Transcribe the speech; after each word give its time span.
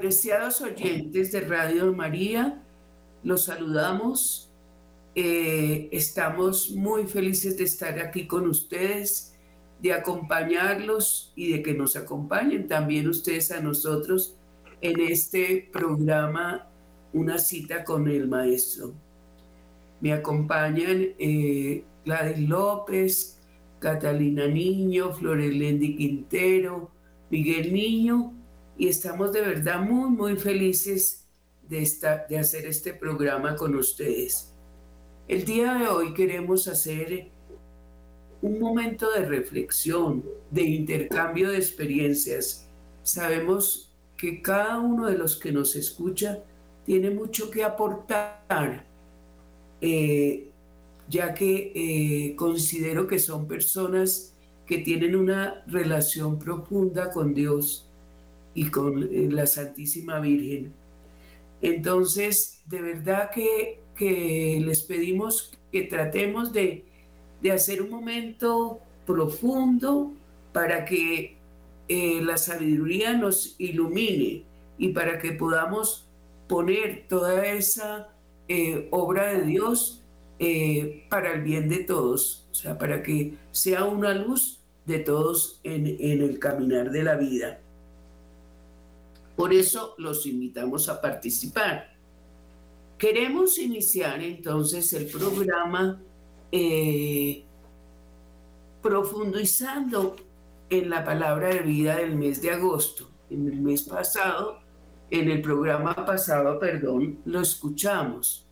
Apreciados 0.00 0.62
oyentes 0.62 1.30
de 1.30 1.42
Radio 1.42 1.92
María, 1.92 2.62
los 3.22 3.44
saludamos. 3.44 4.50
Eh, 5.14 5.90
estamos 5.92 6.70
muy 6.70 7.06
felices 7.06 7.58
de 7.58 7.64
estar 7.64 7.98
aquí 7.98 8.26
con 8.26 8.48
ustedes, 8.48 9.36
de 9.82 9.92
acompañarlos 9.92 11.34
y 11.36 11.52
de 11.52 11.62
que 11.62 11.74
nos 11.74 11.96
acompañen 11.96 12.66
también 12.66 13.10
ustedes 13.10 13.52
a 13.52 13.60
nosotros 13.60 14.38
en 14.80 15.00
este 15.00 15.68
programa 15.70 16.66
Una 17.12 17.36
cita 17.36 17.84
con 17.84 18.08
el 18.08 18.26
Maestro. 18.26 18.94
Me 20.00 20.14
acompañan 20.14 21.08
eh, 21.18 21.84
Gladys 22.06 22.48
López, 22.48 23.38
Catalina 23.80 24.46
Niño, 24.46 25.12
Florelendi 25.12 25.94
Quintero, 25.94 26.90
Miguel 27.28 27.70
Niño 27.74 28.39
y 28.80 28.88
estamos 28.88 29.30
de 29.30 29.42
verdad 29.42 29.78
muy, 29.82 30.08
muy 30.08 30.36
felices 30.36 31.26
de, 31.68 31.86
de 32.30 32.38
hacer 32.38 32.64
este 32.64 32.94
programa 32.94 33.54
con 33.54 33.74
ustedes. 33.74 34.54
El 35.28 35.44
día 35.44 35.74
de 35.74 35.86
hoy 35.86 36.14
queremos 36.14 36.66
hacer 36.66 37.28
un 38.40 38.58
momento 38.58 39.12
de 39.12 39.26
reflexión, 39.26 40.24
de 40.50 40.62
intercambio 40.62 41.50
de 41.50 41.58
experiencias. 41.58 42.70
Sabemos 43.02 43.94
que 44.16 44.40
cada 44.40 44.78
uno 44.78 45.08
de 45.08 45.18
los 45.18 45.36
que 45.36 45.52
nos 45.52 45.76
escucha 45.76 46.42
tiene 46.86 47.10
mucho 47.10 47.50
que 47.50 47.62
aportar, 47.62 48.86
eh, 49.82 50.48
ya 51.06 51.34
que 51.34 51.72
eh, 51.74 52.34
considero 52.34 53.06
que 53.06 53.18
son 53.18 53.46
personas 53.46 54.34
que 54.64 54.78
tienen 54.78 55.16
una 55.16 55.64
relación 55.66 56.38
profunda 56.38 57.10
con 57.10 57.34
Dios 57.34 57.89
y 58.54 58.70
con 58.70 59.02
eh, 59.02 59.28
la 59.30 59.46
Santísima 59.46 60.20
Virgen. 60.20 60.72
Entonces, 61.62 62.62
de 62.66 62.80
verdad 62.82 63.30
que, 63.30 63.78
les 64.00 64.82
pedimos 64.82 65.52
que 65.70 65.82
tratemos 65.82 66.52
de, 66.54 66.84
hacer 67.52 67.82
un 67.82 67.90
momento 67.90 68.80
profundo 69.06 70.12
para 70.52 70.86
que 70.86 71.36
eh, 71.88 72.20
la 72.22 72.38
sabiduría 72.38 73.12
nos 73.12 73.56
ilumine 73.58 74.44
y 74.78 74.88
para 74.88 75.18
que 75.18 75.32
podamos 75.32 76.06
poner 76.48 77.06
toda 77.08 77.46
esa 77.46 78.08
eh, 78.48 78.88
obra 78.90 79.34
de 79.34 79.42
Dios 79.44 79.96
para 81.10 81.34
el 81.34 81.42
bien 81.42 81.68
de 81.68 81.84
todos, 81.84 82.46
o 82.50 82.54
sea, 82.54 82.78
para 82.78 83.02
que 83.02 83.34
sea 83.50 83.84
una 83.84 84.14
luz 84.14 84.58
de 84.86 84.98
todos 85.00 85.60
en 85.64 85.86
el 86.00 86.38
caminar 86.38 86.90
de 86.90 87.02
la 87.02 87.16
vida. 87.16 87.60
Por 89.40 89.54
eso 89.54 89.94
los 89.96 90.26
invitamos 90.26 90.90
a 90.90 91.00
participar. 91.00 91.96
Queremos 92.98 93.56
iniciar 93.56 94.22
entonces 94.22 94.92
el 94.92 95.06
programa 95.06 95.98
eh, 96.52 97.42
profundizando 98.82 100.14
en 100.68 100.90
la 100.90 101.02
palabra 101.02 101.54
de 101.54 101.60
vida 101.60 101.96
del 101.96 102.16
mes 102.16 102.42
de 102.42 102.50
agosto. 102.50 103.08
En 103.30 103.48
el 103.48 103.62
mes 103.62 103.84
pasado, 103.84 104.58
en 105.10 105.30
el 105.30 105.40
programa 105.40 105.94
pasado, 106.04 106.58
perdón, 106.58 107.20
lo 107.24 107.40
escuchamos. 107.40 108.46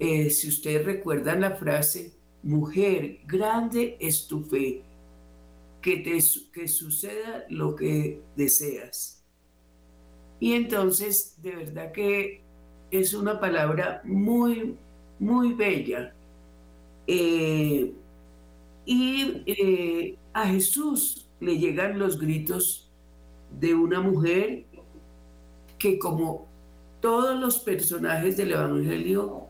Eh, 0.00 0.28
si 0.30 0.48
ustedes 0.48 0.84
recuerdan 0.84 1.42
la 1.42 1.52
frase, 1.52 2.16
mujer, 2.42 3.20
grande 3.28 3.96
es 4.00 4.26
tu 4.26 4.42
fe, 4.42 4.82
que, 5.80 5.98
te, 5.98 6.18
que 6.52 6.66
suceda 6.66 7.44
lo 7.48 7.76
que 7.76 8.24
deseas. 8.34 9.19
Y 10.40 10.54
entonces, 10.54 11.36
de 11.42 11.54
verdad 11.54 11.92
que 11.92 12.40
es 12.90 13.14
una 13.14 13.38
palabra 13.38 14.00
muy, 14.04 14.74
muy 15.18 15.52
bella. 15.52 16.14
Eh, 17.06 17.92
y 18.86 19.42
eh, 19.46 20.18
a 20.32 20.46
Jesús 20.48 21.28
le 21.40 21.58
llegan 21.58 21.98
los 21.98 22.18
gritos 22.18 22.90
de 23.58 23.74
una 23.74 24.00
mujer 24.00 24.64
que 25.78 25.98
como 25.98 26.48
todos 27.00 27.38
los 27.38 27.58
personajes 27.58 28.36
del 28.36 28.52
Evangelio, 28.52 29.46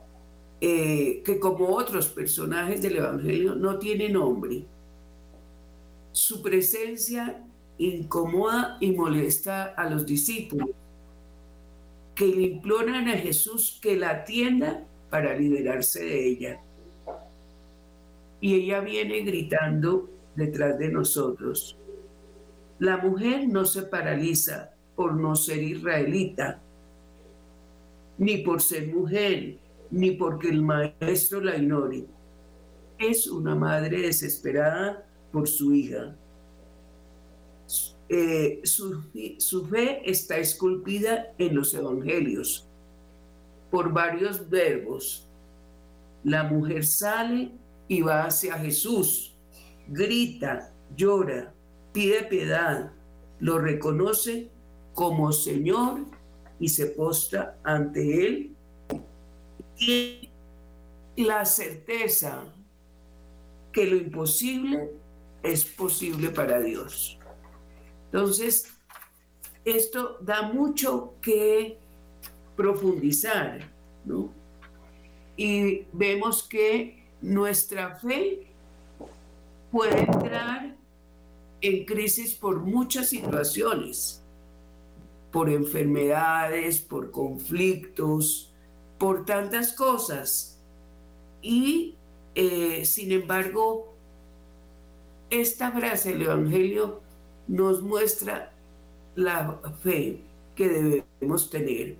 eh, 0.60 1.22
que 1.24 1.38
como 1.38 1.68
otros 1.68 2.08
personajes 2.08 2.82
del 2.82 2.96
Evangelio 2.96 3.54
no 3.54 3.78
tiene 3.78 4.08
nombre. 4.08 4.64
Su 6.12 6.42
presencia 6.42 7.44
incomoda 7.78 8.76
y 8.80 8.90
molesta 8.92 9.66
a 9.76 9.88
los 9.88 10.04
discípulos 10.04 10.70
que 12.20 12.26
le 12.26 12.42
imploran 12.42 13.08
a 13.08 13.16
Jesús 13.16 13.78
que 13.80 13.96
la 13.96 14.10
atienda 14.10 14.86
para 15.08 15.34
liberarse 15.34 16.04
de 16.04 16.28
ella. 16.28 16.60
Y 18.42 18.56
ella 18.56 18.80
viene 18.80 19.22
gritando 19.22 20.10
detrás 20.36 20.78
de 20.78 20.90
nosotros. 20.90 21.78
La 22.78 22.98
mujer 22.98 23.48
no 23.48 23.64
se 23.64 23.84
paraliza 23.84 24.74
por 24.94 25.14
no 25.14 25.34
ser 25.34 25.62
israelita, 25.62 26.60
ni 28.18 28.36
por 28.42 28.60
ser 28.60 28.88
mujer, 28.88 29.56
ni 29.90 30.10
porque 30.10 30.50
el 30.50 30.60
maestro 30.60 31.40
la 31.40 31.56
ignore. 31.56 32.04
Es 32.98 33.28
una 33.28 33.54
madre 33.54 34.02
desesperada 34.02 35.06
por 35.32 35.48
su 35.48 35.72
hija. 35.72 36.14
Eh, 38.12 38.60
su, 38.64 39.04
su 39.38 39.66
fe 39.66 40.02
está 40.04 40.36
esculpida 40.38 41.32
en 41.38 41.54
los 41.54 41.72
evangelios 41.74 42.66
por 43.70 43.92
varios 43.92 44.50
verbos. 44.50 45.28
La 46.24 46.42
mujer 46.42 46.84
sale 46.84 47.52
y 47.86 48.00
va 48.02 48.24
hacia 48.24 48.58
Jesús, 48.58 49.36
grita, 49.86 50.74
llora, 50.96 51.54
pide 51.92 52.24
piedad, 52.24 52.90
lo 53.38 53.60
reconoce 53.60 54.50
como 54.92 55.30
Señor 55.30 56.00
y 56.58 56.68
se 56.68 56.86
postra 56.86 57.60
ante 57.62 58.26
Él. 58.26 58.56
Y 59.78 60.28
la 61.16 61.44
certeza 61.44 62.42
que 63.72 63.86
lo 63.86 63.94
imposible 63.94 64.90
es 65.44 65.64
posible 65.64 66.30
para 66.30 66.58
Dios. 66.58 67.19
Entonces, 68.12 68.72
esto 69.64 70.18
da 70.20 70.42
mucho 70.42 71.14
que 71.22 71.78
profundizar, 72.56 73.70
¿no? 74.04 74.30
Y 75.36 75.86
vemos 75.92 76.42
que 76.42 77.04
nuestra 77.22 77.94
fe 77.96 78.46
puede 79.70 80.00
entrar 80.00 80.76
en 81.60 81.84
crisis 81.84 82.34
por 82.34 82.58
muchas 82.60 83.10
situaciones, 83.10 84.22
por 85.30 85.48
enfermedades, 85.48 86.80
por 86.80 87.10
conflictos, 87.12 88.52
por 88.98 89.24
tantas 89.24 89.72
cosas. 89.72 90.58
Y, 91.42 91.94
eh, 92.34 92.84
sin 92.84 93.12
embargo, 93.12 93.94
esta 95.30 95.70
frase 95.70 96.12
del 96.12 96.22
Evangelio 96.22 97.02
nos 97.50 97.82
muestra 97.82 98.52
la 99.16 99.60
fe 99.82 100.20
que 100.54 100.68
debemos 100.68 101.50
tener. 101.50 101.96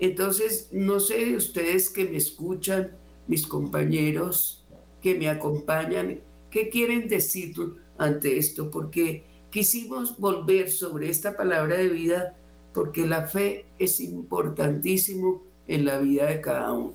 Entonces, 0.00 0.68
no 0.72 0.98
sé 0.98 1.36
ustedes 1.36 1.90
que 1.90 2.04
me 2.04 2.16
escuchan, 2.16 2.90
mis 3.28 3.46
compañeros 3.46 4.64
que 5.00 5.14
me 5.14 5.28
acompañan, 5.28 6.18
¿qué 6.50 6.70
quieren 6.70 7.08
decir 7.08 7.54
ante 7.98 8.36
esto? 8.36 8.68
Porque 8.70 9.22
quisimos 9.50 10.18
volver 10.18 10.70
sobre 10.70 11.08
esta 11.08 11.36
palabra 11.36 11.76
de 11.76 11.88
vida 11.88 12.36
porque 12.74 13.06
la 13.06 13.28
fe 13.28 13.66
es 13.78 14.00
importantísimo 14.00 15.42
en 15.68 15.84
la 15.84 15.98
vida 15.98 16.26
de 16.26 16.40
cada 16.40 16.72
uno. 16.72 16.94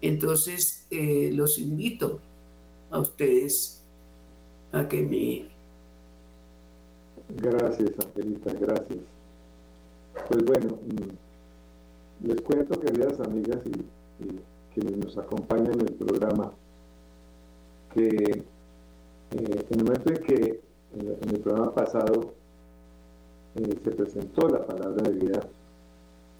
Entonces, 0.00 0.86
eh, 0.90 1.30
los 1.34 1.58
invito 1.58 2.20
a 2.90 3.00
ustedes 3.00 3.82
a 4.72 4.88
que 4.88 5.02
me 5.02 5.57
Gracias, 7.36 7.90
Angelita, 8.04 8.52
gracias. 8.54 9.00
Pues 10.28 10.44
bueno, 10.44 10.78
mm, 10.86 12.26
les 12.26 12.40
cuento, 12.40 12.80
queridas 12.80 13.20
amigas 13.20 13.58
y, 13.66 13.98
quienes 14.74 14.96
nos 14.98 15.18
acompañan 15.18 15.72
en 15.74 15.88
el 15.88 15.94
programa, 15.94 16.52
que 17.92 18.06
eh, 18.06 18.44
en 19.30 19.78
el 19.78 19.84
momento 19.84 20.10
en 20.10 20.22
que 20.22 20.60
en 20.94 21.30
el 21.30 21.40
programa 21.40 21.74
pasado 21.74 22.32
eh, 23.56 23.78
se 23.82 23.90
presentó 23.90 24.48
la 24.48 24.64
palabra 24.64 25.02
de 25.10 25.18
vida, 25.18 25.40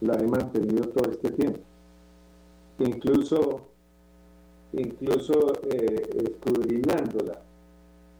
la 0.00 0.14
he 0.14 0.26
mantenido 0.26 0.88
todo 0.88 1.10
este 1.10 1.30
tiempo. 1.32 1.60
Incluso, 2.78 3.60
incluso 4.72 5.52
eh, 5.70 6.08
escudriñándola, 6.24 7.40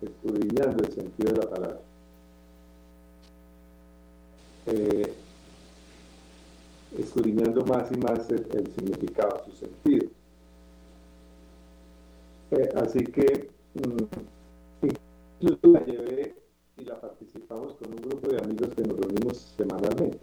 escudriñando 0.02 0.84
el 0.84 0.92
sentido 0.92 1.32
de 1.32 1.38
la 1.38 1.50
palabra. 1.50 1.87
Eh, 4.70 5.14
escudriñando 6.98 7.64
más 7.64 7.90
y 7.90 7.96
más 7.96 8.28
el, 8.28 8.44
significado, 8.74 9.42
su 9.46 9.52
sentido. 9.52 10.10
Eh, 12.50 12.68
así 12.76 13.04
que 13.04 13.48
mm, 13.74 14.86
incluso 15.40 15.66
la 15.68 15.84
llevé 15.86 16.34
y 16.76 16.84
la 16.84 17.00
participamos 17.00 17.74
con 17.74 17.92
un 17.92 17.96
grupo 17.96 18.28
de 18.28 18.38
amigos 18.38 18.68
que 18.74 18.82
nos 18.82 18.98
reunimos 18.98 19.54
semanalmente. 19.56 20.18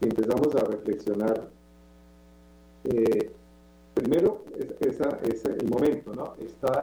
Y 0.00 0.06
empezamos 0.06 0.54
a 0.54 0.64
reflexionar. 0.64 1.50
Eh, 2.84 3.30
primero, 3.94 4.44
es 4.80 5.44
el 5.44 5.68
momento, 5.68 6.14
¿no? 6.14 6.34
Está, 6.38 6.82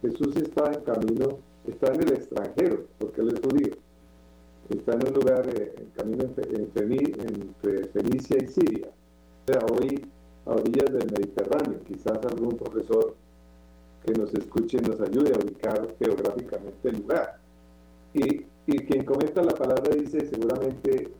Jesús 0.00 0.36
está 0.36 0.72
en 0.72 0.80
camino, 0.80 1.38
está 1.66 1.92
en 1.92 2.02
el 2.02 2.12
extranjero, 2.12 2.86
porque 2.98 3.20
él 3.20 3.34
es 3.34 3.40
judío 3.40 3.89
está 4.74 4.92
en 4.92 5.08
un 5.08 5.14
lugar, 5.14 5.48
eh, 5.48 5.74
en 5.78 5.86
camino 5.90 6.24
entre, 6.24 7.88
Fenicia 7.88 8.36
y 8.42 8.46
Siria, 8.46 8.88
o 8.88 9.52
sea, 9.52 9.60
hoy 9.72 10.06
a 10.46 10.50
orillas 10.50 10.92
del 10.92 11.10
Mediterráneo. 11.10 11.80
Quizás 11.86 12.18
algún 12.24 12.56
profesor 12.56 13.14
que 14.04 14.12
nos 14.12 14.32
escuche 14.34 14.80
nos 14.80 15.00
ayude 15.00 15.32
a 15.34 15.38
ubicar 15.38 15.94
geográficamente 15.98 16.88
el 16.88 16.98
lugar. 16.98 17.38
Y, 18.14 18.46
y 18.66 18.78
quien 18.86 19.04
comenta 19.04 19.42
la 19.42 19.54
palabra 19.54 19.94
dice, 19.94 20.26
seguramente 20.26 21.10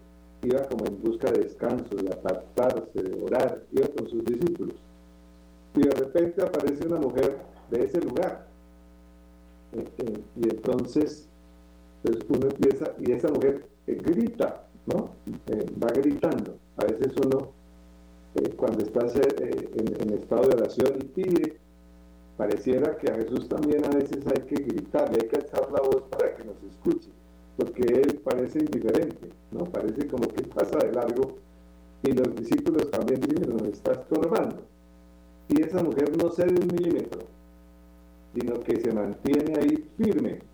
iba 0.43 0.63
como 0.65 0.87
en 0.87 1.03
busca 1.03 1.31
de 1.31 1.41
descanso, 1.41 1.95
de 1.97 2.13
apartarse, 2.13 3.03
de 3.03 3.23
orar, 3.23 3.63
iba 3.73 3.89
con 3.89 4.09
sus 4.09 4.25
discípulos. 4.25 4.77
Y 5.75 5.83
de 5.83 5.91
repente 5.91 6.43
aparece 6.43 6.87
una 6.87 6.99
mujer 6.99 7.39
de 7.71 7.85
ese 7.85 8.01
lugar. 8.01 8.47
Eh, 9.73 9.85
eh, 9.99 10.21
y 10.37 10.49
entonces 10.49 11.30
entonces 12.03 12.31
uno 12.31 12.49
empieza, 12.49 12.93
y 12.99 13.13
esa 13.13 13.29
mujer 13.29 13.67
eh, 13.87 13.95
grita, 13.95 14.65
¿no? 14.87 15.11
Eh, 15.49 15.67
va 15.83 15.89
gritando. 15.89 16.57
A 16.79 16.85
veces 16.85 17.13
uno, 17.25 17.53
eh, 18.37 18.51
cuando 18.57 18.85
está 18.85 19.01
en, 19.01 20.15
estado 20.15 20.49
de 20.49 20.57
oración 20.57 20.99
y 20.99 21.05
pide, 21.05 21.57
pareciera 22.37 22.97
que 22.97 23.11
a 23.11 23.17
Jesús 23.17 23.49
también 23.49 23.85
a 23.85 23.91
veces 23.91 24.25
hay 24.27 24.43
que 24.45 24.63
gritar, 24.63 25.11
hay 25.11 25.29
que 25.29 25.37
alzar 25.37 25.71
la 25.71 25.81
voz 25.83 26.03
para 26.11 26.35
que 26.35 26.45
nos 26.45 26.57
escuche, 26.63 27.11
porque 27.57 27.83
Él 27.83 28.21
parece 28.25 28.61
indiferente, 28.61 29.29
¿no? 29.51 29.65
Parece 29.65 30.07
como 30.07 30.27
que 30.29 30.43
pasa 30.45 30.79
de 30.79 30.93
largo 30.93 31.37
y 32.03 32.13
los 32.13 32.35
discípulos 32.35 32.91
también 32.91 33.21
dicen, 33.21 33.51
nos 33.51 33.69
está 33.69 33.93
estorbando. 33.93 34.63
Y 35.49 35.63
esa 35.63 35.83
mujer 35.83 36.17
no 36.17 36.31
cede 36.31 36.55
un 36.55 36.69
milímetro, 36.69 37.21
sino 38.35 38.61
que 38.61 38.81
se 38.81 38.93
mantiene 38.93 39.59
ahí 39.59 39.85
firme 39.99 40.50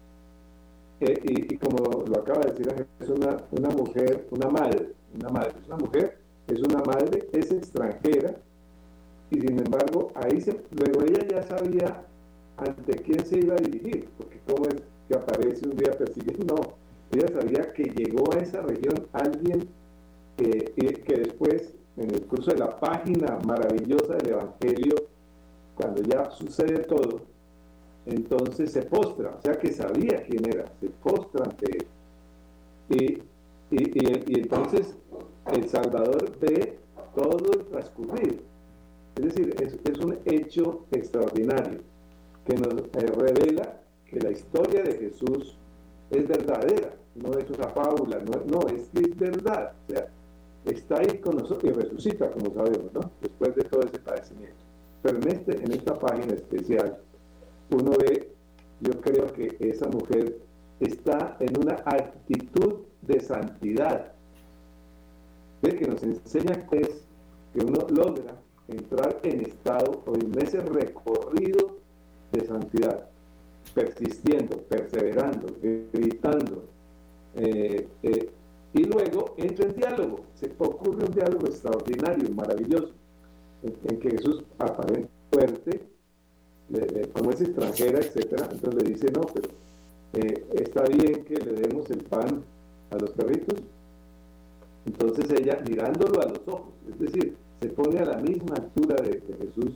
y, 1.01 1.59
como 1.59 2.05
lo 2.05 2.21
acaba 2.21 2.41
de 2.41 2.53
decir 2.53 2.87
es 3.01 3.09
una, 3.09 3.37
una 3.51 3.69
mujer, 3.71 4.27
una 4.31 4.49
madre, 4.49 4.93
una 5.15 5.29
madre, 5.29 5.53
es 5.61 5.67
una 5.67 5.77
mujer, 5.77 6.19
es 6.49 6.61
una 6.61 6.83
madre, 6.83 7.29
es 7.33 7.51
extranjera, 7.51 8.35
y 9.31 9.41
sin 9.41 9.59
embargo, 9.59 10.13
ahí 10.15 10.41
se, 10.41 10.61
luego 10.71 11.03
ella 11.03 11.27
ya 11.29 11.43
sabía 11.43 12.05
ante 12.57 12.93
quién 13.03 13.25
se 13.27 13.39
iba 13.39 13.55
a 13.55 13.59
dirigir, 13.59 14.09
porque 14.17 14.41
como 14.47 14.67
es 14.67 14.77
que 15.09 15.15
aparece 15.17 15.69
un 15.69 15.77
día 15.77 15.93
persiguiendo, 15.93 16.55
no, 16.55 16.63
ella 17.13 17.29
sabía 17.29 17.73
que 17.73 17.85
llegó 17.85 18.33
a 18.33 18.39
esa 18.39 18.63
región 18.63 19.07
alguien 19.13 19.69
que, 20.37 20.73
que 21.05 21.15
después, 21.15 21.75
en 21.97 22.11
el 22.11 22.23
curso 22.27 22.53
de 22.53 22.59
la 22.59 22.79
página 22.79 23.39
maravillosa 23.45 24.15
del 24.15 24.31
Evangelio, 24.31 24.95
cuando 25.75 26.03
ya 26.03 26.31
sucede 26.31 26.79
todo, 26.85 27.21
entonces 28.07 28.71
se 28.71 28.83
postra, 28.83 29.35
o 29.37 29.43
sea 29.43 29.59
que 29.59 29.73
sabía 29.73 30.23
quién 30.23 30.47
era, 30.47 30.65
se 30.81 30.89
postra 30.89 31.45
ante 31.45 31.67
él. 31.79 31.87
Y, 32.89 33.23
entonces 34.39 34.97
el 35.53 35.69
Salvador 35.69 36.39
ve 36.41 36.79
todo 37.15 37.53
el 37.53 37.67
transcurrir. 37.67 38.43
Es 39.17 39.25
decir, 39.25 39.55
es, 39.61 39.99
un 39.99 40.19
hecho 40.25 40.85
extraordinario 40.93 41.81
que 42.45 42.55
nos 42.55 42.75
eh, 42.75 43.07
revela 43.17 43.81
que 44.05 44.21
la 44.21 44.31
historia 44.31 44.83
de 44.85 44.99
Jesús 44.99 45.57
es 46.11 46.29
verdadera, 46.29 46.95
no 47.17 47.37
es 47.37 47.51
una 47.51 47.69
fábula, 47.69 48.23
no, 48.47 48.61
es, 48.69 48.89
es 48.95 49.17
verdad. 49.17 49.73
O 49.89 49.93
sea, 49.93 50.07
está 50.65 50.99
ahí 50.99 51.19
con 51.19 51.39
nosotros 51.39 51.65
y 51.65 51.75
resucita, 51.75 52.31
como 52.31 52.55
sabemos, 52.55 52.93
¿no? 52.93 53.11
Después 53.21 53.57
de 53.57 53.65
todo 53.65 53.81
ese 53.83 53.99
padecimiento. 53.99 54.57
Pero 55.03 55.19
en, 55.19 55.29
este, 55.29 55.57
en 55.57 55.73
esta 55.73 55.99
página 55.99 56.35
especial, 56.35 56.99
uno 57.71 57.93
ve, 57.99 58.33
yo 58.81 59.01
creo 59.01 59.27
que 59.33 59.57
esa 59.61 59.89
mujer 59.89 60.39
está 60.81 61.37
en 61.41 61.59
una 61.59 61.75
actitud 61.85 62.83
de 63.03 63.21
santidad. 63.21 64.13
Ve 65.63 65.77
que 65.77 65.87
nos 65.87 66.03
enseña 66.03 66.67
es 66.73 67.05
que 67.53 67.65
uno 67.65 67.87
logra 67.89 68.37
entrar 68.69 69.19
en 69.23 69.43
estado 69.43 70.03
o 70.07 70.15
en 70.15 70.39
ese 70.39 70.61
recorrido 70.61 71.79
de 72.33 72.45
santidad, 72.45 73.09
persistiendo, 73.75 74.59
perseverando, 74.63 75.49
gritando. 75.93 76.65
Eh, 77.37 77.87
eh, 78.03 78.31
y 78.73 78.85
luego 78.85 79.35
entra 79.39 79.67
en 79.67 79.75
diálogo, 79.75 80.21
se 80.35 80.53
ocurre 80.59 81.05
un 81.05 81.13
diálogo 81.13 81.47
extraordinario, 81.47 82.29
maravilloso, 82.35 82.93
en, 83.63 83.75
en 83.85 83.99
que 84.01 84.11
Jesús 84.11 84.45
aparece 84.59 85.09
fuerte, 85.31 85.96
como 87.13 87.31
es 87.31 87.41
extranjera, 87.41 87.99
etcétera, 88.01 88.49
entonces 88.51 88.83
le 88.83 88.91
dice, 88.91 89.13
no, 89.13 89.23
pero 89.23 89.49
eh, 90.15 90.45
está 90.55 90.83
bien 90.85 91.25
que 91.25 91.35
le 91.37 91.53
demos 91.53 91.89
el 91.91 92.03
pan 92.05 92.43
a 92.91 92.97
los 92.97 93.11
perritos. 93.11 93.61
Entonces 94.87 95.27
ella, 95.41 95.61
mirándolo 95.69 96.21
a 96.23 96.27
los 96.27 96.41
ojos, 96.47 96.73
es 96.91 96.99
decir, 96.99 97.37
se 97.61 97.69
pone 97.69 97.99
a 97.99 98.05
la 98.05 98.17
misma 98.19 98.55
altura 98.57 98.97
de, 98.97 99.21
Jesús 99.39 99.75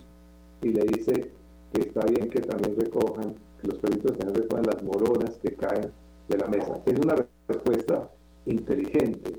y 0.62 0.69
le 0.69 0.82
dice 0.84 1.31
que 1.72 1.81
está 1.81 2.06
bien 2.06 2.29
que 2.29 2.41
también 2.41 2.76
recojan, 2.79 3.34
que 3.60 3.69
los 3.69 3.79
perritos 3.79 4.17
también 4.17 4.43
recojan 4.43 4.67
las 4.67 4.82
moronas 4.82 5.38
que 5.43 5.55
caen 5.55 5.91
de 6.29 6.38
la 6.38 6.46
mesa. 6.48 6.81
Es 6.86 6.98
una 6.98 7.15
respuesta 7.48 8.10
inteligente. 8.46 9.32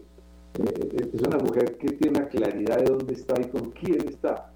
Eh, 0.59 1.09
es 1.13 1.21
una 1.21 1.37
mujer 1.37 1.77
que 1.77 1.93
tiene 1.93 2.27
claridad 2.27 2.77
de 2.77 2.85
dónde 2.85 3.13
está 3.13 3.39
y 3.39 3.45
con 3.45 3.71
quién 3.71 4.07
está. 4.07 4.51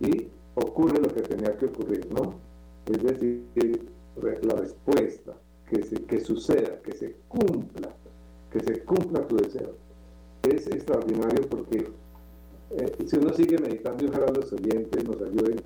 Y 0.00 0.28
ocurre 0.58 1.00
lo 1.00 1.08
que 1.08 1.22
tenía 1.22 1.56
que 1.56 1.66
ocurrir, 1.66 2.08
¿no? 2.12 2.34
Es 2.86 3.02
decir, 3.02 3.88
la 4.42 4.54
respuesta, 4.54 5.34
que, 5.68 5.82
se, 5.82 5.96
que 6.04 6.20
suceda, 6.20 6.80
que 6.82 6.92
se 6.92 7.16
cumpla, 7.28 7.94
que 8.50 8.60
se 8.60 8.80
cumpla 8.84 9.26
tu 9.26 9.36
deseo. 9.36 9.74
Es 10.42 10.66
extraordinario 10.66 11.46
porque 11.48 11.88
eh, 12.70 12.96
si 13.06 13.16
uno 13.16 13.32
sigue 13.34 13.58
meditando 13.58 14.04
y 14.04 14.08
ojalá 14.08 14.26
los 14.32 14.52
oyentes 14.52 15.04
nos 15.04 15.20
ayuden 15.20 15.60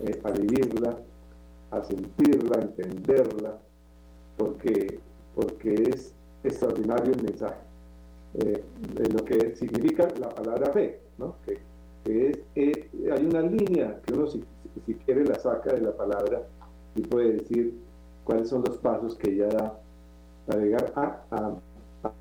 eh, 0.00 0.20
a 0.24 0.30
vivirla, 0.30 0.98
a 1.70 1.84
sentirla, 1.84 2.58
a 2.58 2.62
entenderla, 2.62 3.58
porque, 4.36 4.98
porque 5.34 5.74
es 5.90 6.14
extraordinario 6.42 7.12
el 7.12 7.22
mensaje. 7.22 7.60
Eh, 8.34 8.62
lo 9.12 9.24
que 9.24 9.56
significa 9.56 10.08
la 10.18 10.28
palabra 10.28 10.72
fe, 10.72 11.00
¿no? 11.18 11.36
Es, 12.08 12.38
eh, 12.54 12.88
hay 13.12 13.26
una 13.26 13.42
línea 13.42 14.00
que 14.04 14.14
uno 14.14 14.26
si, 14.26 14.42
quiere 15.04 15.24
la 15.24 15.34
saca 15.34 15.72
de 15.72 15.80
la 15.80 15.96
palabra 15.96 16.42
y 16.94 17.02
puede 17.02 17.34
decir 17.34 17.74
cuáles 18.24 18.48
son 18.48 18.62
los 18.66 18.78
pasos 18.78 19.16
que 19.16 19.32
ella 19.32 19.48
da 19.48 19.78
para 20.46 20.62
llegar 20.62 20.92
a, 20.94 21.54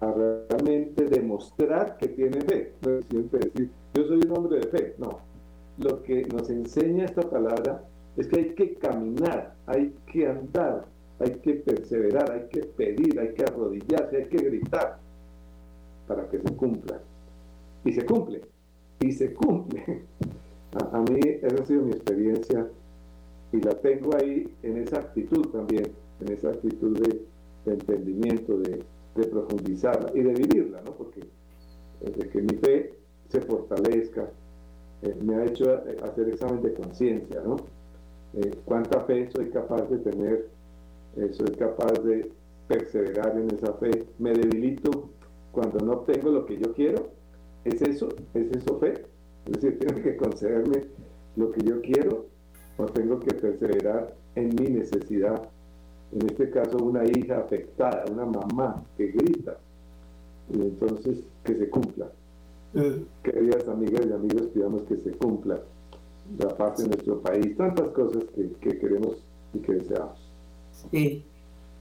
realmente 0.01 1.05
demostrar 1.05 1.97
que 1.97 2.07
tiene 2.09 2.41
fe. 2.41 2.73
No 2.81 2.97
es 2.97 3.05
siempre 3.05 3.39
decir, 3.39 3.69
yo 3.93 4.07
soy 4.07 4.19
un 4.25 4.37
hombre 4.37 4.59
de 4.59 4.67
fe. 4.67 4.95
No. 4.97 5.19
Lo 5.77 6.01
que 6.03 6.25
nos 6.25 6.49
enseña 6.49 7.05
esta 7.05 7.21
palabra 7.21 7.83
es 8.17 8.27
que 8.27 8.39
hay 8.39 8.49
que 8.55 8.73
caminar, 8.75 9.53
hay 9.67 9.93
que 10.11 10.27
andar, 10.27 10.85
hay 11.19 11.35
que 11.35 11.53
perseverar, 11.53 12.31
hay 12.31 12.47
que 12.49 12.65
pedir, 12.65 13.19
hay 13.19 13.33
que 13.33 13.43
arrodillarse, 13.43 14.17
hay 14.17 14.25
que 14.25 14.37
gritar 14.37 14.97
para 16.07 16.27
que 16.27 16.39
se 16.39 16.55
cumpla. 16.55 16.99
Y 17.85 17.93
se 17.93 18.05
cumple 18.05 18.41
y 18.99 19.11
se 19.11 19.33
cumple. 19.33 20.03
A, 20.91 20.99
mí 20.99 21.19
esa 21.41 21.63
ha 21.63 21.65
sido 21.65 21.83
mi 21.83 21.91
experiencia 21.91 22.67
y 23.51 23.61
la 23.61 23.73
tengo 23.75 24.15
ahí 24.15 24.47
en 24.63 24.77
esa 24.77 24.99
actitud 24.99 25.47
también, 25.47 25.91
en 26.21 26.33
esa 26.33 26.49
actitud 26.49 26.99
de, 26.99 27.21
entendimiento, 27.65 28.59
de, 28.59 28.83
profundizarla 29.31 30.11
y 30.13 30.21
de 30.21 30.33
vivirla, 30.33 30.79
¿no? 30.85 30.91
Porque 30.91 31.21
desde 32.01 32.29
que 32.29 32.41
mi 32.41 32.55
fe 32.57 32.93
se 33.29 33.41
fortalezca, 33.41 34.29
eh, 35.01 35.15
me 35.21 35.35
ha 35.35 35.45
hecho 35.45 35.73
eh, 35.73 35.97
hacer 36.03 36.29
examen 36.29 36.61
de 36.61 36.73
conciencia, 36.73 37.41
¿no? 37.43 37.55
Eh, 38.35 38.51
¿Cuánta 38.65 39.01
fe 39.01 39.27
soy 39.31 39.49
capaz 39.49 39.89
de 39.89 39.97
tener? 39.99 40.57
soy 41.31 41.49
capaz 41.55 41.93
de 42.03 42.31
perseverar 42.67 43.35
en 43.39 43.49
esa 43.49 43.73
fe. 43.73 44.05
Me 44.19 44.33
debilito 44.33 45.09
cuando 45.51 45.79
no 45.79 45.93
obtengo 45.93 46.29
lo 46.29 46.45
que 46.45 46.59
yo 46.59 46.75
quiero 46.75 47.09
¿Es 47.67 47.81
eso? 47.81 48.07
¿Es 48.33 48.49
eso 48.55 48.79
fe? 48.79 48.93
Es 49.45 49.51
decir, 49.51 49.77
tengo 49.79 50.01
que 50.01 50.15
concederme 50.15 50.85
lo 51.35 51.51
que 51.51 51.65
yo 51.65 51.81
quiero 51.81 52.25
o 52.77 52.85
tengo 52.85 53.19
que 53.19 53.33
perseverar 53.33 54.15
en 54.35 54.55
mi 54.55 54.69
necesidad. 54.69 55.49
En 56.13 56.29
este 56.29 56.49
caso, 56.49 56.77
una 56.77 57.03
hija 57.03 57.39
afectada, 57.39 58.05
una 58.09 58.25
mamá 58.25 58.85
que 58.95 59.07
grita. 59.07 59.57
Y 60.49 60.61
entonces, 60.61 61.23
que 61.43 61.55
se 61.55 61.69
cumpla. 61.69 62.09
Eh. 62.73 63.03
Queridas 63.21 63.67
amigas 63.67 64.05
y 64.05 64.13
amigos, 64.13 64.47
pidamos 64.53 64.83
que 64.83 64.95
se 64.97 65.11
cumpla 65.11 65.59
la 66.39 66.55
paz 66.55 66.79
en 66.79 66.87
nuestro 66.87 67.19
país, 67.21 67.57
tantas 67.57 67.89
cosas 67.89 68.23
que, 68.33 68.79
queremos 68.79 69.25
y 69.53 69.59
que 69.59 69.73
deseamos. 69.73 70.31
Sí. 70.91 71.25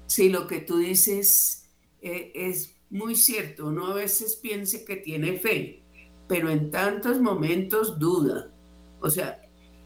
sí, 0.07 0.31
lo 0.31 0.49
que 0.49 0.61
tú 0.61 0.79
dices 0.79 1.69
eh, 2.03 2.33
es 2.35 2.76
muy 2.91 3.15
cierto. 3.15 3.67
Uno 3.67 3.89
a 3.89 3.95
veces 3.95 4.37
piensa 4.37 4.85
que 4.85 4.97
tiene 4.97 5.39
fe, 5.39 5.83
pero 6.29 6.51
en 6.51 6.71
tantos 6.71 7.21
momentos 7.21 7.99
duda. 7.99 8.53
O 9.01 9.11
sea, 9.11 9.41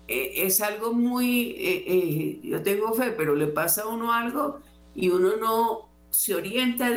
e, 0.07 0.47
es 0.47 0.61
algo 0.61 0.93
muy, 0.93 1.55
e, 1.59 2.41
yo 2.43 2.63
tengo 2.63 2.93
fe, 2.95 3.13
pero 3.13 3.35
le 3.35 3.49
pasa 3.49 3.83
a 3.83 3.89
uno 3.89 4.13
algo 4.13 4.61
y 4.95 5.09
uno 5.09 5.37
no 5.37 5.91
se 6.11 6.35
orienta 6.35 6.91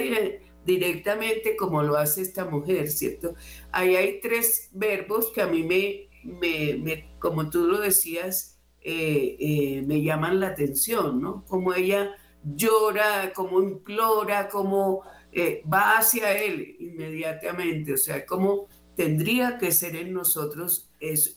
directamente 0.65 1.55
como 1.55 1.83
lo 1.83 1.97
hace 1.97 2.21
esta 2.21 2.45
mujer, 2.45 2.89
¿cierto? 2.89 3.35
Ahí 3.71 3.95
hay 3.95 4.19
tres 4.19 4.69
verbos 4.73 5.31
que 5.33 5.41
a 5.41 5.47
mí 5.47 5.63
me, 5.63 6.09
me, 6.23 7.15
como 7.19 7.49
tú 7.49 7.67
lo 7.67 7.79
decías, 7.79 8.59
eh, 8.81 9.37
eh, 9.39 9.83
me 9.85 10.01
llaman 10.01 10.39
la 10.39 10.47
atención, 10.47 11.21
¿no? 11.21 11.45
Como 11.45 11.73
ella 11.73 12.11
llora, 12.43 13.31
como 13.33 13.61
implora, 13.61 14.49
como 14.49 15.03
eh, 15.35 15.63
va 15.71 15.97
hacia 15.97 16.37
él 16.37 16.75
inmediatamente, 16.79 17.93
o 17.93 17.97
sea, 17.97 18.25
como 18.25 18.67
tendría 18.95 19.57
que 19.57 19.71
ser 19.71 19.95
en 19.95 20.13
nosotros 20.13 20.91
es, 20.99 21.35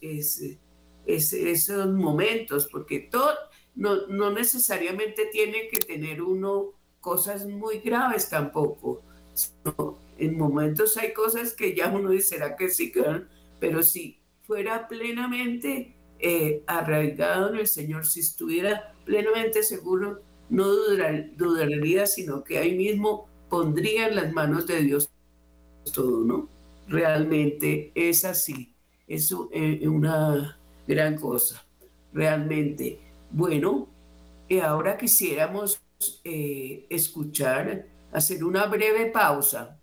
esos 1.06 1.86
momentos, 1.92 2.68
porque 2.70 3.00
todo, 3.00 3.32
no, 3.74 4.06
no 4.08 4.30
necesariamente 4.32 5.26
tiene 5.32 5.68
que 5.68 5.78
tener 5.78 6.20
uno 6.20 6.72
cosas 7.00 7.46
muy 7.46 7.78
graves 7.78 8.28
tampoco. 8.28 9.02
en 10.18 10.36
momentos 10.36 10.96
hay 10.96 11.12
cosas 11.12 11.54
que 11.54 11.74
ya 11.74 11.88
uno 11.88 12.10
dice, 12.10 12.36
¿será 12.36 12.56
que 12.56 12.68
sí? 12.68 12.92
Pero 13.60 13.82
si 13.82 14.20
fuera 14.42 14.88
plenamente 14.88 15.96
eh, 16.18 16.64
arraigado 16.66 17.50
en 17.50 17.60
el 17.60 17.66
Señor, 17.66 18.06
si 18.06 18.20
estuviera 18.20 18.94
plenamente 19.04 19.62
seguro, 19.62 20.22
no 20.48 20.66
dudaría, 20.66 22.06
sino 22.06 22.42
que 22.42 22.58
ahí 22.58 22.76
mismo 22.76 23.28
pondría 23.56 24.08
en 24.08 24.16
las 24.16 24.32
manos 24.34 24.66
de 24.66 24.82
Dios 24.82 25.08
todo, 25.94 26.22
¿no? 26.24 26.46
Realmente 26.88 27.90
es 27.94 28.22
así, 28.26 28.74
es 29.08 29.34
eh, 29.50 29.88
una 29.88 30.58
gran 30.86 31.16
cosa, 31.16 31.64
realmente. 32.12 33.00
Bueno, 33.30 33.88
y 34.46 34.58
ahora 34.58 34.98
quisiéramos 34.98 35.80
eh, 36.22 36.84
escuchar, 36.90 37.86
hacer 38.12 38.44
una 38.44 38.66
breve 38.66 39.06
pausa. 39.06 39.80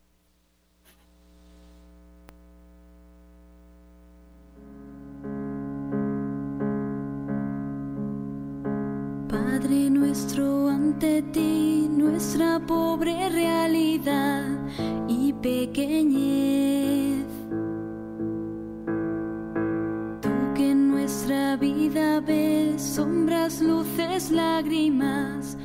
Nuestro, 9.89 10.67
ante 10.69 11.21
ti 11.33 11.87
nuestra 11.89 12.59
pobre 12.65 13.29
realidad 13.29 14.45
y 15.07 15.33
pequeñez. 15.33 17.25
Tú 20.21 20.29
que 20.55 20.71
en 20.71 20.91
nuestra 20.91 21.55
vida 21.57 22.19
ves 22.19 22.81
sombras, 22.81 23.61
luces, 23.61 24.31
lágrimas 24.31 25.57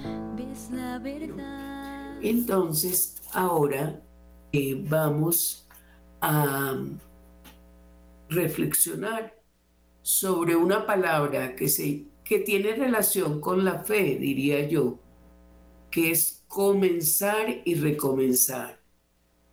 la 0.73 0.99
verdad. 0.99 2.19
Entonces, 2.23 3.17
ahora 3.33 4.01
eh, 4.53 4.83
vamos 4.89 5.67
a 6.21 6.77
reflexionar 8.29 9.35
sobre 10.03 10.57
una 10.57 10.87
palabra 10.87 11.55
que, 11.55 11.69
se, 11.69 12.07
que 12.29 12.41
tiene 12.41 12.75
relación 12.75 13.41
con 13.41 13.65
la 13.65 13.85
fe, 13.85 14.19
diría 14.19 14.69
yo, 14.69 14.99
que 15.91 16.11
es 16.11 16.45
comenzar 16.47 17.63
y 17.65 17.75
recomenzar. 17.75 18.79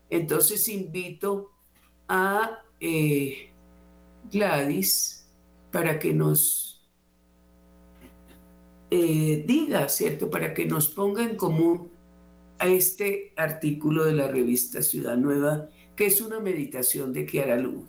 Entonces 0.10 0.68
invito 0.68 1.52
a 2.10 2.60
eh, 2.82 3.54
Gladys 4.30 5.26
para 5.72 5.98
que 5.98 6.14
nos 6.14 6.86
eh, 8.92 9.46
diga, 9.48 9.88
¿cierto? 9.88 10.30
Para 10.30 10.54
que 10.54 10.66
nos 10.66 10.90
ponga 10.90 11.24
en 11.24 11.38
común 11.38 11.90
a 12.60 12.68
este 12.68 13.32
artículo 13.38 14.04
de 14.04 14.14
la 14.14 14.28
revista 14.28 14.82
Ciudad 14.82 15.16
Nueva, 15.16 15.70
que 15.96 16.08
es 16.08 16.20
una 16.20 16.42
meditación 16.42 17.14
de 17.14 17.26
Kiara 17.26 17.56
Lu. 17.56 17.88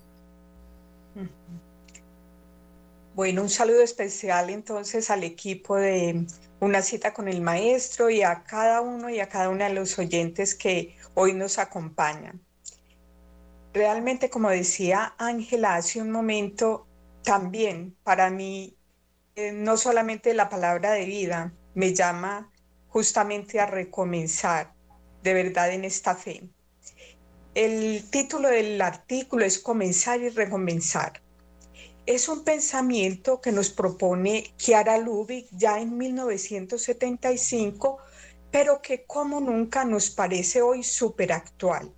Bueno, 3.16 3.40
un 3.40 3.48
saludo 3.48 3.80
especial 3.80 4.50
entonces 4.50 5.08
al 5.08 5.24
equipo 5.24 5.76
de 5.76 6.26
Una 6.60 6.82
cita 6.82 7.14
con 7.14 7.28
el 7.28 7.40
maestro 7.40 8.10
y 8.10 8.22
a 8.22 8.44
cada 8.44 8.82
uno 8.82 9.08
y 9.08 9.20
a 9.20 9.28
cada 9.30 9.48
una 9.48 9.68
de 9.68 9.74
los 9.74 9.98
oyentes 9.98 10.54
que 10.54 10.98
hoy 11.14 11.32
nos 11.32 11.58
acompañan. 11.58 12.44
Realmente, 13.72 14.28
como 14.28 14.50
decía 14.50 15.14
Ángela 15.16 15.76
hace 15.76 16.02
un 16.02 16.10
momento, 16.10 16.86
también 17.22 17.96
para 18.02 18.28
mí 18.28 18.76
eh, 19.34 19.50
no 19.50 19.78
solamente 19.78 20.34
la 20.34 20.50
palabra 20.50 20.92
de 20.92 21.06
vida, 21.06 21.54
me 21.74 21.94
llama 21.94 22.52
justamente 22.88 23.60
a 23.60 23.64
recomenzar 23.64 24.74
de 25.22 25.32
verdad 25.32 25.72
en 25.72 25.86
esta 25.86 26.16
fe. 26.16 26.50
El 27.54 28.10
título 28.10 28.50
del 28.50 28.78
artículo 28.82 29.46
es 29.46 29.58
Comenzar 29.58 30.20
y 30.20 30.28
Recomenzar. 30.28 31.22
Es 32.06 32.28
un 32.28 32.44
pensamiento 32.44 33.40
que 33.40 33.50
nos 33.50 33.70
propone 33.70 34.54
Chiara 34.56 34.96
Lubick 34.96 35.48
ya 35.50 35.80
en 35.80 35.98
1975, 35.98 37.98
pero 38.52 38.80
que 38.80 39.04
como 39.04 39.40
nunca 39.40 39.84
nos 39.84 40.10
parece 40.10 40.62
hoy 40.62 40.84
súper 40.84 41.32
actual. 41.32 41.92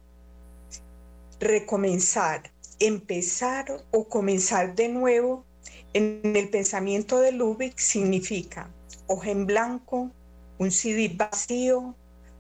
Recomenzar, 1.39 2.51
empezar 2.81 3.85
o 3.91 4.09
comenzar 4.09 4.75
de 4.75 4.89
nuevo 4.89 5.45
en 5.93 6.23
el 6.25 6.49
pensamiento 6.49 7.21
de 7.21 7.33
Lubick 7.33 7.79
significa 7.79 8.71
hoja 9.09 9.31
en 9.31 9.47
blanco, 9.47 10.11
un 10.59 10.71
CD 10.71 11.11
vacío, 11.15 11.95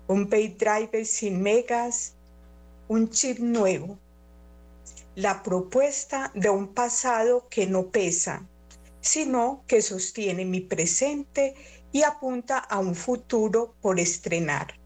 un 0.06 0.28
pay 0.28 0.48
driver 0.48 1.04
sin 1.04 1.42
megas, 1.42 2.14
un 2.88 3.10
chip 3.10 3.38
nuevo. 3.38 3.98
La 5.18 5.42
propuesta 5.42 6.30
de 6.37 6.48
un 6.48 6.75
pasado 6.75 7.48
que 7.48 7.66
no 7.66 7.88
pesa, 7.88 8.46
sino 9.00 9.64
que 9.66 9.82
sostiene 9.82 10.44
mi 10.44 10.60
presente 10.60 11.56
y 11.90 12.04
apunta 12.04 12.58
a 12.58 12.78
un 12.78 12.94
futuro 12.94 13.75
por 13.80 13.98
estrenar. 13.98 14.78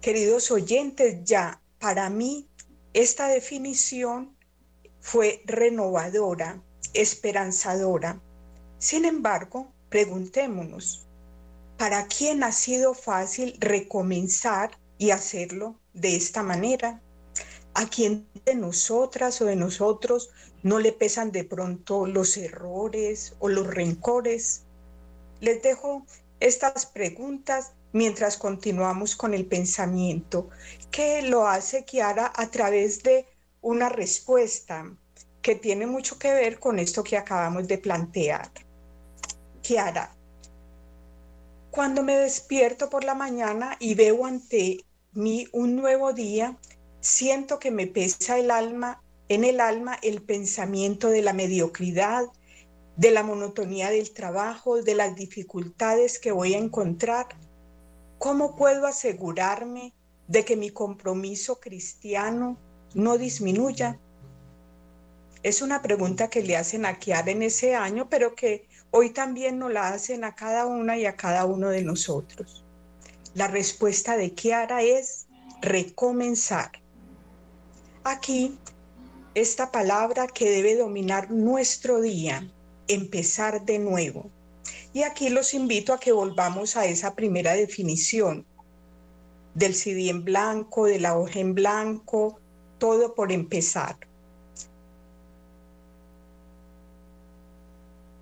Queridos 0.00 0.50
oyentes, 0.50 1.22
ya 1.22 1.60
para 1.78 2.08
mí 2.08 2.48
esta 2.94 3.28
definición 3.28 4.34
fue 5.00 5.42
renovadora 5.44 6.62
esperanzadora. 6.94 8.22
Sin 8.78 9.04
embargo, 9.04 9.70
preguntémonos, 9.90 11.06
¿para 11.76 12.06
quién 12.06 12.42
ha 12.42 12.52
sido 12.52 12.94
fácil 12.94 13.54
recomenzar 13.60 14.78
y 14.96 15.10
hacerlo 15.10 15.78
de 15.92 16.16
esta 16.16 16.42
manera? 16.42 17.02
¿A 17.78 17.90
quién 17.90 18.26
de 18.46 18.54
nosotras 18.54 19.42
o 19.42 19.44
de 19.44 19.54
nosotros 19.54 20.30
no 20.62 20.78
le 20.78 20.92
pesan 20.92 21.30
de 21.30 21.44
pronto 21.44 22.06
los 22.06 22.38
errores 22.38 23.34
o 23.38 23.50
los 23.50 23.66
rencores? 23.66 24.62
Les 25.42 25.60
dejo 25.62 26.06
estas 26.40 26.86
preguntas 26.86 27.72
mientras 27.92 28.38
continuamos 28.38 29.14
con 29.14 29.34
el 29.34 29.44
pensamiento, 29.44 30.48
que 30.90 31.20
lo 31.20 31.46
hace 31.46 31.84
Kiara 31.84 32.32
a 32.34 32.50
través 32.50 33.02
de 33.02 33.26
una 33.60 33.90
respuesta 33.90 34.90
que 35.42 35.54
tiene 35.54 35.86
mucho 35.86 36.18
que 36.18 36.32
ver 36.32 36.58
con 36.58 36.78
esto 36.78 37.04
que 37.04 37.18
acabamos 37.18 37.68
de 37.68 37.76
plantear. 37.76 38.50
Kiara, 39.60 40.16
cuando 41.70 42.02
me 42.02 42.16
despierto 42.16 42.88
por 42.88 43.04
la 43.04 43.14
mañana 43.14 43.76
y 43.78 43.94
veo 43.94 44.24
ante 44.24 44.82
mí 45.12 45.46
un 45.52 45.76
nuevo 45.76 46.14
día, 46.14 46.56
siento 47.06 47.58
que 47.58 47.70
me 47.70 47.86
pesa 47.86 48.38
el 48.38 48.50
alma, 48.50 49.00
en 49.28 49.44
el 49.44 49.60
alma 49.60 49.96
el 50.02 50.22
pensamiento 50.22 51.08
de 51.08 51.22
la 51.22 51.32
mediocridad, 51.32 52.24
de 52.96 53.10
la 53.12 53.22
monotonía 53.22 53.90
del 53.90 54.12
trabajo, 54.12 54.82
de 54.82 54.94
las 54.94 55.14
dificultades 55.14 56.18
que 56.18 56.32
voy 56.32 56.54
a 56.54 56.58
encontrar. 56.58 57.26
¿Cómo 58.18 58.56
puedo 58.56 58.86
asegurarme 58.86 59.94
de 60.26 60.44
que 60.44 60.56
mi 60.56 60.70
compromiso 60.70 61.60
cristiano 61.60 62.58
no 62.94 63.18
disminuya? 63.18 64.00
Es 65.42 65.62
una 65.62 65.82
pregunta 65.82 66.28
que 66.28 66.42
le 66.42 66.56
hacen 66.56 66.86
a 66.86 66.98
Kiara 66.98 67.30
en 67.30 67.42
ese 67.42 67.76
año, 67.76 68.08
pero 68.08 68.34
que 68.34 68.66
hoy 68.90 69.10
también 69.10 69.60
nos 69.60 69.72
la 69.72 69.88
hacen 69.88 70.24
a 70.24 70.34
cada 70.34 70.66
una 70.66 70.98
y 70.98 71.06
a 71.06 71.16
cada 71.16 71.44
uno 71.44 71.68
de 71.68 71.82
nosotros. 71.82 72.64
La 73.34 73.46
respuesta 73.46 74.16
de 74.16 74.32
Kiara 74.32 74.82
es 74.82 75.28
recomenzar. 75.60 76.72
Aquí, 78.08 78.56
esta 79.34 79.72
palabra 79.72 80.28
que 80.28 80.48
debe 80.48 80.76
dominar 80.76 81.32
nuestro 81.32 82.00
día, 82.00 82.48
empezar 82.86 83.64
de 83.64 83.80
nuevo. 83.80 84.30
Y 84.92 85.02
aquí 85.02 85.28
los 85.28 85.54
invito 85.54 85.92
a 85.92 85.98
que 85.98 86.12
volvamos 86.12 86.76
a 86.76 86.86
esa 86.86 87.16
primera 87.16 87.54
definición 87.54 88.46
del 89.54 89.74
CD 89.74 90.08
en 90.08 90.24
blanco, 90.24 90.84
de 90.84 91.00
la 91.00 91.18
hoja 91.18 91.40
en 91.40 91.56
blanco, 91.56 92.38
todo 92.78 93.12
por 93.12 93.32
empezar. 93.32 93.98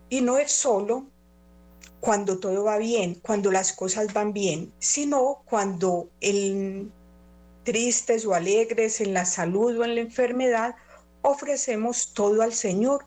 Y 0.08 0.22
no 0.22 0.38
es 0.38 0.50
solo 0.50 1.08
cuando 2.00 2.38
todo 2.38 2.64
va 2.64 2.78
bien, 2.78 3.16
cuando 3.16 3.52
las 3.52 3.74
cosas 3.74 4.14
van 4.14 4.32
bien, 4.32 4.72
sino 4.78 5.42
cuando 5.44 6.08
el 6.22 6.90
tristes 7.64 8.25
o 8.26 8.35
alegres 8.35 9.00
en 9.00 9.14
la 9.14 9.25
salud 9.25 9.78
o 9.78 9.85
en 9.85 9.94
la 9.97 10.00
enfermedad, 10.02 10.76
ofrecemos 11.23 12.12
todo 12.12 12.42
al 12.42 12.52
Señor, 12.52 13.06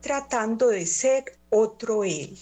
tratando 0.00 0.68
de 0.68 0.86
ser 0.86 1.38
otro 1.50 2.04
Él. 2.04 2.38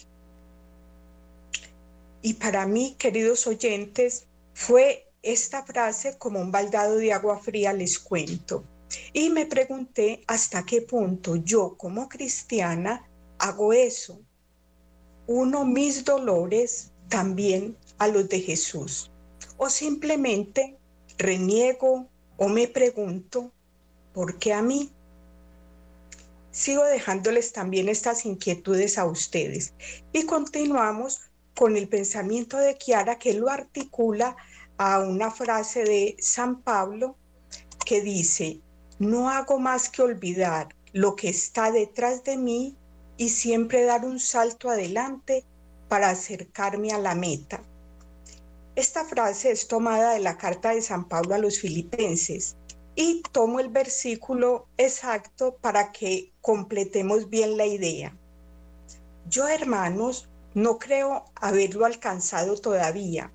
Y 2.21 2.35
para 2.35 2.66
mí, 2.66 2.97
queridos 2.99 3.47
oyentes, 3.47 4.26
fue 4.54 5.09
esta 5.23 5.64
frase 5.64 6.19
como 6.19 6.40
un 6.40 6.50
baldado 6.50 6.97
de 6.97 7.12
agua 7.12 7.38
fría, 7.38 7.73
les 7.73 7.99
cuento. 7.99 8.64
Y 9.12 9.31
me 9.31 9.47
pregunté 9.47 10.23
hasta 10.26 10.64
qué 10.64 10.83
punto 10.83 11.37
yo 11.37 11.76
como 11.76 12.09
cristiana 12.09 13.09
hago 13.38 13.73
eso. 13.73 14.21
Uno 15.26 15.64
mis 15.64 16.04
dolores 16.04 16.92
también 17.09 17.76
a 17.99 18.09
los 18.09 18.28
de 18.28 18.40
Jesús. 18.40 19.11
O 19.57 19.71
simplemente 19.71 20.76
reniego 21.19 22.09
o 22.37 22.49
me 22.49 22.69
pregunto, 22.69 23.52
¿por 24.12 24.38
qué 24.38 24.52
a 24.52 24.62
mí? 24.62 24.90
Sigo 26.50 26.85
dejándoles 26.85 27.52
también 27.52 27.88
estas 27.88 28.26
inquietudes 28.26 28.99
a 28.99 29.07
ustedes 29.07 29.75
y 30.12 30.26
continuamos 30.26 31.23
con 31.54 31.76
el 31.76 31.88
pensamiento 31.88 32.59
de 32.59 32.76
Kiara 32.76 33.19
que 33.19 33.35
lo 33.35 33.49
articula 33.49 34.37
a 34.76 35.00
una 35.00 35.31
frase 35.31 35.85
de 35.85 36.16
San 36.19 36.61
Pablo 36.62 37.16
que 37.87 38.00
dice, 38.00 38.61
no 38.99 39.31
hago 39.31 39.59
más 39.59 39.88
que 39.88 40.02
olvidar 40.02 40.75
lo 40.92 41.16
que 41.16 41.28
está 41.28 41.71
detrás 41.71 42.25
de 42.25 42.37
mí 42.37 42.76
y 43.16 43.31
siempre 43.31 43.85
dar 43.85 44.04
un 44.04 44.21
salto 44.21 44.71
adelante 44.71 45.45
para 45.88 46.11
acercarme 46.11 46.92
a 46.92 46.99
la 46.99 47.14
meta. 47.14 47.62
Esta 48.74 49.04
frase 49.04 49.50
es 49.50 49.68
tomada 49.68 50.14
de 50.14 50.20
la 50.20 50.38
carta 50.38 50.70
de 50.70 50.80
San 50.80 51.06
Pablo 51.06 51.34
a 51.34 51.38
los 51.38 51.58
filipenses 51.58 52.56
y 52.94 53.22
tomo 53.30 53.60
el 53.60 53.68
versículo 53.68 54.66
exacto 54.78 55.56
para 55.60 55.92
que 55.92 56.32
completemos 56.40 57.28
bien 57.28 57.58
la 57.58 57.66
idea. 57.66 58.16
Yo, 59.28 59.46
hermanos, 59.46 60.30
no 60.54 60.78
creo 60.78 61.26
haberlo 61.34 61.84
alcanzado 61.84 62.56
todavía, 62.56 63.30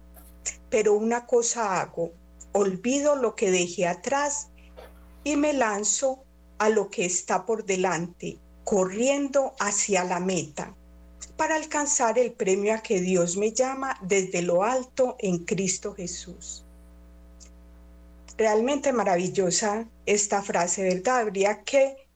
pero 0.71 0.93
una 0.93 1.28
cosa 1.28 1.82
hago, 1.82 2.12
olvido 2.52 3.15
lo 3.15 3.36
que 3.36 3.52
dejé 3.52 3.88
atrás 3.88 4.50
y 5.23 5.36
me 5.36 5.54
lanzo 5.54 6.23
a 6.58 6.69
lo 6.69 6.89
que 6.89 7.06
está 7.06 7.45
por 7.45 7.63
delante, 7.63 8.39
corriendo 8.63 9.54
hacia 9.60 10.04
la 10.04 10.19
meta, 10.19 10.76
para 11.38 11.56
alcanzar 11.56 12.17
el 12.17 12.34
premio 12.34 12.73
a 12.73 12.80
que 12.80 13.00
Dios 13.00 13.38
me 13.38 13.52
llama 13.52 13.97
desde 14.02 14.41
lo 14.41 14.63
alto 14.63 15.15
en 15.19 15.45
Cristo 15.45 15.93
Jesús. 15.93 16.63
Realmente 18.38 18.91
maravillosa 18.91 19.88
esta 20.06 20.41
frase, 20.41 20.84
¿verdad? 20.84 21.19
Habría 21.19 21.63
que 21.63 22.08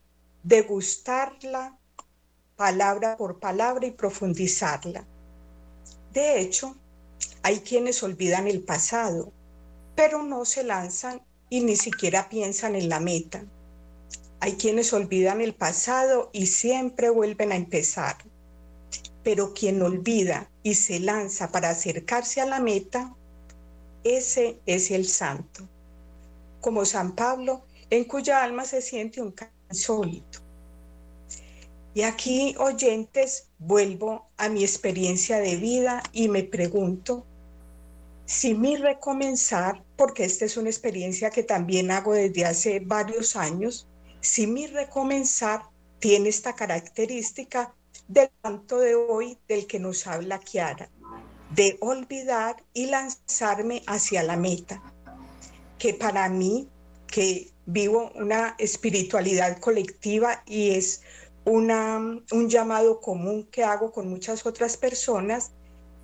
degustarla 0.44 1.78
palabra 2.56 3.16
por 3.16 3.40
palabra 3.40 3.86
y 3.88 3.92
profundizarla. 3.92 5.06
De 6.14 6.42
hecho, 6.42 6.76
hay 7.44 7.60
quienes 7.60 8.04
olvidan 8.04 8.48
el 8.48 8.64
pasado, 8.64 9.32
pero 9.96 10.24
no 10.24 10.46
se 10.46 10.64
lanzan 10.64 11.22
y 11.50 11.62
ni 11.62 11.76
siquiera 11.76 12.30
piensan 12.30 12.76
en 12.76 12.90
la 12.90 13.00
meta. 13.00 13.44
Hay 14.40 14.54
quienes 14.54 14.94
olvidan 14.94 15.42
el 15.42 15.54
pasado 15.54 16.30
y 16.34 16.48
siempre 16.48 17.10
vuelven 17.10 17.52
a 17.52 17.56
empezar. 17.56 18.18
Pero 19.24 19.54
quien 19.54 19.82
olvida 19.82 20.50
y 20.64 20.76
se 20.76 21.00
lanza 21.00 21.52
para 21.52 21.70
acercarse 21.70 22.42
a 22.42 22.46
la 22.46 22.60
meta, 22.60 23.16
ese 24.04 24.60
es 24.66 24.92
el 24.92 25.08
santo. 25.08 25.68
Como 26.60 26.86
San 26.86 27.16
Pablo, 27.16 27.64
en 27.90 28.06
cuya 28.06 28.44
alma 28.44 28.66
se 28.66 28.82
siente 28.82 29.22
un 29.22 29.36
sólido. 29.70 30.26
Y 31.94 32.04
aquí, 32.04 32.56
oyentes, 32.58 33.50
vuelvo 33.60 34.30
a 34.38 34.48
mi 34.48 34.64
experiencia 34.64 35.40
de 35.40 35.58
vida 35.58 36.02
y 36.14 36.30
me 36.30 36.44
pregunto 36.44 37.26
si 38.26 38.54
mi 38.54 38.78
recomenzar, 38.78 39.84
porque 39.98 40.24
esta 40.24 40.46
es 40.46 40.56
una 40.56 40.70
experiencia 40.70 41.32
que 41.32 41.44
también 41.44 41.92
hago 41.92 42.14
desde 42.14 42.46
hace 42.46 42.80
varios 42.80 43.36
años, 43.36 43.88
si 44.22 44.48
mi 44.48 44.68
recomenzar 44.68 45.64
tiene 46.00 46.30
esta 46.30 46.56
característica 46.56 47.76
del 48.12 48.30
canto 48.42 48.80
de 48.80 48.94
hoy 48.94 49.38
del 49.48 49.68
que 49.68 49.80
nos 49.80 50.06
habla 50.06 50.40
Kiara, 50.40 50.90
de 51.56 51.78
olvidar 51.80 52.58
y 52.74 52.88
lanzarme 52.88 53.84
hacia 53.88 54.22
la 54.22 54.36
meta, 54.36 54.82
que 55.80 55.94
para 55.94 56.28
mí, 56.28 56.68
que 57.08 57.50
vivo 57.66 58.12
una 58.16 58.56
espiritualidad 58.58 59.60
colectiva 59.60 60.44
y 60.46 60.72
es 60.72 61.04
una, 61.46 62.00
un 62.32 62.50
llamado 62.50 63.00
común 63.00 63.48
que 63.50 63.64
hago 63.64 63.94
con 63.94 64.10
muchas 64.10 64.46
otras 64.46 64.76
personas, 64.76 65.52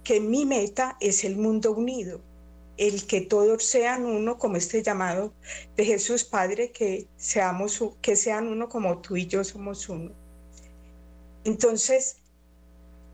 que 0.05 0.21
mi 0.21 0.45
meta 0.45 0.95
es 1.01 1.25
el 1.25 1.35
mundo 1.35 1.73
unido, 1.73 2.21
el 2.77 3.05
que 3.05 3.19
todos 3.19 3.65
sean 3.65 4.05
uno, 4.05 4.37
como 4.37 4.55
este 4.55 4.81
llamado 4.81 5.33
de 5.75 5.83
Jesús 5.83 6.23
Padre, 6.23 6.71
que, 6.71 7.07
seamos, 7.17 7.83
que 8.01 8.15
sean 8.15 8.47
uno 8.47 8.69
como 8.69 8.99
tú 8.99 9.17
y 9.17 9.27
yo 9.27 9.43
somos 9.43 9.89
uno. 9.89 10.13
Entonces, 11.47 12.17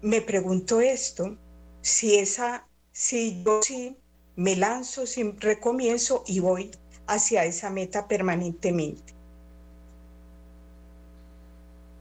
me 0.01 0.19
pregunto 0.19 0.81
esto, 0.81 1.37
si 1.81 2.15
esa, 2.15 2.67
si 2.91 3.43
yo 3.43 3.61
sí 3.61 3.95
me 4.35 4.55
lanzo, 4.55 5.05
si 5.05 5.21
recomienzo 5.33 6.23
y 6.25 6.39
voy 6.39 6.71
hacia 7.05 7.45
esa 7.45 7.69
meta 7.69 8.07
permanentemente. 8.07 9.13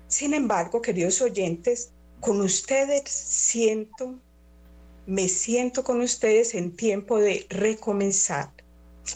Sin 0.09 0.33
embargo, 0.33 0.81
queridos 0.81 1.21
oyentes, 1.21 1.91
con 2.21 2.41
ustedes 2.41 3.11
siento, 3.11 4.19
me 5.05 5.29
siento 5.29 5.85
con 5.85 6.01
ustedes 6.01 6.55
en 6.55 6.75
tiempo 6.75 7.19
de 7.19 7.45
recomenzar. 7.51 8.51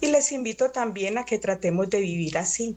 Y 0.03 0.09
les 0.09 0.33
invito 0.33 0.71
también 0.71 1.17
a 1.17 1.25
que 1.25 1.39
tratemos 1.39 1.89
de 1.89 2.01
vivir 2.01 2.37
así. 2.37 2.77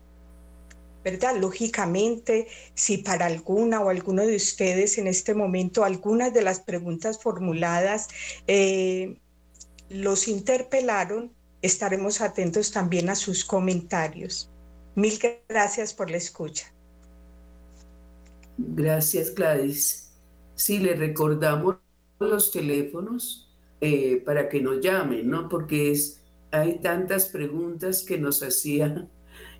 ¿Verdad? 1.12 1.38
Lógicamente, 1.38 2.48
si 2.76 3.00
para 3.00 3.26
alguna 3.26 3.82
o 3.82 3.90
alguno 3.90 4.28
de 4.28 4.36
ustedes 4.36 5.00
en 5.00 5.08
este 5.08 5.34
momento 5.34 5.84
algunas 5.84 6.32
de 6.36 6.44
las 6.44 6.60
preguntas 6.60 7.20
formuladas 7.20 8.10
eh, 8.46 9.18
los 9.90 10.28
interpelaron, 10.28 11.32
estaremos 11.64 12.22
atentos 12.22 12.72
también 12.72 13.10
a 13.10 13.16
sus 13.16 13.44
comentarios. 13.44 14.52
Mil 14.94 15.20
gracias 15.48 15.96
por 15.96 16.12
la 16.12 16.18
escucha. 16.18 16.72
Gracias, 18.56 19.34
Gladys. 19.34 20.12
Sí, 20.54 20.78
le 20.78 20.94
recordamos 20.94 21.78
los 22.20 22.52
teléfonos 22.52 23.52
eh, 23.82 24.22
para 24.24 24.48
que 24.48 24.62
nos 24.62 24.80
llamen, 24.80 25.28
¿no? 25.28 25.50
Porque 25.50 25.92
es, 25.92 26.22
hay 26.52 26.80
tantas 26.80 27.30
preguntas 27.30 28.04
que 28.04 28.20
nos 28.20 28.44
hacía 28.44 29.10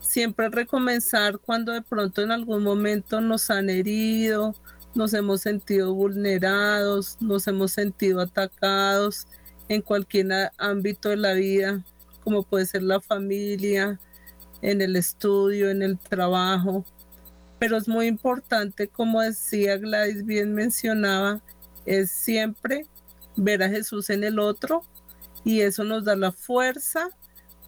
siempre 0.00 0.48
recomenzar 0.48 1.38
cuando 1.38 1.72
de 1.72 1.82
pronto 1.82 2.22
en 2.22 2.30
algún 2.30 2.62
momento 2.62 3.20
nos 3.20 3.50
han 3.50 3.68
herido 3.70 4.54
nos 4.94 5.14
hemos 5.14 5.40
sentido 5.40 5.94
vulnerados, 5.94 7.16
nos 7.20 7.46
hemos 7.48 7.72
sentido 7.72 8.20
atacados 8.20 9.26
en 9.68 9.80
cualquier 9.80 10.50
ámbito 10.58 11.08
de 11.08 11.16
la 11.16 11.32
vida, 11.32 11.82
como 12.22 12.42
puede 12.42 12.66
ser 12.66 12.82
la 12.82 13.00
familia, 13.00 13.98
en 14.60 14.80
el 14.82 14.96
estudio, 14.96 15.70
en 15.70 15.82
el 15.82 15.98
trabajo. 15.98 16.84
Pero 17.58 17.76
es 17.76 17.88
muy 17.88 18.06
importante, 18.06 18.88
como 18.88 19.20
decía 19.20 19.78
Gladys 19.78 20.24
bien 20.24 20.54
mencionaba, 20.54 21.40
es 21.86 22.10
siempre 22.10 22.86
ver 23.36 23.62
a 23.62 23.68
Jesús 23.68 24.10
en 24.10 24.24
el 24.24 24.38
otro 24.38 24.82
y 25.44 25.60
eso 25.60 25.84
nos 25.84 26.04
da 26.04 26.16
la 26.16 26.32
fuerza 26.32 27.08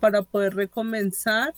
para 0.00 0.22
poder 0.22 0.54
recomenzar 0.54 1.54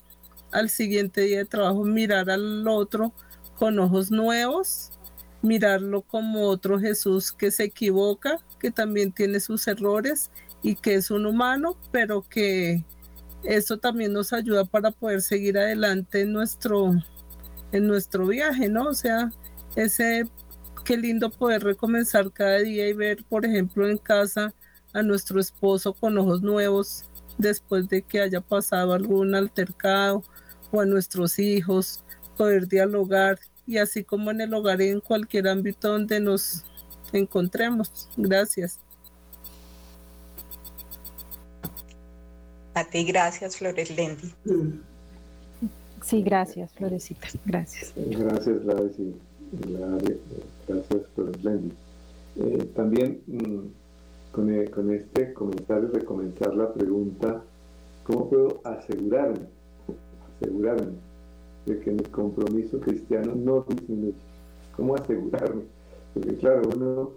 al 0.53 0.71
siguiente 0.71 1.23
día 1.23 1.39
de 1.39 1.45
trabajo, 1.45 1.85
mirar 1.85 2.31
al 2.31 2.67
otro 2.69 3.13
con 3.59 3.79
ojos 3.79 4.11
nuevos, 4.11 4.91
mirarlo 5.43 6.03
como 6.03 6.49
otro 6.49 6.79
Jesús 6.79 7.33
que 7.33 7.51
se 7.51 7.65
equivoca, 7.65 8.39
que 8.59 8.71
también 8.71 9.13
tiene 9.13 9.41
sus 9.41 9.67
errores 9.67 10.31
y 10.63 10.77
que 10.77 10.95
es 10.95 11.11
un 11.11 11.27
humano, 11.27 11.77
pero 11.91 12.23
que 12.23 12.85
eso 13.45 13.79
también 13.79 14.13
nos 14.13 14.33
ayuda 14.33 14.65
para 14.65 14.91
poder 14.91 15.23
seguir 15.23 15.59
adelante 15.59 16.23
en 16.23 16.33
nuestro, 16.33 16.93
en 17.73 17.87
nuestro 17.87 18.27
viaje, 18.27 18.69
¿no? 18.69 18.89
O 18.89 18.95
sea, 18.95 19.31
ese 19.77 20.29
qué 20.87 20.97
lindo 20.97 21.31
poder 21.31 21.65
recomenzar 21.65 22.31
cada 22.31 22.59
día 22.59 22.89
y 22.89 22.93
ver, 22.93 23.25
por 23.25 23.45
ejemplo, 23.45 23.89
en 23.89 23.99
casa 23.99 24.55
a 24.93 25.03
nuestro 25.03 25.41
esposo 25.41 25.93
con 25.93 26.17
ojos 26.17 26.43
nuevos 26.43 27.05
después 27.39 27.89
de 27.89 28.03
que 28.03 28.21
haya 28.21 28.41
pasado 28.41 28.95
algún 28.95 29.35
altercado 29.35 30.23
o 30.71 30.81
a 30.81 30.87
nuestros 30.87 31.41
hijos, 31.41 32.05
poder 32.37 32.69
dialogar 32.69 33.41
y 33.67 33.79
así 33.79 34.05
como 34.05 34.31
en 34.31 34.41
el 34.41 34.55
hogar 34.55 34.81
en 34.81 35.01
cualquier 35.01 35.49
ámbito 35.49 35.89
donde 35.89 36.21
nos 36.21 36.65
encontremos. 37.13 38.09
Gracias. 38.17 38.79
A 42.75 42.85
ti, 42.85 43.05
gracias, 43.05 43.57
Flores 43.57 43.91
Lendi. 43.91 44.33
Sí, 46.03 46.23
gracias, 46.23 46.71
Florecita. 46.75 47.27
Gracias. 47.45 47.93
Gracias, 47.97 48.63
Flores 48.63 48.97
Gracias, 50.69 51.07
Flores 51.15 51.45
Lendi. 51.45 51.73
Eh, 52.39 52.71
también 52.75 53.23
mm, 53.27 54.33
con, 54.33 54.53
eh, 54.53 54.71
con, 54.71 54.93
este 54.93 55.33
comentario 55.33 55.89
de 55.89 56.05
comenzar 56.05 56.55
la 56.55 56.73
pregunta, 56.73 57.43
¿cómo 58.05 58.29
puedo 58.29 58.61
asegurarme, 58.65 59.47
asegurarme 60.35 60.93
de 61.65 61.81
que 61.81 61.91
mi 61.91 62.05
compromiso 62.05 62.79
cristiano 62.81 63.35
no 63.35 63.65
disminuye? 63.69 64.15
¿Cómo 64.77 64.95
asegurarme? 64.95 65.63
Porque 66.13 66.37
claro, 66.37 66.63
uno 66.75 67.11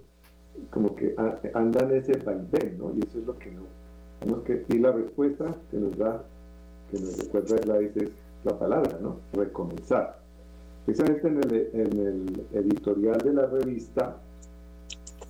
como 0.72 0.96
que 0.96 1.16
anda 1.54 1.86
en 1.86 1.96
ese 1.98 2.18
vaivén, 2.18 2.78
¿no? 2.78 2.94
Y 2.96 3.00
eso 3.00 3.20
es 3.20 3.26
lo 3.26 3.38
que 3.38 3.52
no 3.52 3.80
que, 4.44 4.66
y 4.70 4.80
la 4.80 4.92
respuesta 4.92 5.56
que 5.72 5.78
nos 5.78 5.98
da, 5.98 6.24
que 6.92 7.00
nos 7.00 7.18
recuerda 7.18 7.58
Gladys 7.58 7.98
es 7.98 8.10
la 8.44 8.58
palabra, 8.58 9.00
¿no? 9.02 9.18
Recomenzar. 9.34 10.20
Precisamente 10.90 11.28
en 11.28 11.38
el, 11.38 11.70
en 11.74 12.00
el 12.08 12.46
editorial 12.52 13.20
de 13.20 13.32
la 13.32 13.46
revista, 13.46 14.18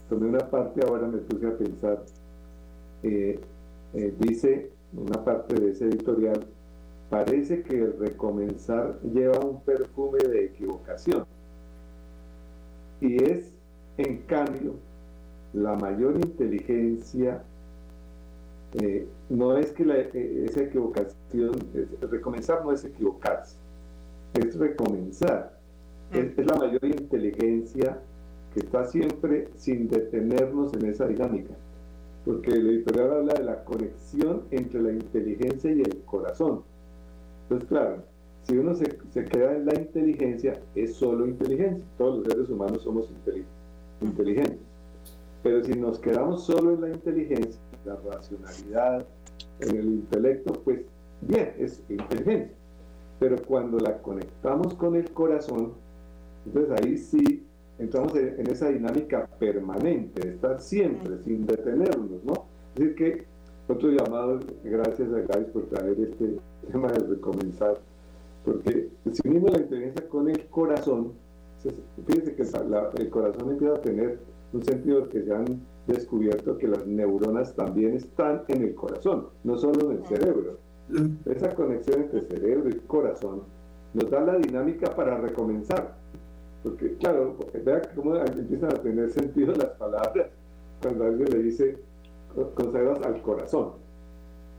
tomé 0.07 0.27
una 0.27 0.49
parte, 0.49 0.79
ahora 0.87 1.05
me 1.05 1.17
puse 1.17 1.47
a 1.47 1.57
pensar, 1.57 2.01
eh, 3.03 3.37
eh, 3.93 4.13
dice 4.19 4.71
una 4.93 5.21
parte 5.21 5.59
de 5.59 5.71
ese 5.71 5.87
editorial, 5.87 6.45
parece 7.09 7.61
que 7.63 7.75
el 7.75 7.99
recomenzar 7.99 9.01
lleva 9.01 9.37
un 9.39 9.59
perfume 9.59 10.19
de 10.19 10.45
equivocación. 10.45 11.25
Y 13.01 13.21
es, 13.21 13.53
en 13.97 14.19
cambio, 14.19 14.75
la 15.51 15.75
mayor 15.75 16.15
inteligencia 16.15 17.43
eh, 18.81 19.05
no 19.27 19.57
es 19.57 19.73
que 19.73 19.83
eh, 19.83 20.45
esa 20.45 20.61
equivocación, 20.61 21.51
recomenzar 22.09 22.63
no 22.63 22.71
es 22.71 22.85
equivocarse, 22.85 23.58
es 24.33 24.55
recomenzar. 24.55 25.57
Es, 26.11 26.35
la 26.37 26.55
mayor 26.55 26.83
inteligencia 26.85 27.99
que 28.53 28.61
está 28.61 28.85
siempre 28.85 29.47
sin 29.55 29.87
detenernos 29.87 30.73
en 30.73 30.85
esa 30.87 31.07
dinámica. 31.07 31.53
Porque 32.25 32.51
el 32.51 32.69
editorial 32.69 33.11
habla 33.11 33.33
de 33.33 33.43
la 33.43 33.63
conexión 33.63 34.43
entre 34.51 34.81
la 34.81 34.91
inteligencia 34.91 35.71
y 35.71 35.81
el 35.81 36.01
corazón. 36.05 36.63
Entonces, 37.43 37.69
claro, 37.69 38.03
si 38.43 38.57
uno 38.57 38.73
se, 38.73 38.97
se 39.11 39.25
queda 39.25 39.55
en 39.55 39.65
la 39.65 39.75
inteligencia, 39.75 40.59
es 40.75 40.95
solo 40.95 41.27
inteligencia. 41.27 41.83
Todos 41.97 42.19
los 42.19 42.27
seres 42.27 42.49
humanos 42.49 42.81
somos 42.81 43.09
inteligentes. 44.01 44.59
Pero 45.43 45.63
si 45.63 45.73
nos 45.73 45.99
quedamos 45.99 46.45
solo 46.45 46.73
en 46.73 46.81
la 46.81 46.89
inteligencia, 46.89 47.61
la 47.85 47.95
racionalidad, 47.95 49.05
en 49.61 49.75
el 49.75 49.85
intelecto, 49.85 50.53
pues 50.63 50.81
bien, 51.21 51.53
es 51.57 51.81
inteligencia. 51.89 52.58
Pero 53.19 53.35
cuando 53.45 53.77
la 53.79 54.01
conectamos 54.01 54.73
con 54.75 54.95
el 54.95 55.11
corazón, 55.11 55.73
entonces 56.45 56.81
ahí 56.81 56.97
sí 56.97 57.43
entramos 57.79 58.15
en, 58.15 58.47
esa 58.47 58.69
dinámica 58.69 59.27
permanente, 59.39 60.21
de 60.21 60.33
estar 60.35 60.59
siempre, 60.61 61.17
sin 61.23 61.45
detenernos, 61.45 62.23
¿no? 62.23 62.33
Es 62.75 62.79
decir, 62.79 62.95
que 62.95 63.25
otro 63.67 63.89
llamado, 63.89 64.39
gracias 64.63 65.09
a 65.13 65.19
Gaby 65.19 65.45
por 65.51 65.65
traer 65.67 65.99
este 65.99 66.37
tema 66.71 66.91
de 66.91 66.99
recomenzar, 66.99 67.79
porque 68.43 68.89
si 69.11 69.27
unimos 69.27 69.51
la 69.51 69.59
inteligencia 69.59 70.07
con 70.09 70.29
el 70.29 70.45
corazón, 70.47 71.13
fíjense 72.07 72.35
que 72.35 72.43
el 72.43 73.09
corazón 73.09 73.51
empieza 73.51 73.75
a 73.75 73.81
tener 73.81 74.19
un 74.53 74.63
sentido 74.63 75.07
que 75.09 75.21
se 75.23 75.33
han 75.33 75.61
descubierto 75.87 76.57
que 76.57 76.67
las 76.67 76.85
neuronas 76.87 77.55
también 77.55 77.95
están 77.95 78.43
en 78.47 78.63
el 78.63 78.75
corazón, 78.75 79.27
no 79.43 79.57
solo 79.57 79.91
en 79.91 79.97
el 79.97 80.05
cerebro. 80.05 80.57
Esa 81.25 81.53
conexión 81.55 82.01
entre 82.01 82.21
cerebro 82.21 82.69
y 82.69 82.75
corazón 82.87 83.43
nos 83.93 84.09
da 84.09 84.21
la 84.21 84.37
dinámica 84.37 84.95
para 84.95 85.17
recomenzar. 85.17 85.95
Porque, 86.63 86.95
claro, 86.95 87.37
vea 87.63 87.81
cómo 87.95 88.15
empiezan 88.17 88.71
a 88.71 88.81
tener 88.81 89.09
sentido 89.11 89.53
las 89.55 89.69
palabras 89.71 90.27
cuando 90.81 91.05
alguien 91.05 91.29
le 91.29 91.43
dice 91.43 91.77
conservas 92.55 93.01
al 93.03 93.21
corazón. 93.21 93.71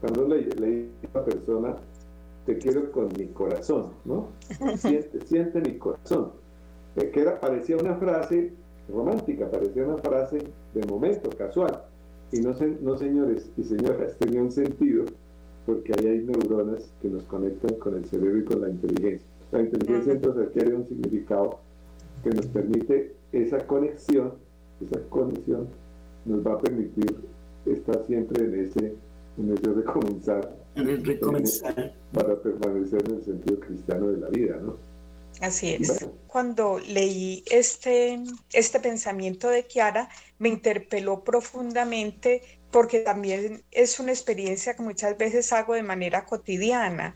Cuando 0.01 0.27
le, 0.29 0.45
dice 0.45 0.89
a 1.03 1.19
una 1.19 1.25
persona, 1.25 1.77
te 2.47 2.59
quiero 2.59 2.91
con 2.91 3.09
mi 3.19 3.27
corazón, 3.29 3.91
¿no? 4.05 4.29
Siente, 4.77 5.21
siente 5.27 5.61
mi 5.61 5.77
corazón. 5.79 6.33
Eh, 6.97 7.11
que 7.11 7.21
era, 7.21 7.39
parecía 7.39 7.77
una 7.77 7.95
frase 7.97 8.53
romántica, 8.89 9.49
parecía 9.51 9.85
una 9.85 9.99
frase 9.99 10.39
de 10.75 10.87
momento, 10.87 11.31
casual. 11.37 11.83
Y 12.33 12.41
no, 12.41 12.55
no 12.81 12.97
señores 12.97 13.51
y 13.57 13.63
señoras, 13.63 14.17
tenía 14.19 14.41
un 14.41 14.51
sentido 14.51 15.05
porque 15.71 15.93
ahí 15.97 16.07
hay 16.09 16.19
neuronas 16.25 16.93
que 17.01 17.09
nos 17.09 17.23
conectan 17.25 17.77
con 17.77 17.95
el 17.95 18.05
cerebro 18.05 18.39
y 18.39 18.45
con 18.45 18.61
la 18.61 18.71
inteligencia. 18.71 19.29
La 19.53 19.61
inteligencia 19.61 20.15
entonces 20.15 20.49
adquiere 20.49 20.75
un 20.75 20.85
significado 20.85 21.61
que 22.25 22.31
nos 22.31 22.47
permite 22.47 23.15
esa 23.31 23.65
conexión, 23.69 24.33
esa 24.81 25.01
conexión 25.09 25.69
nos 26.25 26.45
va 26.45 26.55
a 26.55 26.59
permitir 26.59 27.15
estar 27.67 28.05
siempre 28.09 28.47
en 28.47 28.67
ese, 28.67 28.95
en 29.39 29.53
ese 29.53 29.73
recomenzar, 29.73 30.57
en 30.75 30.89
el 30.89 31.05
recomenzar. 31.05 31.95
para 32.13 32.35
permanecer 32.43 33.09
en 33.09 33.15
el 33.15 33.23
sentido 33.23 33.61
cristiano 33.61 34.09
de 34.09 34.17
la 34.17 34.29
vida, 34.29 34.59
¿no? 34.61 34.75
Así 35.41 35.75
es. 35.75 36.07
Cuando 36.27 36.79
leí 36.79 37.43
este, 37.51 38.23
este 38.53 38.79
pensamiento 38.79 39.49
de 39.49 39.67
Kiara, 39.67 40.11
me 40.39 40.51
interpeló 40.51 41.25
profundamente 41.25 42.43
porque 42.71 43.01
también 43.01 43.65
es 43.71 43.99
una 43.99 44.13
experiencia 44.13 44.75
que 44.75 44.83
muchas 44.83 45.17
veces 45.17 45.53
hago 45.53 45.75
de 45.75 45.83
manera 45.83 46.27
cotidiana. 46.27 47.15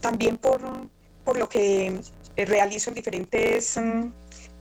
También 0.00 0.36
por, 0.36 0.60
por 1.24 1.38
lo 1.38 1.48
que 1.48 2.00
realizo 2.36 2.90
en 2.90 2.94
diferentes 2.94 3.76
mm, 3.76 4.12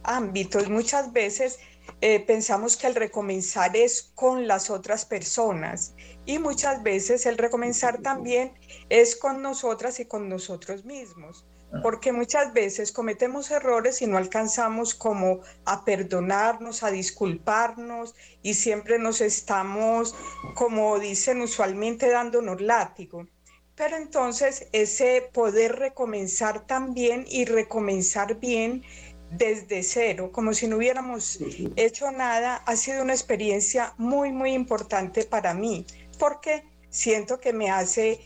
ámbitos. 0.04 0.70
Muchas 0.70 1.12
veces 1.12 1.60
eh, 2.00 2.20
pensamos 2.20 2.78
que 2.78 2.88
el 2.88 2.96
recomenzar 2.96 3.76
es 3.76 4.12
con 4.14 4.48
las 4.48 4.70
otras 4.70 5.06
personas 5.06 5.96
y 6.26 6.38
muchas 6.38 6.84
veces 6.84 7.26
el 7.26 7.38
recomenzar 7.38 8.02
también 8.02 8.54
es 8.90 9.16
con 9.16 9.42
nosotras 9.42 10.00
y 10.00 10.06
con 10.06 10.30
nosotros 10.30 10.86
mismos 10.86 11.46
porque 11.82 12.12
muchas 12.12 12.54
veces 12.54 12.92
cometemos 12.92 13.50
errores 13.52 14.02
y 14.02 14.08
no 14.08 14.18
alcanzamos 14.18 14.94
como 14.94 15.40
a 15.66 15.84
perdonarnos, 15.86 16.84
a 16.84 16.92
disculparnos 16.92 18.16
y 18.42 18.54
siempre 18.54 19.00
nos 19.00 19.22
estamos, 19.22 20.16
como 20.54 21.00
dicen 21.00 21.42
usualmente, 21.42 22.10
dándonos 22.10 22.62
látigo. 22.62 23.28
Pero 23.76 23.98
entonces 23.98 24.68
ese 24.72 25.30
poder 25.34 25.78
recomenzar 25.78 26.68
también 26.68 27.26
y 27.28 27.46
recomenzar 27.46 28.40
bien 28.40 28.84
desde 29.32 29.82
cero, 29.82 30.30
como 30.32 30.54
si 30.54 30.68
no 30.68 30.78
hubiéramos 30.78 31.40
hecho 31.76 32.12
nada, 32.12 32.58
ha 32.58 32.76
sido 32.76 33.02
una 33.02 33.14
experiencia 33.14 33.96
muy, 33.98 34.32
muy 34.32 34.54
importante 34.54 35.24
para 35.24 35.56
mí, 35.56 35.88
porque 36.20 36.64
siento 36.92 37.40
que 37.40 37.52
me 37.52 37.72
hace 37.72 38.20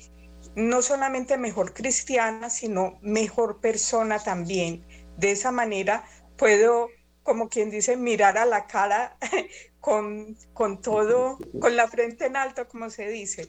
no 0.58 0.82
solamente 0.82 1.38
mejor 1.38 1.74
cristiana, 1.74 2.50
sino 2.50 3.00
mejor 3.02 3.62
persona 3.62 4.20
también. 4.20 4.84
De 5.16 5.32
esa 5.32 5.52
manera 5.52 6.04
puedo 6.36 6.90
como 7.28 7.50
quien 7.50 7.70
dice, 7.70 7.98
mirar 7.98 8.38
a 8.38 8.46
la 8.46 8.68
cara 8.68 9.18
con, 9.82 10.38
con 10.54 10.82
todo, 10.82 11.38
con 11.60 11.76
la 11.76 11.90
frente 11.90 12.26
en 12.26 12.38
alto, 12.38 12.66
como 12.70 12.90
se 12.90 13.10
dice. 13.10 13.46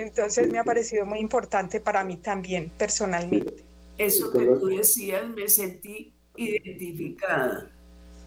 Entonces 0.00 0.50
me 0.50 0.58
ha 0.58 0.64
parecido 0.64 1.06
muy 1.06 1.20
importante 1.20 1.80
para 1.80 2.02
mí 2.02 2.16
también, 2.16 2.72
personalmente. 2.76 3.64
Eso 3.96 4.32
que 4.32 4.46
tú 4.46 4.66
decías, 4.66 5.28
me 5.28 5.48
sentí 5.48 6.12
identificada. 6.34 7.70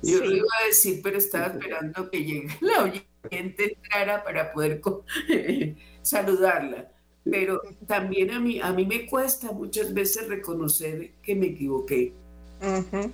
Yo 0.02 0.20
lo 0.20 0.32
iba 0.32 0.48
a 0.62 0.68
decir, 0.68 1.02
pero 1.04 1.18
estaba 1.18 1.48
esperando 1.48 2.10
que 2.10 2.24
llegue 2.24 2.48
la 2.62 2.84
oyente 2.84 3.74
entrara 3.74 4.24
para 4.24 4.54
poder 4.54 4.80
saludarla. 6.02 6.93
Pero 7.30 7.62
también 7.88 8.32
a 8.32 8.40
mí, 8.40 8.60
a 8.60 8.74
mí 8.74 8.86
me 8.86 9.06
cuesta 9.08 9.52
muchas 9.52 9.94
veces 9.94 10.28
reconocer 10.28 11.14
que 11.22 11.36
me 11.36 11.48
equivoqué. 11.48 12.14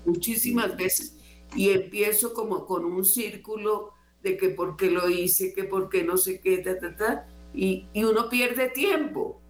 Muchísimas 0.05 0.75
veces 0.77 1.15
y 1.55 1.69
empiezo 1.69 2.33
como 2.33 2.65
con 2.65 2.85
un 2.85 3.05
círculo 3.05 3.93
de 4.21 4.37
que 4.37 4.49
por 4.49 4.75
qué 4.75 4.91
lo 4.91 5.09
hice, 5.09 5.53
que 5.53 5.63
por 5.63 5.89
qué 5.89 6.03
no 6.03 6.17
sé 6.17 6.41
qué, 6.41 6.59
ta, 6.59 6.77
ta, 6.77 6.95
ta, 6.95 7.27
y, 7.53 7.87
y 7.93 8.03
uno 8.03 8.29
pierde 8.29 8.69
tiempo. 8.69 9.41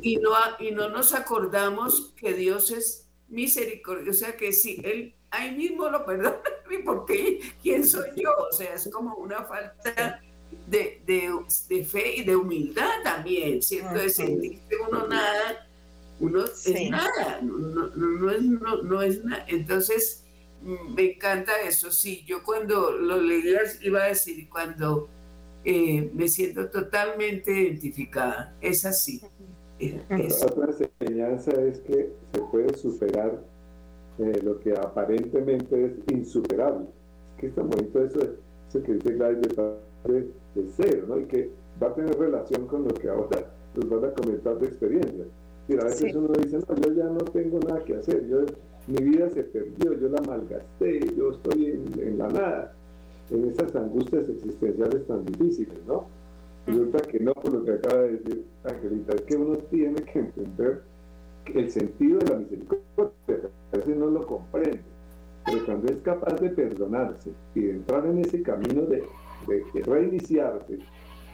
y, 0.00 0.16
no, 0.16 0.30
y 0.58 0.70
no 0.70 0.88
nos 0.88 1.14
acordamos 1.14 2.14
que 2.16 2.32
Dios 2.32 2.70
es 2.70 3.08
misericordia, 3.28 4.10
o 4.10 4.14
sea 4.14 4.36
que 4.36 4.52
si 4.52 4.80
Él 4.82 5.14
ahí 5.30 5.54
mismo 5.54 5.88
lo 5.90 6.06
perdona, 6.06 6.40
porque 6.84 7.40
¿quién 7.62 7.86
soy 7.86 8.08
yo? 8.16 8.30
O 8.50 8.52
sea, 8.52 8.74
es 8.74 8.88
como 8.90 9.14
una 9.16 9.44
falta 9.44 10.22
de, 10.66 11.00
de, 11.06 11.30
de 11.68 11.84
fe 11.84 12.16
y 12.16 12.24
de 12.24 12.36
humildad 12.36 13.02
también, 13.04 13.62
¿cierto? 13.62 13.94
De 13.94 14.10
sentir 14.10 14.60
que 14.68 14.76
uno 14.76 15.06
nada, 15.06 15.68
uno 16.20 16.44
es 16.44 16.90
nada, 16.90 17.40
no, 17.42 17.88
no, 17.88 18.30
es, 18.30 18.42
no, 18.42 18.82
no 18.82 19.02
es 19.02 19.24
nada. 19.24 19.44
Entonces, 19.48 20.24
me 20.62 21.12
encanta 21.12 21.52
eso, 21.66 21.92
sí. 21.92 22.24
Yo 22.26 22.42
cuando 22.42 22.92
lo 22.92 23.20
leía 23.20 23.60
iba 23.82 24.02
a 24.02 24.08
decir, 24.08 24.48
cuando 24.48 25.08
eh, 25.64 26.10
me 26.14 26.28
siento 26.28 26.68
totalmente 26.70 27.52
identificada, 27.52 28.56
es 28.60 28.84
así. 28.84 29.22
Otra 30.42 30.70
enseñanza 31.00 31.52
es 31.62 31.80
que 31.80 32.10
se 32.32 32.40
puede 32.50 32.76
superar 32.76 33.44
eh, 34.18 34.40
lo 34.42 34.58
que 34.60 34.72
aparentemente 34.72 35.84
es 35.84 35.92
insuperable. 36.12 36.86
Es 37.34 37.40
que 37.40 37.46
está 37.48 37.62
bonito 37.62 38.02
eso, 38.02 38.20
eso 38.68 38.82
que 38.82 38.94
dice 38.94 39.12
Gladys 39.12 39.40
de, 39.42 39.85
de 40.12 40.30
cero, 40.76 41.04
¿no? 41.08 41.18
Y 41.18 41.24
que 41.24 41.50
va 41.82 41.88
a 41.88 41.94
tener 41.94 42.18
relación 42.18 42.66
con 42.66 42.84
lo 42.84 42.94
que 42.94 43.08
ahora 43.08 43.46
nos 43.74 43.88
van 43.88 44.10
a 44.10 44.14
comentar 44.14 44.58
de 44.58 44.66
experiencia. 44.66 45.24
Mira, 45.68 45.82
a 45.82 45.86
veces 45.86 46.14
uno 46.14 46.28
dice, 46.40 46.58
no, 46.58 46.74
yo 46.76 46.92
ya 46.92 47.04
no 47.04 47.18
tengo 47.18 47.58
nada 47.60 47.84
que 47.84 47.96
hacer, 47.96 48.26
yo 48.28 48.44
mi 48.86 49.02
vida 49.02 49.28
se 49.30 49.42
perdió, 49.42 49.94
yo 49.94 50.08
la 50.08 50.20
malgasté, 50.22 51.00
yo 51.16 51.32
estoy 51.32 51.66
en, 51.66 52.18
la 52.18 52.28
nada, 52.28 52.72
en 53.30 53.50
esas 53.50 53.74
angustias 53.74 54.28
existenciales 54.28 55.06
tan 55.06 55.24
difíciles, 55.24 55.78
¿no? 55.86 56.06
Resulta 56.66 56.98
que 57.00 57.20
no, 57.20 57.32
por 57.32 57.52
lo 57.52 57.64
que 57.64 57.72
acaba 57.72 58.02
de 58.02 58.12
decir 58.12 58.44
Angelita, 58.64 59.14
es 59.14 59.22
que 59.22 59.36
uno 59.36 59.56
tiene 59.70 60.02
que 60.02 60.18
entender 60.20 60.82
el 61.52 61.70
sentido 61.70 62.18
de 62.20 62.26
la 62.26 62.38
misericordia, 62.38 63.50
a 63.72 63.76
veces 63.76 63.96
no 63.96 64.06
lo 64.06 64.26
comprende, 64.26 64.80
pero 65.44 65.64
cuando 65.64 65.92
es 65.92 65.98
capaz 65.98 66.40
de 66.40 66.50
perdonarse 66.50 67.30
y 67.54 67.60
de 67.60 67.70
entrar 67.72 68.06
en 68.06 68.18
ese 68.18 68.42
camino 68.42 68.82
de, 68.82 69.04
de, 69.46 69.82
reiniciarse, 69.82 70.78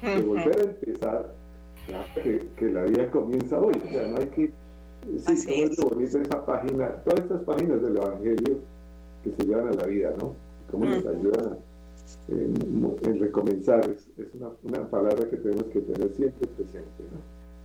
de 0.02 0.22
volver 0.22 0.58
a 0.58 0.62
empezar, 0.62 1.34
que, 2.14 2.46
que, 2.56 2.66
la 2.66 2.84
vida 2.84 3.10
comienza 3.10 3.58
hoy, 3.58 3.74
o 3.84 3.88
sea, 3.90 4.08
no 4.08 4.18
hay 4.18 4.26
que 4.28 4.52
Sí, 5.24 5.70
cómo 5.76 6.00
es 6.00 6.14
esa 6.14 6.46
página, 6.46 6.88
todas 7.04 7.20
estas 7.20 7.42
páginas 7.42 7.82
del 7.82 7.96
Evangelio 7.96 8.60
que 9.24 9.30
se 9.32 9.44
llevan 9.44 9.68
a 9.68 9.72
la 9.72 9.86
vida, 9.86 10.14
¿no? 10.18 10.34
Cómo 10.70 10.84
nos 10.84 11.04
ayudan 11.04 11.58
en, 12.28 13.20
recomenzar. 13.20 13.80
Es, 13.90 14.08
una, 14.34 14.50
una, 14.62 14.88
palabra 14.88 15.28
que 15.28 15.36
tenemos 15.36 15.64
que 15.64 15.80
tener 15.80 16.14
siempre 16.14 16.46
presente, 16.46 17.02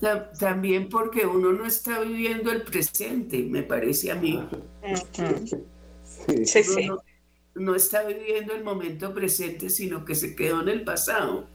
¿no? 0.02 0.22
También 0.40 0.90
porque 0.90 1.26
uno 1.26 1.54
no 1.54 1.66
está 1.66 2.00
viviendo 2.02 2.52
el 2.52 2.64
presente, 2.64 3.44
me 3.44 3.64
parece 3.64 4.12
a 4.12 4.16
mí. 4.16 4.44
sí. 5.12 6.46
Sí, 6.46 6.64
sí. 6.64 6.88
No, 6.88 6.96
no, 6.96 7.02
está 7.76 8.04
viviendo 8.04 8.54
el 8.54 8.64
momento 8.64 9.14
presente, 9.14 9.70
sino 9.70 10.06
que 10.06 10.16
se 10.16 10.36
quedó 10.36 10.62
en 10.62 10.70
el 10.70 10.84
pasado. 10.84 11.48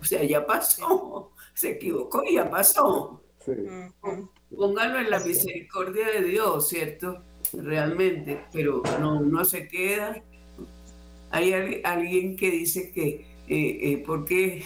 O 0.00 0.04
sea, 0.04 0.22
ya 0.24 0.46
pasó, 0.46 1.32
se 1.54 1.72
equivocó 1.72 2.22
y 2.24 2.34
ya 2.34 2.50
pasó. 2.50 3.22
Sí. 3.44 3.52
Póngalo 4.54 4.98
en 4.98 5.10
la 5.10 5.20
misericordia 5.20 6.06
de 6.10 6.22
Dios, 6.22 6.68
¿cierto? 6.68 7.22
Realmente, 7.52 8.44
pero 8.52 8.82
no, 8.98 9.20
no 9.20 9.44
se 9.44 9.68
queda. 9.68 10.22
Hay 11.30 11.52
alguien 11.84 12.36
que 12.36 12.50
dice 12.50 12.90
que 12.92 13.30
eh, 13.48 13.92
eh 13.92 14.04
porque 14.06 14.62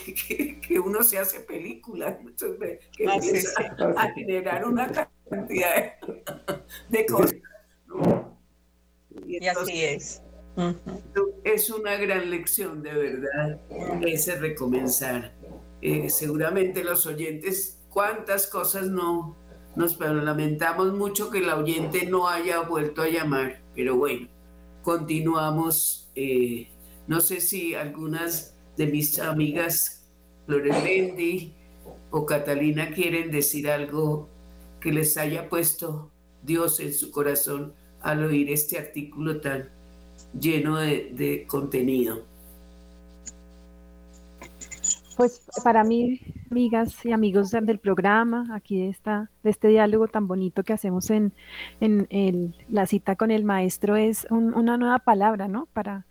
que, 0.68 0.78
uno 0.78 1.02
se 1.02 1.18
hace 1.18 1.40
películas, 1.40 2.16
que 2.96 3.06
ah, 3.08 3.14
empieza 3.14 3.60
a 3.96 4.12
generar 4.12 4.66
una 4.66 4.90
cantidad 5.28 5.94
de, 6.88 7.06
cosas. 7.06 7.36
Y, 9.26 9.46
así 9.46 9.84
es. 9.84 10.22
Es 11.44 11.70
una 11.70 11.96
gran 11.96 12.30
lección, 12.30 12.82
de 12.82 12.92
verdad, 12.92 13.60
ese 14.06 14.36
recomenzar. 14.36 15.32
Eh, 15.82 16.08
seguramente 16.08 16.82
los 16.82 17.06
oyentes, 17.06 17.82
cuántas 17.90 18.46
cosas 18.46 18.86
no, 18.86 19.36
nos 19.76 19.98
lamentamos 19.98 20.92
mucho 20.94 21.30
que 21.30 21.40
la 21.40 21.56
oyente 21.56 22.06
no 22.06 22.28
haya 22.28 22.60
vuelto 22.60 23.02
a 23.02 23.08
llamar, 23.08 23.60
pero 23.74 23.96
bueno, 23.96 24.28
continuamos. 24.82 26.10
Eh, 26.14 26.68
no 27.06 27.20
sé 27.20 27.40
si 27.40 27.74
algunas 27.74 28.56
de 28.76 28.86
mis 28.86 29.18
amigas 29.18 30.08
Lorendi 30.46 31.52
o 32.10 32.24
Catalina 32.24 32.90
quieren 32.90 33.30
decir 33.30 33.68
algo 33.68 34.28
que 34.80 34.92
les 34.92 35.16
haya 35.16 35.48
puesto 35.48 36.10
Dios 36.42 36.80
en 36.80 36.94
su 36.94 37.10
corazón 37.10 37.74
al 38.00 38.24
oír 38.24 38.50
este 38.50 38.78
artículo 38.78 39.40
tan 39.40 39.70
lleno 40.38 40.76
de 40.76 41.44
contenido. 41.48 42.34
Pues 45.16 45.42
para 45.62 45.84
mí, 45.84 46.20
amigas 46.50 47.04
y 47.04 47.12
amigos 47.12 47.52
del 47.52 47.78
programa, 47.78 48.48
aquí 48.52 48.82
está, 48.82 49.30
de 49.44 49.50
este 49.50 49.68
diálogo 49.68 50.08
tan 50.08 50.26
bonito 50.26 50.64
que 50.64 50.72
hacemos 50.72 51.08
en, 51.10 51.32
en, 51.80 52.54
la 52.68 52.86
cita 52.86 53.14
con 53.14 53.30
el 53.30 53.44
maestro, 53.44 53.96
es 53.96 54.26
una 54.30 54.76
nueva 54.76 54.98
palabra, 54.98 55.46
¿no? 55.46 55.68
Para, 55.72 56.04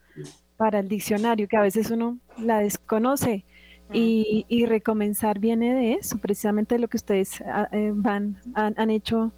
para 0.55 0.79
el 0.79 0.87
diccionario, 0.87 1.49
que 1.49 1.57
a 1.57 1.61
veces 1.61 1.91
uno 1.91 2.17
la 2.37 2.59
desconoce. 2.59 3.45
Y, 3.91 4.45
y 4.47 4.65
recomenzar 4.65 5.37
viene 5.37 5.75
de 5.75 5.93
eso, 5.93 6.17
precisamente 6.17 6.75
de 6.75 6.79
lo 6.79 6.87
que 6.87 6.97
ustedes 6.97 7.41
ah, 7.41 7.67
eh, 7.71 7.91
van, 7.93 8.39
han, 8.55 8.73
han 8.77 8.89
hecho 8.89 9.33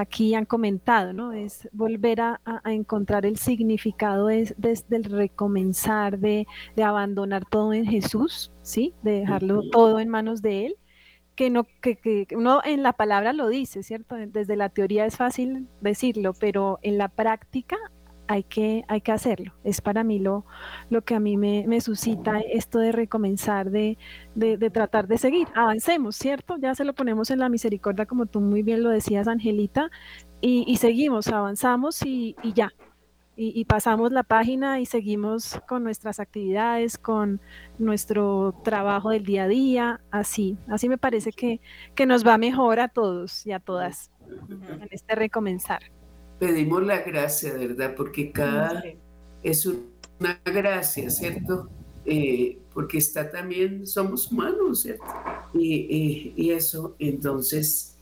aquí 0.00 0.34
han 0.34 0.44
comentado, 0.44 1.12
¿no? 1.12 1.32
Es 1.32 1.68
volver 1.72 2.20
a, 2.20 2.40
encontrar 2.64 3.26
el 3.26 3.36
significado 3.36 4.26
desde 4.26 4.96
el 4.96 5.04
recomenzar, 5.04 6.18
de, 6.18 6.46
abandonar 6.82 7.44
todo 7.44 7.72
en 7.72 7.86
Jesús, 7.86 8.52
¿sí? 8.62 8.94
De 9.02 9.20
dejarlo 9.20 9.62
todo 9.70 10.00
en 10.00 10.08
manos 10.08 10.42
de 10.42 10.66
Él. 10.66 10.76
Que, 11.34 11.48
no, 11.48 11.66
que, 11.80 11.96
que 11.96 12.26
uno 12.32 12.60
en 12.64 12.82
la 12.82 12.92
palabra 12.92 13.32
lo 13.32 13.48
dice, 13.48 13.82
¿cierto? 13.82 14.16
Desde 14.16 14.56
la 14.56 14.68
teoría 14.68 15.06
es 15.06 15.16
fácil 15.16 15.68
decirlo, 15.80 16.34
pero 16.34 16.78
en 16.82 16.98
la 16.98 17.08
práctica 17.08 17.76
hay 18.30 18.44
que, 18.44 18.84
hay 18.86 19.00
que 19.00 19.10
hacerlo. 19.10 19.52
Es 19.64 19.80
para 19.80 20.04
mí 20.04 20.20
lo, 20.20 20.46
lo 20.88 21.02
que 21.02 21.16
a 21.16 21.20
mí 21.20 21.36
me, 21.36 21.80
suscita 21.80 22.38
esto 22.38 22.78
de 22.78 22.92
recomenzar, 22.92 23.72
de, 23.72 23.98
de, 24.36 24.70
tratar 24.70 25.08
de 25.08 25.18
seguir. 25.18 25.48
Avancemos, 25.52 26.14
¿cierto? 26.14 26.56
Ya 26.56 26.76
se 26.76 26.84
lo 26.84 26.94
ponemos 26.94 27.32
en 27.32 27.40
la 27.40 27.48
misericordia, 27.48 28.06
como 28.06 28.26
tú 28.26 28.40
muy 28.40 28.62
bien 28.62 28.84
lo 28.84 28.90
decías, 28.90 29.26
Angelita, 29.26 29.90
y, 30.40 30.76
seguimos, 30.76 31.26
avanzamos 31.26 32.02
y, 32.06 32.36
ya. 32.54 32.72
Y, 33.34 33.64
pasamos 33.64 34.12
la 34.12 34.22
página 34.22 34.78
y 34.78 34.86
seguimos 34.86 35.60
con 35.66 35.82
nuestras 35.82 36.20
actividades, 36.20 36.98
con 36.98 37.40
nuestro 37.78 38.54
trabajo 38.62 39.10
del 39.10 39.24
día 39.24 39.44
a 39.44 39.48
día, 39.48 40.00
así. 40.12 40.56
Así 40.68 40.88
me 40.88 40.98
parece 40.98 41.32
que, 41.32 41.60
que 41.96 42.06
nos 42.06 42.24
va 42.24 42.38
mejor 42.38 42.78
a 42.78 42.86
todos 42.86 43.44
y 43.44 43.50
a 43.50 43.58
todas 43.58 44.12
en 44.48 44.88
este 44.92 45.16
recomenzar 45.16 45.82
pedimos 46.40 46.82
la 46.82 47.02
gracia, 47.02 47.52
¿verdad? 47.52 47.94
Porque 47.94 48.32
cada 48.32 48.82
es 49.42 49.66
una 49.66 50.40
gracia, 50.44 51.10
¿cierto? 51.10 51.68
Eh, 52.06 52.58
porque 52.72 52.98
está 52.98 53.30
también, 53.30 53.86
somos 53.86 54.32
humanos, 54.32 54.80
¿cierto? 54.80 55.04
Y, 55.52 56.50
eso, 56.50 56.96
entonces, 56.98 57.96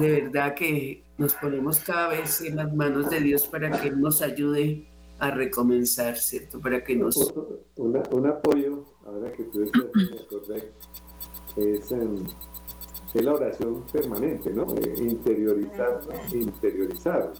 de 0.00 0.22
verdad 0.22 0.54
que 0.54 1.04
nos 1.18 1.34
ponemos 1.34 1.78
cada 1.80 2.08
vez 2.08 2.40
en 2.40 2.56
las 2.56 2.74
manos 2.74 3.10
de 3.10 3.20
Dios 3.20 3.46
para 3.46 3.70
que 3.80 3.90
nos 3.90 4.22
ayude 4.22 4.88
a 5.18 5.30
recomenzar, 5.30 6.16
¿cierto? 6.16 6.58
Para 6.60 6.82
que 6.82 6.96
nos... 6.96 7.16
un 7.76 8.26
apoyo, 8.26 8.84
ahora 9.04 9.30
que 9.32 9.44
tú 9.44 9.62
estás 9.62 9.84
es, 11.56 11.92
es 13.14 13.24
la 13.24 13.34
oración 13.34 13.84
permanente, 13.92 14.50
¿no? 14.50 14.74
Eh, 14.76 14.94
interiorizar, 14.98 16.00
interiorizar 16.32 17.32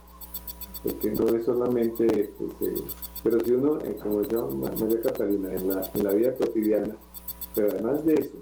porque 0.83 1.11
no 1.13 1.29
es 1.29 1.45
solamente, 1.45 2.07
este, 2.07 2.75
pero 3.23 3.41
si 3.41 3.53
uno, 3.53 3.79
eh, 3.83 3.97
como 4.03 4.23
yo, 4.23 4.49
María 4.49 5.01
Catalina, 5.01 5.53
en 5.55 5.69
la, 5.69 5.91
en 5.95 6.05
la 6.05 6.13
vida 6.13 6.35
cotidiana, 6.35 6.97
pero 7.55 7.69
además 7.71 8.05
de 8.05 8.15
eso, 8.15 8.39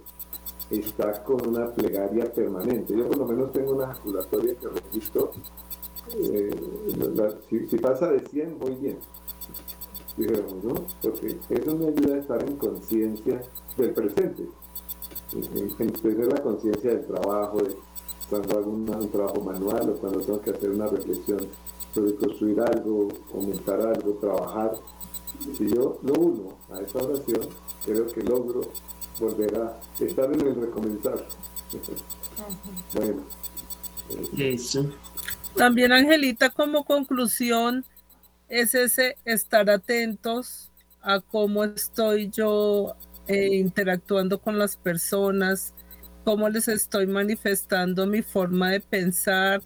está 0.71 1.23
con 1.25 1.49
una 1.49 1.73
plegaria 1.73 2.33
permanente. 2.33 2.97
Yo 2.97 3.09
por 3.09 3.19
lo 3.19 3.27
menos 3.27 3.53
tengo 3.53 3.73
una 3.73 3.85
ejaculatoria 3.85 4.55
que 4.55 4.69
registro, 4.69 5.33
eh, 6.17 6.51
si, 7.69 7.77
pasa 7.79 8.11
de 8.11 8.21
100, 8.21 8.59
voy 8.59 8.75
bien. 8.77 8.99
Digamos, 10.17 10.65
¿no? 10.65 10.75
Porque 11.03 11.39
eso 11.49 11.77
me 11.77 11.89
ayuda 11.89 12.15
a 12.15 12.19
estar 12.19 12.43
en 12.43 12.57
conciencia 12.57 13.43
del 13.77 13.93
presente, 13.93 14.49
en, 15.33 15.93
tener 15.93 16.27
la 16.27 16.43
conciencia 16.43 16.91
del 16.91 17.07
trabajo, 17.07 17.59
de 17.59 17.77
cuando 18.29 18.59
hago 18.59 18.71
un 18.71 19.11
trabajo 19.11 19.41
manual 19.41 19.91
o 19.91 19.95
cuando 19.95 20.21
tengo 20.21 20.41
que 20.41 20.51
hacer 20.51 20.71
una 20.71 20.87
reflexión 20.87 21.41
sobre 21.95 22.15
construir 22.17 22.61
algo, 22.61 23.09
aumentar 23.35 23.81
algo, 23.81 24.15
trabajar. 24.15 24.73
Si 25.57 25.69
yo 25.69 25.99
lo 26.03 26.13
uno 26.15 26.59
a 26.73 26.81
esa 26.81 26.99
oración, 26.99 27.49
creo 27.85 28.07
que 28.07 28.23
logro 28.23 28.73
volver 29.19 29.57
a 29.57 29.81
estar 29.99 30.33
en 30.33 30.47
el 30.47 30.55
recomenzar. 30.57 31.27
bueno. 32.95 33.23
Eso. 34.37 34.91
También, 35.55 35.93
Angelita, 35.93 36.51
como 36.51 36.85
conclusión, 36.85 37.85
es 38.49 38.75
ese 38.75 39.17
estar 39.25 39.71
atentos 39.71 40.71
a 41.03 41.21
cómo 41.21 41.65
estoy 41.65 42.29
yo 42.31 42.97
eh, 43.27 43.55
interactuando 43.55 44.41
con 44.41 44.59
las 44.59 44.77
personas, 44.77 45.75
cómo 46.25 46.49
les 46.49 46.69
estoy 46.69 47.07
manifestando 47.07 48.07
mi 48.07 48.23
forma 48.23 48.71
de 48.71 48.81
pensar 48.81 49.63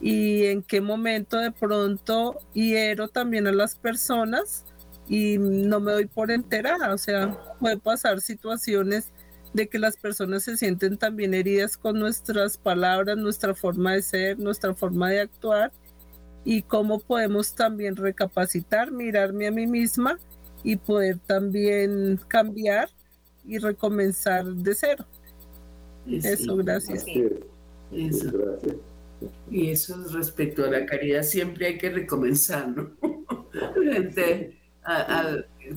y 0.00 0.46
en 0.46 0.62
qué 0.62 0.80
momento 0.80 1.38
de 1.38 1.52
pronto 1.52 2.38
hiero 2.52 3.08
también 3.08 3.46
a 3.46 3.52
las 3.52 3.76
personas 3.76 4.64
y 5.08 5.38
no 5.38 5.80
me 5.80 5.92
doy 5.92 6.06
por 6.06 6.30
enterada. 6.30 6.92
O 6.92 6.98
sea, 6.98 7.38
puede 7.60 7.78
pasar 7.78 8.20
situaciones 8.20 9.12
de 9.54 9.68
que 9.68 9.78
las 9.78 9.96
personas 9.96 10.42
se 10.42 10.56
sienten 10.56 10.98
también 10.98 11.32
heridas 11.32 11.76
con 11.78 11.98
nuestras 11.98 12.58
palabras, 12.58 13.16
nuestra 13.16 13.54
forma 13.54 13.94
de 13.94 14.02
ser, 14.02 14.38
nuestra 14.38 14.74
forma 14.74 15.10
de 15.10 15.20
actuar 15.20 15.72
y 16.44 16.62
cómo 16.62 17.00
podemos 17.00 17.54
también 17.54 17.96
recapacitar, 17.96 18.92
mirarme 18.92 19.46
a 19.46 19.50
mí 19.50 19.66
misma 19.66 20.18
y 20.62 20.76
poder 20.76 21.18
también 21.20 22.20
cambiar 22.28 22.90
y 23.46 23.58
recomenzar 23.58 24.44
de 24.44 24.74
cero. 24.74 25.06
Eso, 26.06 26.56
gracias. 26.56 27.04
Eso. 27.92 28.30
Y 29.50 29.70
eso 29.70 29.96
respecto 30.12 30.64
a 30.64 30.70
la 30.70 30.84
caridad 30.86 31.22
siempre 31.22 31.66
hay 31.66 31.78
que 31.78 31.90
recomenzar, 31.90 32.68
¿no? 32.68 32.90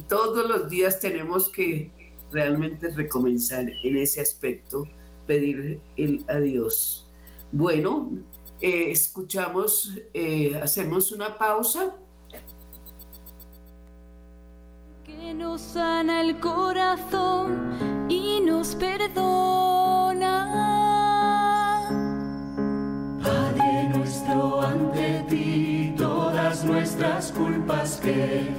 todos 0.08 0.47
los 0.47 0.69
días 0.69 0.99
tenemos 0.99 1.49
que 1.49 1.91
realmente 2.32 2.89
recomenzar 2.89 3.65
en 3.84 3.97
ese 3.97 4.21
aspecto, 4.21 4.88
pedir 5.25 5.80
el 5.97 6.23
adiós. 6.28 7.08
Bueno, 7.52 8.12
eh, 8.62 8.91
escuchamos, 8.91 9.97
eh, 10.13 10.60
hacemos 10.62 11.12
una 11.12 11.38
pausa. 11.38 11.95
Que 15.04 15.34
nos 15.34 15.62
sana 15.62 16.21
el 16.21 16.39
corazón 16.39 18.08
y 18.10 18.41
nos 18.41 18.75
perdona. 18.75 19.79
Nuestras 27.00 27.32
culpas 27.32 28.00
que 28.02 28.50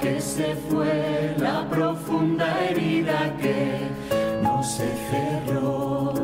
que 0.00 0.20
se 0.20 0.54
fue, 0.54 1.34
la 1.38 1.68
profunda 1.68 2.46
herida 2.66 3.34
que 3.40 3.80
no 4.42 4.62
se 4.62 4.88
cerró. 5.10 6.14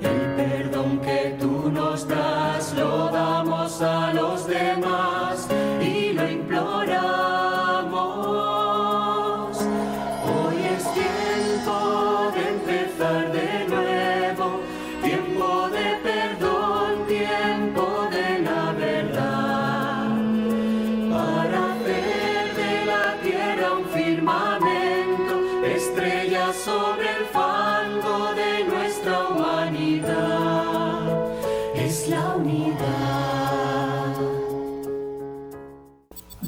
El 0.00 0.34
perdón 0.36 1.00
que 1.00 1.36
tú 1.40 1.70
nos 1.70 2.06
das 2.06 2.74
lo 2.74 3.08
damos 3.10 3.80
a 3.82 4.12
los 4.12 4.46
demás 4.46 5.25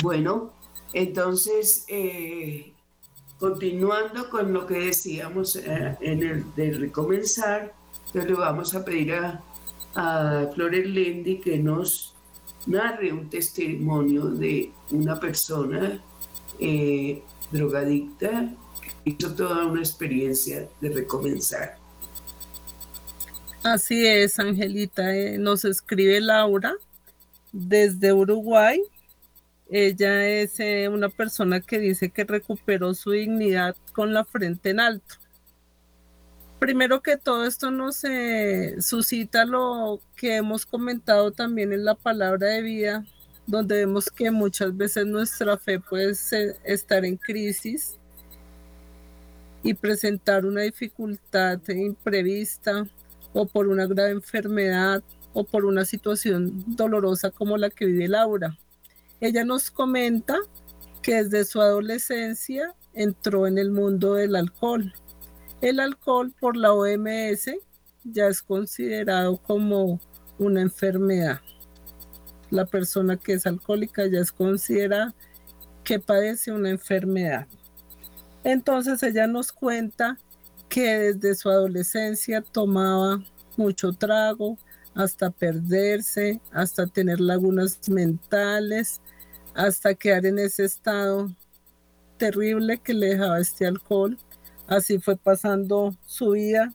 Bueno, 0.03 0.53
entonces, 0.93 1.85
eh, 1.89 2.73
continuando 3.39 4.31
con 4.31 4.53
lo 4.53 4.67
que 4.67 4.75
decíamos 4.75 5.57
eh, 5.57 5.97
en 6.01 6.23
el 6.23 6.55
de 6.55 6.73
recomenzar, 6.73 7.75
le 8.15 8.35
vamos 8.35 8.75
a 8.75 8.85
pedir 8.85 9.15
a, 9.15 9.43
Flores 10.55 10.89
Lendi 10.89 11.39
que 11.39 11.59
nos 11.59 12.15
narre 12.67 13.13
un 13.13 13.29
testimonio 13.29 14.27
de 14.27 14.73
una 14.91 15.19
persona 15.19 16.01
eh, 16.61 17.23
drogadicta 17.51 18.55
hizo 19.09 19.35
toda 19.35 19.67
una 19.67 19.81
experiencia 19.81 20.69
de 20.81 20.89
recomenzar. 20.91 21.77
Así 23.63 24.07
es, 24.07 24.39
Angelita. 24.39 25.13
nos 25.39 25.65
escribe 25.65 26.21
Laura 26.21 26.75
desde 27.53 28.13
Uruguay 28.13 28.83
ella 29.71 30.27
es 30.27 30.59
eh, 30.61 30.89
una 30.89 31.11
persona 31.11 31.61
que 31.61 31.79
dice 31.79 32.09
que 32.09 32.25
recuperó 32.25 32.95
su 32.95 33.11
dignidad 33.11 33.77
con 33.93 34.15
la 34.15 34.25
frente 34.25 34.71
en 34.71 34.81
alto. 34.81 35.17
Primero 36.59 37.03
que 37.03 37.19
todo 37.19 37.45
esto 37.45 37.71
nos 37.71 38.03
eh, 38.05 38.81
suscita 38.81 39.45
lo 39.45 40.01
que 40.17 40.37
hemos 40.37 40.65
comentado 40.65 41.33
también 41.33 41.73
en 41.73 41.85
la 41.85 41.95
palabra 41.95 42.49
de 42.49 42.63
vida, 42.63 43.05
donde 43.47 43.77
vemos 43.77 44.11
que 44.11 44.31
muchas 44.31 44.75
veces 44.75 45.07
nuestra 45.07 45.59
fe 45.59 45.79
puede 45.79 46.15
estar 46.65 47.05
en 47.05 47.17
crisis 47.17 47.98
y 49.63 49.75
presentar 49.75 50.47
una 50.47 50.63
dificultad 50.63 51.61
imprevista 51.69 52.87
o 53.33 53.47
por 53.47 53.69
una 53.69 53.87
grave 53.87 54.11
enfermedad 54.11 55.03
o 55.33 55.45
por 55.45 55.65
una 55.65 55.85
situación 55.85 56.65
dolorosa 56.67 57.31
como 57.31 57.57
la 57.57 57.71
que 57.71 57.87
vive 57.87 58.09
Laura. 58.09 58.57
Ella 59.21 59.45
nos 59.45 59.71
comenta 59.71 60.39
que 61.03 61.23
desde 61.23 61.45
su 61.45 61.61
adolescencia 61.61 62.75
entró 62.95 63.47
en 63.47 63.59
el 63.59 63.71
mundo 63.71 64.15
del 64.15 64.37
alcohol. 64.37 64.93
El 65.61 65.81
alcohol 65.81 66.33
por 66.39 66.57
la 66.57 66.73
OMS 66.73 67.51
ya 68.05 68.29
es 68.29 68.43
considerado 68.43 69.37
como 69.39 70.01
una 70.39 70.61
enfermedad. 70.61 71.41
La 72.51 72.65
persona 72.65 73.17
que 73.17 73.35
es 73.35 73.47
alcohólica 73.47 74.07
ya 74.07 74.21
es 74.21 74.33
considerada 74.33 75.15
que 75.85 75.99
padece 75.99 76.53
una 76.53 76.71
enfermedad. 76.71 77.47
Entonces 78.49 79.03
ella 79.03 79.27
nos 79.27 79.53
cuenta 79.53 80.17
que 80.71 81.13
desde 81.13 81.35
su 81.35 81.51
adolescencia 81.51 82.41
tomaba 82.41 83.23
mucho 83.59 83.93
trago, 83.93 84.57
hasta 84.95 85.29
perderse, 85.31 86.41
hasta 86.51 86.87
tener 86.87 87.21
lagunas 87.21 87.79
mentales, 87.91 89.03
hasta 89.53 89.93
quedar 89.93 90.25
en 90.25 90.39
ese 90.39 90.65
estado 90.65 91.31
terrible 92.17 92.79
que 92.79 92.95
le 92.95 93.09
dejaba 93.09 93.39
este 93.39 93.67
alcohol. 93.67 94.17
Así 94.67 94.99
fue 94.99 95.19
pasando 95.19 95.95
su 96.07 96.31
vida 96.31 96.73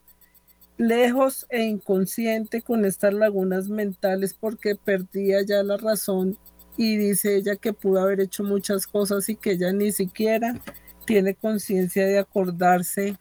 lejos 0.78 1.48
e 1.50 1.64
inconsciente 1.64 2.62
con 2.62 2.86
estas 2.86 3.16
lagunas 3.16 3.68
mentales 3.68 4.36
porque 4.40 4.76
perdía 4.76 5.42
ya 5.42 5.64
la 5.64 5.78
razón 5.78 6.38
y 6.78 6.98
dice 6.98 7.36
ella 7.36 7.56
que 7.56 7.74
pudo 7.74 8.00
haber 8.02 8.20
hecho 8.20 8.44
muchas 8.44 8.86
cosas 8.86 9.28
y 9.30 9.36
que 9.36 9.54
ella 9.54 9.74
ni 9.74 9.92
siquiera 9.92 10.62
tiene 11.06 11.36
conciencia 11.36 12.06
de 12.06 12.20
acordarse 12.20 13.18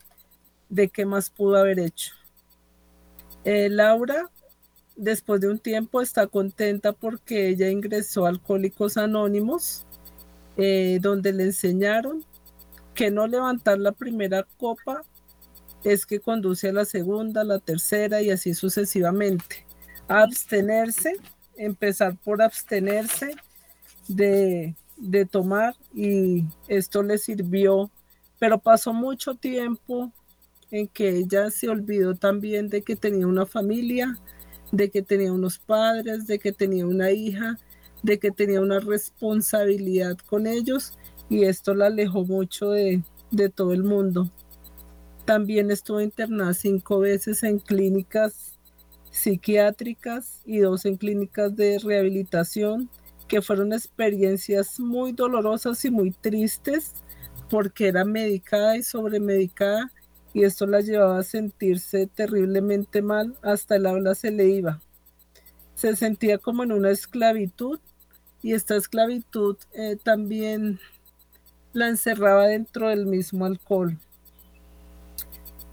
de 0.69 0.89
qué 0.89 1.05
más 1.05 1.31
pudo 1.31 1.57
haber 1.57 1.79
hecho. 1.79 2.13
Eh, 3.45 3.69
Laura 3.69 4.31
después 4.97 5.41
de 5.41 5.49
un 5.49 5.59
tiempo 5.59 6.01
está 6.01 6.27
contenta 6.27 6.93
porque 6.93 7.49
ella 7.49 7.69
ingresó 7.69 8.27
a 8.27 8.29
Alcohólicos 8.29 8.97
Anónimos, 8.97 9.85
eh, 10.57 10.99
donde 11.01 11.33
le 11.33 11.45
enseñaron 11.45 12.25
que 12.95 13.11
no 13.11 13.27
levantar 13.27 13.79
la 13.79 13.93
primera 13.93 14.47
copa 14.59 15.03
es 15.83 16.07
que 16.07 16.21
conduce 16.21 16.69
a 16.69 16.73
la 16.73 16.85
segunda, 16.85 17.43
la 17.43 17.59
tercera 17.59 18.23
y 18.23 18.31
así 18.31 18.55
sucesivamente. 18.55 19.67
Abstenerse, 20.09 21.17
empezar 21.57 22.17
por 22.19 22.43
abstenerse 22.43 23.35
de, 24.09 24.77
de 25.03 25.27
tomar 25.27 25.75
y 25.93 26.45
esto 26.69 27.03
le 27.03 27.19
sirvió, 27.19 27.91
pero 28.39 28.59
pasó 28.59 28.93
mucho 28.93 29.35
tiempo 29.35 30.13
en 30.71 30.87
que 30.87 31.19
ella 31.19 31.51
se 31.51 31.69
olvidó 31.69 32.15
también 32.15 32.69
de 32.69 32.83
que 32.83 32.95
tenía 32.97 33.27
una 33.27 33.45
familia, 33.45 34.17
de 34.71 34.91
que 34.91 35.03
tenía 35.03 35.33
unos 35.33 35.59
padres, 35.59 36.27
de 36.27 36.39
que 36.39 36.53
tenía 36.53 36.87
una 36.87 37.11
hija, 37.11 37.59
de 38.03 38.19
que 38.19 38.31
tenía 38.31 38.61
una 38.61 38.79
responsabilidad 38.79 40.17
con 40.19 40.47
ellos 40.47 40.97
y 41.29 41.45
esto 41.45 41.75
la 41.75 41.87
alejó 41.87 42.25
mucho 42.25 42.71
de, 42.71 43.03
de 43.31 43.49
todo 43.49 43.73
el 43.73 43.83
mundo. 43.83 44.31
También 45.25 45.71
estuvo 45.71 46.01
internada 46.01 46.55
cinco 46.55 47.01
veces 47.01 47.43
en 47.43 47.59
clínicas 47.59 48.59
psiquiátricas 49.11 50.41
y 50.47 50.59
dos 50.59 50.87
en 50.87 50.97
clínicas 50.97 51.55
de 51.55 51.79
rehabilitación, 51.79 52.89
que 53.29 53.43
fueron 53.43 53.73
experiencias 53.73 54.79
muy 54.79 55.13
dolorosas 55.13 55.85
y 55.85 55.91
muy 55.91 56.11
tristes 56.11 56.93
porque 57.51 57.89
era 57.89 58.05
medicada 58.05 58.77
y 58.77 58.83
sobremedicada 58.83 59.91
y 60.35 60.45
esto 60.45 60.67
la 60.67 60.81
llevaba 60.81 61.19
a 61.19 61.23
sentirse 61.23 62.07
terriblemente 62.07 63.03
mal, 63.03 63.37
hasta 63.43 63.77
el 63.77 63.87
habla 63.87 64.15
se 64.15 64.31
le 64.31 64.49
iba. 64.49 64.81
Se 65.75 65.95
sentía 65.97 66.39
como 66.39 66.63
en 66.63 66.73
una 66.73 66.91
esclavitud 66.91 67.79
y 68.43 68.55
esta 68.55 68.77
esclavitud 68.77 69.57
eh, 69.75 69.97
también 70.03 70.81
la 71.73 71.89
encerraba 71.89 72.47
dentro 72.47 72.89
del 72.89 73.07
mismo 73.07 73.45
alcohol. 73.45 73.99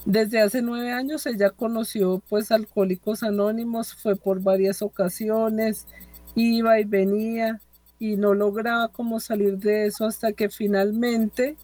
Desde 0.06 0.41
hace 0.41 0.62
nueve 0.62 0.91
años 0.91 1.26
ella 1.26 1.50
conoció 1.50 2.22
pues 2.30 2.52
Alcohólicos 2.52 3.22
Anónimos, 3.22 3.93
fue 3.93 4.16
por 4.16 4.41
varias 4.41 4.82
ocasiones, 4.82 5.88
iba 6.36 6.80
y 6.80 6.86
venía 6.86 7.59
y 7.99 8.15
no 8.15 8.34
lograba 8.34 8.88
como 8.89 9.19
salir 9.19 9.57
de 9.57 9.88
eso 9.88 10.05
hasta 10.05 10.32
que 10.32 10.49
finalmente 10.49 11.57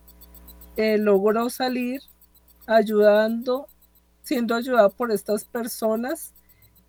eh, 0.75 0.97
logró 0.97 1.49
salir 1.49 2.01
ayudando, 2.67 3.67
siendo 4.21 4.55
ayudada 4.55 4.89
por 4.89 5.11
estas 5.11 5.45
personas 5.45 6.33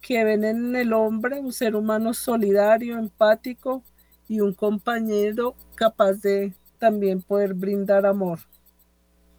que 0.00 0.22
ven 0.24 0.44
en 0.44 0.76
el 0.76 0.92
hombre 0.92 1.40
un 1.40 1.52
ser 1.52 1.76
humano 1.76 2.14
solidario, 2.14 2.98
empático 2.98 3.82
y 4.28 4.40
un 4.40 4.52
compañero 4.52 5.54
capaz 5.74 6.14
de 6.14 6.54
también 6.78 7.22
poder 7.22 7.54
brindar 7.54 8.06
amor. 8.06 8.40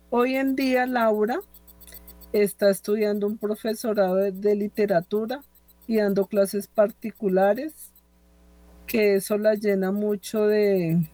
Hoy 0.09 0.35
en 0.35 0.55
día 0.55 0.85
Laura 0.85 1.39
está 2.31 2.69
estudiando 2.69 3.27
un 3.27 3.37
profesorado 3.37 4.15
de, 4.15 4.55
literatura 4.55 5.41
y 5.85 5.97
dando 5.97 6.25
clases 6.25 6.67
particulares, 6.67 7.93
que 8.87 9.15
eso 9.15 9.37
la 9.37 9.53
llena 9.53 9.91
mucho 9.91 10.47
de, 10.47 11.07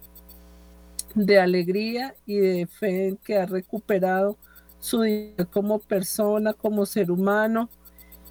de 1.16 1.40
alegría 1.40 2.16
y 2.26 2.38
de 2.38 2.68
fe 2.68 3.10
en 3.10 3.18
que 3.18 3.38
ha 3.38 3.46
recuperado 3.46 4.38
su 4.80 5.02
vida 5.02 5.46
como 5.46 5.80
persona, 5.80 6.54
como 6.54 6.86
ser 6.86 7.12
humano, 7.12 7.70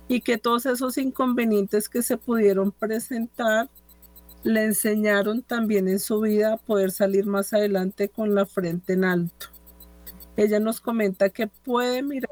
y 0.09 0.21
que 0.21 0.39
todos 0.39 0.67
esos 0.67 0.99
inconvenientes 0.99 1.89
que 1.89 2.03
se 2.03 2.17
pudieron 2.17 2.73
presentar 2.73 3.71
le 4.45 4.65
enseñaron 4.65 5.43
también 5.43 5.89
en 5.89 5.99
su 5.99 6.21
vida 6.21 6.55
a 6.55 6.57
poder 6.57 6.91
salir 6.91 7.27
más 7.27 7.53
adelante 7.53 8.09
con 8.09 8.35
la 8.35 8.45
frente 8.45 8.95
en 8.95 9.05
alto. 9.05 9.47
Ella 10.37 10.61
nos 10.61 10.81
comenta 10.81 11.31
que 11.31 11.47
puede 11.47 12.03
mirar 12.03 12.31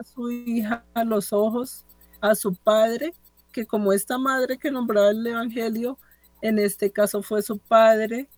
a 0.00 0.04
su 0.04 0.30
hija 0.30 0.84
a 0.94 1.04
los 1.04 1.32
ojos, 1.32 1.84
a 2.20 2.34
su 2.34 2.54
padre, 2.54 3.12
que 3.52 3.66
como 3.66 3.92
esta 3.92 4.16
madre 4.18 4.58
que 4.58 4.70
nombraba 4.70 5.10
el 5.10 5.26
Evangelio, 5.26 5.98
en 6.42 6.58
este 6.58 6.90
caso 6.90 7.22
fue 7.22 7.42
su 7.42 7.58
padre, 7.58 8.28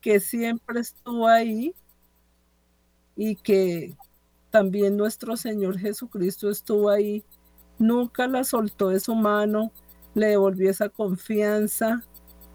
que 0.00 0.20
siempre 0.20 0.80
estuvo 0.80 1.26
ahí 1.26 1.74
y 3.16 3.36
que 3.36 3.96
también 4.50 4.96
nuestro 4.96 5.36
Señor 5.36 5.78
Jesucristo 5.78 6.50
estuvo 6.50 6.88
ahí, 6.90 7.24
nunca 7.78 8.26
la 8.28 8.44
soltó 8.44 8.88
de 8.88 9.00
su 9.00 9.14
mano, 9.14 9.72
le 10.14 10.28
devolvió 10.28 10.70
esa 10.70 10.88
confianza 10.88 12.04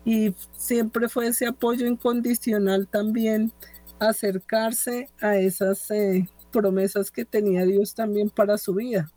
y 0.06 0.34
siempre 0.58 1.08
fue 1.10 1.28
ese 1.28 1.48
apoyo 1.48 1.88
incondicional 1.88 2.88
también 2.88 3.54
acercarse 4.00 5.10
a 5.22 5.38
esas 5.38 5.90
eh, 5.92 6.28
promesas 6.52 7.12
que 7.12 7.26
tenía 7.26 7.66
Dios 7.66 7.94
también 7.94 8.30
para 8.30 8.58
su 8.58 8.74
vida. 8.74 9.10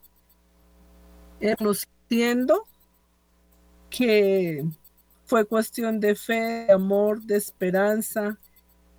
Entiendo 1.41 2.67
que 3.91 4.65
fue 5.27 5.45
cuestión 5.45 6.01
de 6.01 6.15
fe, 6.15 6.67
de 6.67 6.73
amor, 6.73 7.23
de 7.23 7.37
esperanza, 7.37 8.39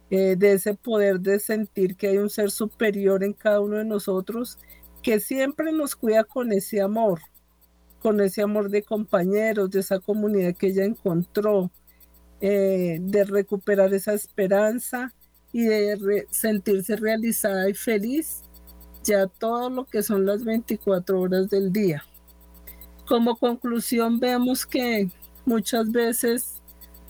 eh, 0.10 0.36
de 0.38 0.54
ese 0.54 0.74
poder 0.74 1.20
de 1.20 1.40
sentir 1.40 1.96
que 1.96 2.08
hay 2.08 2.18
un 2.18 2.30
ser 2.30 2.52
superior 2.52 3.24
en 3.24 3.34
cada 3.34 3.60
uno 3.60 3.78
de 3.78 3.86
nosotros 3.86 4.58
que 5.02 5.20
siempre 5.20 5.72
nos 5.72 5.96
cuida 5.96 6.24
con 6.24 6.52
ese 6.52 6.82
amor, 6.82 7.22
con 8.02 8.20
ese 8.22 8.42
amor 8.42 8.70
de 8.70 8.84
compañeros, 8.84 9.70
de 9.70 9.80
esa 9.80 10.00
comunidad 10.00 10.56
que 10.56 10.68
ella 10.68 10.86
encontró, 10.86 11.72
eh, 12.42 13.00
de 13.02 13.24
recuperar 13.24 13.94
esa 13.94 14.14
esperanza 14.14 15.14
y 15.52 15.64
de 15.64 16.28
sentirse 16.30 16.96
realizada 16.96 17.70
y 17.70 17.74
feliz 17.74 18.44
ya 19.04 19.28
todo 19.28 19.70
lo 19.70 19.86
que 19.86 20.04
son 20.04 20.26
las 20.26 20.44
24 20.44 21.22
horas 21.22 21.50
del 21.50 21.72
día. 21.72 22.04
Como 23.08 23.38
conclusión 23.38 24.20
vemos 24.20 24.66
que 24.66 25.10
muchas 25.48 25.90
veces 25.92 26.62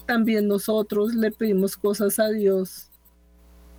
también 0.05 0.47
nosotros 0.47 1.15
le 1.15 1.31
pedimos 1.31 1.75
cosas 1.75 2.19
a 2.19 2.29
Dios, 2.29 2.89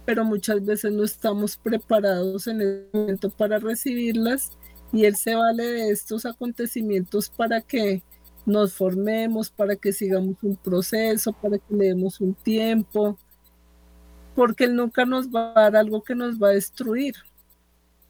pero 0.04 0.24
muchas 0.24 0.64
veces 0.64 0.92
no 0.92 1.04
estamos 1.04 1.56
preparados 1.56 2.48
en 2.48 2.60
el 2.60 2.88
momento 2.92 3.30
para 3.30 3.58
recibirlas 3.58 4.50
y 4.92 5.04
Él 5.04 5.14
se 5.16 5.34
vale 5.36 5.64
de 5.64 5.90
estos 5.90 6.26
acontecimientos 6.26 7.30
para 7.30 7.60
que 7.60 8.02
nos 8.46 8.74
formemos, 8.74 9.48
para 9.48 9.76
que 9.76 9.92
sigamos 9.92 10.36
un 10.42 10.56
proceso, 10.56 11.32
para 11.32 11.58
que 11.58 11.74
le 11.74 11.86
demos 11.86 12.20
un 12.20 12.34
tiempo, 12.34 13.16
porque 14.34 14.64
Él 14.64 14.74
nunca 14.74 15.04
nos 15.06 15.28
va 15.28 15.52
a 15.52 15.70
dar 15.70 15.76
algo 15.76 16.02
que 16.02 16.16
nos 16.16 16.42
va 16.42 16.48
a 16.48 16.52
destruir. 16.52 17.14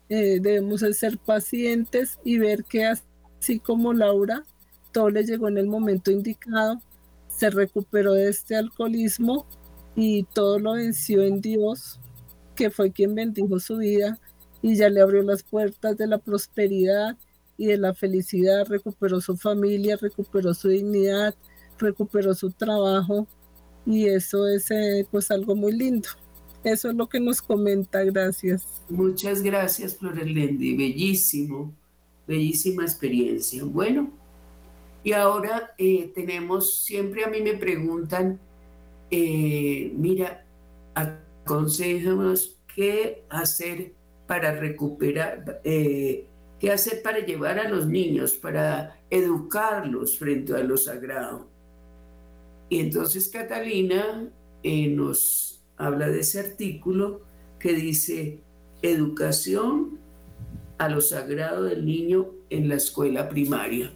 Eh, 0.09 0.39
debemos 0.41 0.81
ser 0.81 1.19
pacientes 1.19 2.19
y 2.25 2.39
ver 2.39 2.65
que 2.65 2.87
así 2.87 3.61
como 3.61 3.93
Laura, 3.93 4.45
todo 4.93 5.11
le 5.11 5.25
llegó 5.25 5.49
en 5.49 5.59
el 5.59 5.67
momento 5.67 6.11
indicado, 6.11 6.81
se 7.29 7.51
recuperó 7.51 8.15
de 8.15 8.29
este 8.29 8.57
alcoholismo 8.57 9.47
y 9.95 10.25
todo 10.25 10.59
lo 10.59 10.73
venció 10.73 11.23
en 11.23 11.41
Dios, 11.41 12.01
que 12.55 12.71
fue 12.71 12.93
quien 12.93 13.15
bendijo 13.15 13.59
su 13.61 13.79
vida 13.79 14.19
y 14.63 14.77
ya 14.77 14.89
le 14.89 15.01
abrió 15.01 15.23
las 15.23 15.43
puertas 15.43 15.97
de 15.97 16.07
la 16.07 16.19
prosperidad 16.19 17.17
y 17.57 17.67
de 17.67 17.79
la 17.79 17.95
felicidad, 17.95 18.67
recuperó 18.67 19.21
su 19.21 19.37
familia, 19.37 19.97
recuperó 19.97 20.55
su 20.55 20.69
dignidad, 20.69 21.35
recuperó 21.79 22.35
su 22.35 22.51
trabajo 22.51 23.27
y 23.87 24.07
eso 24.07 24.47
es 24.49 24.71
eh, 24.71 25.07
pues 25.11 25.31
algo 25.31 25.57
muy 25.57 25.73
lindo. 25.73 26.09
Eso 26.65 26.91
es 26.91 26.95
lo 26.95 27.09
que 27.09 27.21
nos 27.21 27.41
comenta, 27.41 28.03
gracias. 28.05 28.83
Muchas 28.89 29.43
gracias, 29.43 29.97
Florelendi, 29.97 30.77
bellísimo, 30.77 31.73
bellísima 32.27 32.83
experiencia. 32.83 33.65
Bueno, 33.65 34.13
y 35.09 35.15
ahora 35.15 35.73
eh, 35.79 36.13
tenemos, 36.15 36.85
siempre 36.85 37.25
a 37.25 37.29
mí 37.29 37.41
me 37.41 37.55
preguntan, 37.55 38.39
eh, 39.11 39.91
mira, 39.97 40.45
aconsejanos 40.95 42.59
qué 42.75 43.25
hacer 43.31 43.95
para 44.27 44.53
recuperar, 44.53 45.63
qué 45.63 46.71
hacer 46.71 47.01
para 47.01 47.21
llevar 47.21 47.59
a 47.59 47.71
los 47.71 47.87
niños, 47.87 48.35
para 48.35 49.01
educarlos 49.09 50.19
frente 50.19 50.53
a 50.53 50.59
lo 50.59 50.77
sagrado. 50.77 51.49
Y 52.69 52.81
entonces 52.81 53.31
Catalina 53.31 54.29
eh, 54.63 54.89
nos 54.89 55.65
habla 55.79 56.11
de 56.11 56.21
ese 56.21 56.41
artículo 56.41 57.23
que 57.59 57.73
dice 57.73 58.41
educación 58.83 59.99
a 60.77 60.91
lo 60.91 61.01
sagrado 61.01 61.65
del 61.65 61.87
niño 61.87 62.27
en 62.51 62.69
la 62.69 62.75
escuela 62.75 63.27
primaria. 63.31 63.91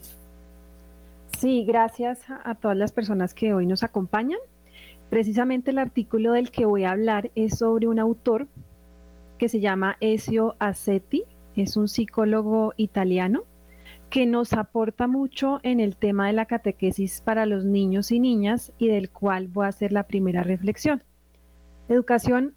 Sí, 1.43 1.65
gracias 1.65 2.21
a 2.45 2.55
todas 2.55 2.77
las 2.77 2.93
personas 2.93 3.35
que 3.35 3.53
hoy 3.53 3.67
nos 3.67 3.83
acompañan. 3.83 4.39
Precisamente 5.11 5.73
el 5.73 5.79
artículo 5.79 6.35
del 6.35 6.53
que 6.53 6.67
voy 6.67 6.85
a 6.85 6.93
hablar 6.93 7.33
es 7.35 7.59
sobre 7.59 7.89
un 7.89 7.99
autor 7.99 8.47
que 9.39 9.49
se 9.49 9.59
llama 9.59 9.97
Ezio 9.99 10.55
Acetti, 10.61 11.25
es 11.57 11.77
un 11.77 11.89
psicólogo 11.89 12.75
italiano 12.77 13.43
que 14.09 14.25
nos 14.25 14.53
aporta 14.53 15.09
mucho 15.09 15.59
en 15.65 15.81
el 15.81 15.97
tema 15.97 16.29
de 16.29 16.35
la 16.35 16.47
catequesis 16.47 17.21
para 17.23 17.45
los 17.45 17.65
niños 17.65 18.13
y 18.13 18.21
niñas 18.21 18.73
y 18.79 18.87
del 18.87 19.11
cual 19.11 19.49
voy 19.49 19.65
a 19.65 19.71
hacer 19.71 19.93
la 19.93 20.05
primera 20.05 20.45
reflexión. 20.45 21.03
Educación 21.89 22.55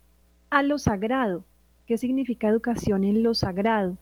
a 0.51 0.61
lo 0.61 0.77
sagrado. 0.77 1.43
¿qué 1.87 1.97
significa 1.97 2.49
educación 2.49 3.03
en 3.03 3.23
lo 3.23 3.33
sagrado? 3.33 3.97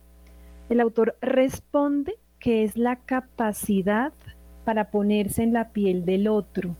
El 0.67 0.81
autor 0.81 1.15
responde 1.21 2.15
que 2.37 2.65
es 2.65 2.75
la 2.75 2.97
capacidad 2.97 4.11
para 4.63 4.91
ponerse 4.91 5.43
en 5.43 5.53
la 5.53 5.69
piel 5.69 6.05
del 6.05 6.27
otro, 6.27 6.75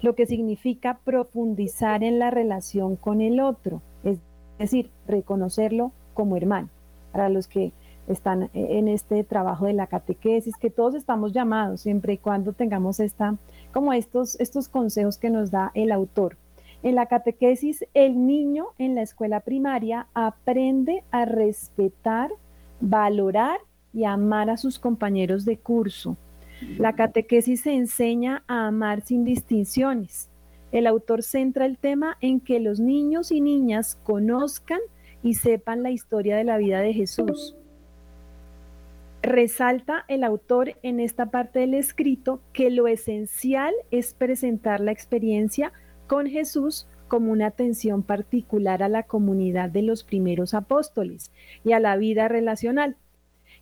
lo 0.00 0.14
que 0.14 0.26
significa 0.26 0.98
profundizar 1.04 2.04
en 2.04 2.18
la 2.18 2.30
relación 2.30 2.96
con 2.96 3.20
el 3.20 3.40
otro, 3.40 3.82
es 4.04 4.18
decir, 4.58 4.90
reconocerlo 5.06 5.92
como 6.14 6.36
hermano. 6.36 6.68
Para 7.12 7.28
los 7.28 7.48
que 7.48 7.72
están 8.06 8.50
en 8.54 8.88
este 8.88 9.22
trabajo 9.24 9.66
de 9.66 9.72
la 9.72 9.86
catequesis, 9.86 10.56
que 10.56 10.70
todos 10.70 10.94
estamos 10.94 11.32
llamados 11.32 11.82
siempre 11.82 12.14
y 12.14 12.18
cuando 12.18 12.52
tengamos 12.52 13.00
esta, 13.00 13.36
como 13.72 13.92
estos, 13.92 14.38
estos 14.40 14.68
consejos 14.68 15.18
que 15.18 15.30
nos 15.30 15.50
da 15.50 15.70
el 15.74 15.92
autor. 15.92 16.36
En 16.82 16.94
la 16.94 17.06
catequesis, 17.06 17.84
el 17.92 18.26
niño 18.26 18.68
en 18.78 18.94
la 18.94 19.02
escuela 19.02 19.40
primaria 19.40 20.06
aprende 20.14 21.02
a 21.10 21.24
respetar, 21.24 22.30
valorar 22.80 23.58
y 23.92 24.04
amar 24.04 24.48
a 24.48 24.56
sus 24.56 24.78
compañeros 24.78 25.44
de 25.44 25.58
curso. 25.58 26.16
La 26.76 26.94
catequesis 26.94 27.62
se 27.62 27.72
enseña 27.72 28.42
a 28.46 28.66
amar 28.66 29.02
sin 29.02 29.24
distinciones. 29.24 30.28
El 30.72 30.86
autor 30.86 31.22
centra 31.22 31.64
el 31.66 31.78
tema 31.78 32.18
en 32.20 32.40
que 32.40 32.60
los 32.60 32.80
niños 32.80 33.32
y 33.32 33.40
niñas 33.40 33.98
conozcan 34.02 34.80
y 35.22 35.34
sepan 35.34 35.82
la 35.82 35.90
historia 35.90 36.36
de 36.36 36.44
la 36.44 36.58
vida 36.58 36.80
de 36.80 36.92
Jesús. 36.92 37.56
Resalta 39.22 40.04
el 40.08 40.24
autor 40.24 40.76
en 40.82 41.00
esta 41.00 41.26
parte 41.30 41.60
del 41.60 41.74
escrito 41.74 42.40
que 42.52 42.70
lo 42.70 42.86
esencial 42.86 43.74
es 43.90 44.14
presentar 44.14 44.80
la 44.80 44.92
experiencia 44.92 45.72
con 46.06 46.26
Jesús 46.26 46.86
como 47.08 47.32
una 47.32 47.46
atención 47.46 48.02
particular 48.02 48.82
a 48.82 48.88
la 48.88 49.02
comunidad 49.02 49.70
de 49.70 49.82
los 49.82 50.04
primeros 50.04 50.54
apóstoles 50.54 51.32
y 51.64 51.72
a 51.72 51.80
la 51.80 51.96
vida 51.96 52.28
relacional. 52.28 52.96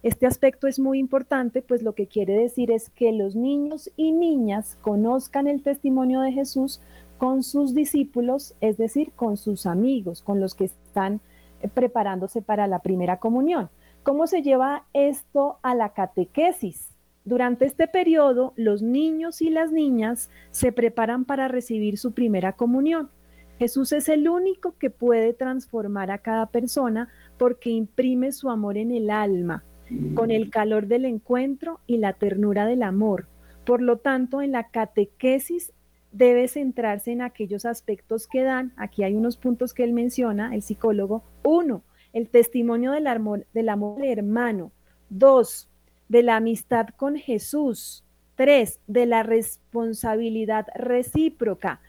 Este 0.07 0.25
aspecto 0.25 0.69
es 0.69 0.79
muy 0.79 1.01
importante, 1.01 1.63
pues 1.63 1.83
lo 1.83 1.97
que 1.97 2.07
quiere 2.07 2.35
decir 2.35 2.71
es 2.71 2.91
que 2.91 3.11
los 3.11 3.35
niños 3.35 3.91
y 3.97 4.13
niñas 4.13 4.79
conozcan 4.81 5.49
el 5.49 5.65
testimonio 5.65 6.21
de 6.21 6.31
Jesús 6.31 6.81
con 7.19 7.43
sus 7.43 7.75
discípulos, 7.75 8.55
es 8.61 8.77
decir, 8.77 9.11
con 9.17 9.37
sus 9.37 9.67
amigos, 9.67 10.23
con 10.23 10.39
los 10.39 10.55
que 10.55 10.67
están 10.67 11.21
eh, 11.61 11.67
preparándose 11.67 12.41
para 12.41 12.69
la 12.69 12.83
primera 12.83 13.19
comunión. 13.19 13.69
¿Cómo 14.05 14.29
se 14.29 14.43
lleva 14.43 14.85
esto 14.93 15.59
a 15.63 15.75
la 15.75 15.89
catequesis? 15.89 16.95
Durante 17.25 17.65
este 17.65 17.89
periodo, 17.89 18.53
los 18.55 18.83
niños 18.83 19.43
y 19.43 19.51
las 19.51 19.73
niñas 19.73 20.31
se 20.53 20.71
preparan 20.71 21.25
para 21.25 21.49
recibir 21.49 21.99
su 21.99 22.13
primera 22.13 22.53
comunión. 22.53 23.11
Jesús 23.59 23.91
es 23.91 24.09
el 24.09 24.29
único 24.29 24.77
que 24.79 24.91
puede 24.91 25.33
transformar 25.33 26.13
a 26.13 26.19
cada 26.19 26.47
persona 26.47 27.09
porque 27.39 27.71
imprime 27.71 28.31
su 28.31 28.51
amor 28.51 28.77
en 28.77 28.93
el 28.93 29.11
alma, 29.11 29.65
con 30.15 30.31
el 30.31 30.51
calor 30.51 30.87
del 30.87 31.05
encuentro 31.05 31.81
y 31.87 31.99
la 31.99 32.13
ternura 32.13 32.67
del 32.67 32.83
amor. 32.83 33.29
Por 33.65 33.83
lo 33.83 33.99
tanto, 33.99 34.43
en 34.43 34.53
la 34.53 34.69
catequesis 34.69 35.73
debe 36.13 36.49
centrarse 36.49 37.13
en 37.13 37.21
aquellos 37.21 37.65
aspectos 37.67 38.27
que 38.27 38.43
dan, 38.43 38.73
aquí 38.77 39.03
hay 39.03 39.15
unos 39.15 39.37
puntos 39.37 39.75
que 39.75 39.85
él 39.85 39.93
menciona, 39.93 40.55
el 40.55 40.63
psicólogo, 40.63 41.25
uno, 41.45 41.83
el 42.13 42.29
testimonio 42.29 42.93
del 42.93 43.07
amor 43.07 43.45
del, 43.53 43.69
hermano, 44.05 44.73
dos, 45.11 45.69
de 46.09 46.23
la 46.23 46.37
amistad 46.37 46.89
con 46.97 47.17
Jesús, 47.17 48.05
tres, 48.37 48.81
de 48.87 49.07
la 49.07 49.23
responsabilidad 49.23 50.67
recíproca, 50.75 51.81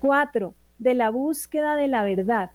cuatro, 0.00 0.54
de 0.78 0.94
la 0.94 1.10
búsqueda 1.10 1.74
de 1.74 1.88
la 1.88 2.04
verdad. 2.04 2.50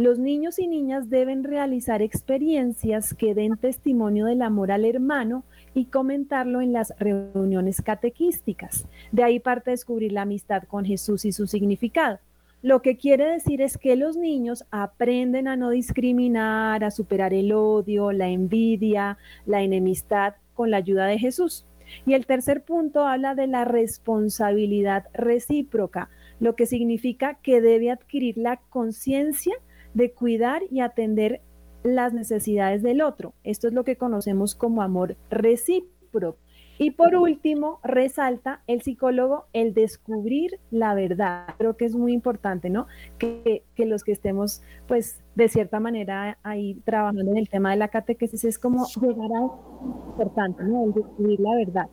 Los 0.00 0.18
niños 0.18 0.58
y 0.58 0.66
niñas 0.66 1.10
deben 1.10 1.44
realizar 1.44 2.00
experiencias 2.00 3.12
que 3.12 3.34
den 3.34 3.58
testimonio 3.58 4.24
del 4.24 4.40
amor 4.40 4.72
al 4.72 4.86
hermano 4.86 5.44
y 5.74 5.84
comentarlo 5.84 6.62
en 6.62 6.72
las 6.72 6.94
reuniones 6.98 7.82
catequísticas. 7.82 8.88
De 9.12 9.24
ahí 9.24 9.40
parte 9.40 9.72
descubrir 9.72 10.12
la 10.12 10.22
amistad 10.22 10.62
con 10.62 10.86
Jesús 10.86 11.26
y 11.26 11.32
su 11.32 11.46
significado. 11.46 12.18
Lo 12.62 12.80
que 12.80 12.96
quiere 12.96 13.26
decir 13.26 13.60
es 13.60 13.76
que 13.76 13.94
los 13.94 14.16
niños 14.16 14.64
aprenden 14.70 15.46
a 15.48 15.56
no 15.56 15.68
discriminar, 15.68 16.82
a 16.82 16.90
superar 16.90 17.34
el 17.34 17.52
odio, 17.52 18.10
la 18.10 18.30
envidia, 18.30 19.18
la 19.44 19.60
enemistad 19.60 20.32
con 20.54 20.70
la 20.70 20.78
ayuda 20.78 21.04
de 21.04 21.18
Jesús. 21.18 21.66
Y 22.06 22.14
el 22.14 22.24
tercer 22.24 22.62
punto 22.62 23.06
habla 23.06 23.34
de 23.34 23.48
la 23.48 23.66
responsabilidad 23.66 25.08
recíproca, 25.12 26.08
lo 26.38 26.56
que 26.56 26.64
significa 26.64 27.34
que 27.42 27.60
debe 27.60 27.90
adquirir 27.90 28.38
la 28.38 28.56
conciencia 28.70 29.52
de 29.94 30.12
cuidar 30.12 30.62
y 30.70 30.80
atender 30.80 31.40
las 31.82 32.12
necesidades 32.12 32.82
del 32.82 33.00
otro. 33.00 33.34
Esto 33.44 33.68
es 33.68 33.74
lo 33.74 33.84
que 33.84 33.96
conocemos 33.96 34.54
como 34.54 34.82
amor 34.82 35.16
recíproco. 35.30 36.38
Y 36.82 36.92
por 36.92 37.14
último, 37.14 37.78
resalta 37.84 38.62
el 38.66 38.80
psicólogo 38.80 39.44
el 39.52 39.74
descubrir 39.74 40.58
la 40.70 40.94
verdad. 40.94 41.54
Creo 41.58 41.76
que 41.76 41.84
es 41.84 41.94
muy 41.94 42.14
importante, 42.14 42.70
¿no? 42.70 42.86
Que, 43.18 43.64
que, 43.74 43.84
los 43.84 44.02
que 44.02 44.12
estemos, 44.12 44.62
pues, 44.88 45.22
de 45.34 45.48
cierta 45.50 45.78
manera 45.78 46.38
ahí 46.42 46.80
trabajando 46.86 47.32
en 47.32 47.36
el 47.36 47.50
tema 47.50 47.72
de 47.72 47.76
la 47.76 47.88
catequesis 47.88 48.44
es 48.44 48.58
como 48.58 48.86
jugar 48.86 49.30
a 49.30 50.10
importante, 50.12 50.64
¿no? 50.64 50.84
El 50.84 50.92
descubrir 50.94 51.40
la 51.40 51.54
verdad. 51.56 51.86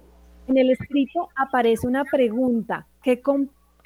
En 0.48 0.58
el 0.58 0.70
escrito 0.70 1.28
aparece 1.36 1.86
una 1.86 2.06
pregunta 2.06 2.88
que, 3.04 3.22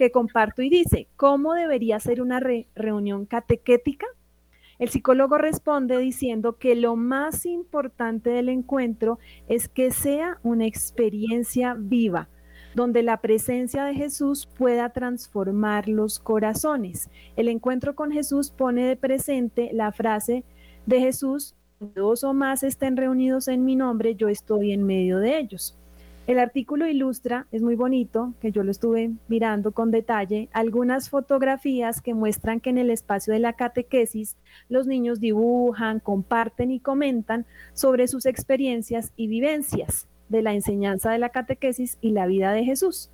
que 0.02 0.12
comparto 0.12 0.64
y 0.64 0.70
dice, 0.72 1.08
¿cómo 1.16 1.54
debería 1.54 2.00
ser 2.00 2.24
una 2.24 2.42
reunión 2.74 3.28
catequética? 3.28 4.08
El 4.80 4.90
psicólogo 4.90 5.38
responde 5.38 5.96
diciendo 6.00 6.58
que 6.58 6.74
lo 6.74 6.96
más 6.96 7.46
importante 7.46 8.32
del 8.32 8.50
encuentro 8.50 9.20
es 9.48 9.70
que 9.70 9.92
sea 9.92 10.40
una 10.42 10.66
experiencia 10.66 11.76
viva, 11.78 12.30
donde 12.74 13.04
la 13.04 13.18
presencia 13.18 13.84
de 13.84 13.94
Jesús 13.94 14.50
pueda 14.58 14.90
transformar 14.90 15.88
los 15.88 16.20
corazones. 16.20 17.12
El 17.36 17.48
encuentro 17.48 17.94
con 17.94 18.12
Jesús 18.12 18.50
pone 18.50 18.88
de 18.88 18.96
presente 18.96 19.70
la 19.72 19.92
frase 19.92 20.44
de 20.88 21.00
Jesús, 21.00 21.54
dos 21.80 22.24
o 22.24 22.34
más 22.34 22.64
estén 22.64 22.98
reunidos 22.98 23.48
en 23.48 23.66
mi 23.66 23.76
nombre, 23.76 24.16
yo 24.16 24.30
estoy 24.30 24.72
en 24.72 24.84
medio 24.84 25.20
de 25.20 25.38
ellos. 25.38 25.78
El 26.28 26.38
artículo 26.38 26.88
ilustra, 26.88 27.48
es 27.52 27.64
muy 27.64 27.76
bonito, 27.76 28.36
que 28.40 28.52
yo 28.52 28.64
lo 28.64 28.70
estuve 28.70 29.12
mirando 29.28 29.72
con 29.72 29.90
detalle, 29.90 30.50
algunas 30.54 31.10
fotografías 31.10 32.00
que 32.00 32.14
muestran 32.14 32.60
que 32.60 32.70
en 32.70 32.78
el 32.78 32.92
espacio 32.92 33.34
de 33.34 33.40
la 33.40 33.54
catequesis 33.54 34.38
los 34.70 34.86
niños 34.86 35.20
dibujan, 35.20 36.00
comparten 36.00 36.70
y 36.70 36.80
comentan 36.80 37.46
sobre 37.74 38.08
sus 38.08 38.28
experiencias 38.28 39.12
y 39.16 39.28
vivencias 39.28 40.08
de 40.30 40.44
la 40.44 40.54
enseñanza 40.54 41.12
de 41.12 41.18
la 41.18 41.30
catequesis 41.30 41.98
y 42.02 42.12
la 42.12 42.28
vida 42.28 42.54
de 42.54 42.66
Jesús. 42.66 43.10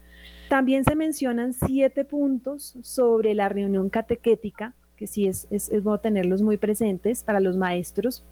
También 0.49 0.83
se 0.83 0.95
mencionan 0.95 1.53
siete 1.53 2.03
puntos 2.03 2.75
sobre 2.81 3.33
la 3.33 3.47
reunión 3.47 3.89
catequética, 3.89 4.73
que 4.97 5.07
sí 5.07 5.27
es, 5.27 5.47
es, 5.49 5.69
es 5.69 5.81
bueno 5.81 5.99
tenerlos 5.99 6.41
muy 6.41 6.57
presentes 6.57 7.23
para 7.23 7.39
los 7.39 7.55
maestros. 7.55 8.23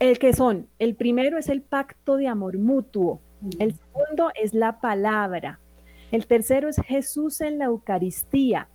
El 0.00 0.18
que 0.18 0.32
son, 0.32 0.66
el 0.80 0.96
primero 0.96 1.38
es 1.38 1.48
el 1.48 1.62
pacto 1.62 2.16
de 2.16 2.26
amor 2.26 2.58
mutuo, 2.58 3.20
el 3.58 3.74
segundo 3.74 4.30
es 4.40 4.54
la 4.54 4.80
palabra. 4.80 5.60
El 6.10 6.26
tercero 6.26 6.68
es 6.68 6.76
Jesús 6.76 7.40
en 7.40 7.58
la 7.58 7.66
Eucaristía. 7.66 8.68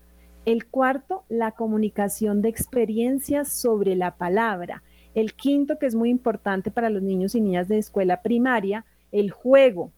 El 0.45 0.67
cuarto, 0.67 1.23
la 1.29 1.51
comunicación 1.51 2.41
de 2.41 2.49
experiencias 2.49 3.51
sobre 3.51 3.95
la 3.95 4.17
palabra. 4.17 4.83
El 5.15 5.33
quinto, 5.33 5.77
que 5.79 5.85
es 5.85 5.95
muy 5.95 6.09
importante 6.09 6.71
para 6.71 6.89
los 6.89 7.01
niños 7.01 7.35
y 7.35 7.41
niñas 7.41 7.67
de 7.67 7.77
escuela 7.77 8.21
primaria, 8.21 8.85
el 9.11 9.31
juego. 9.31 9.91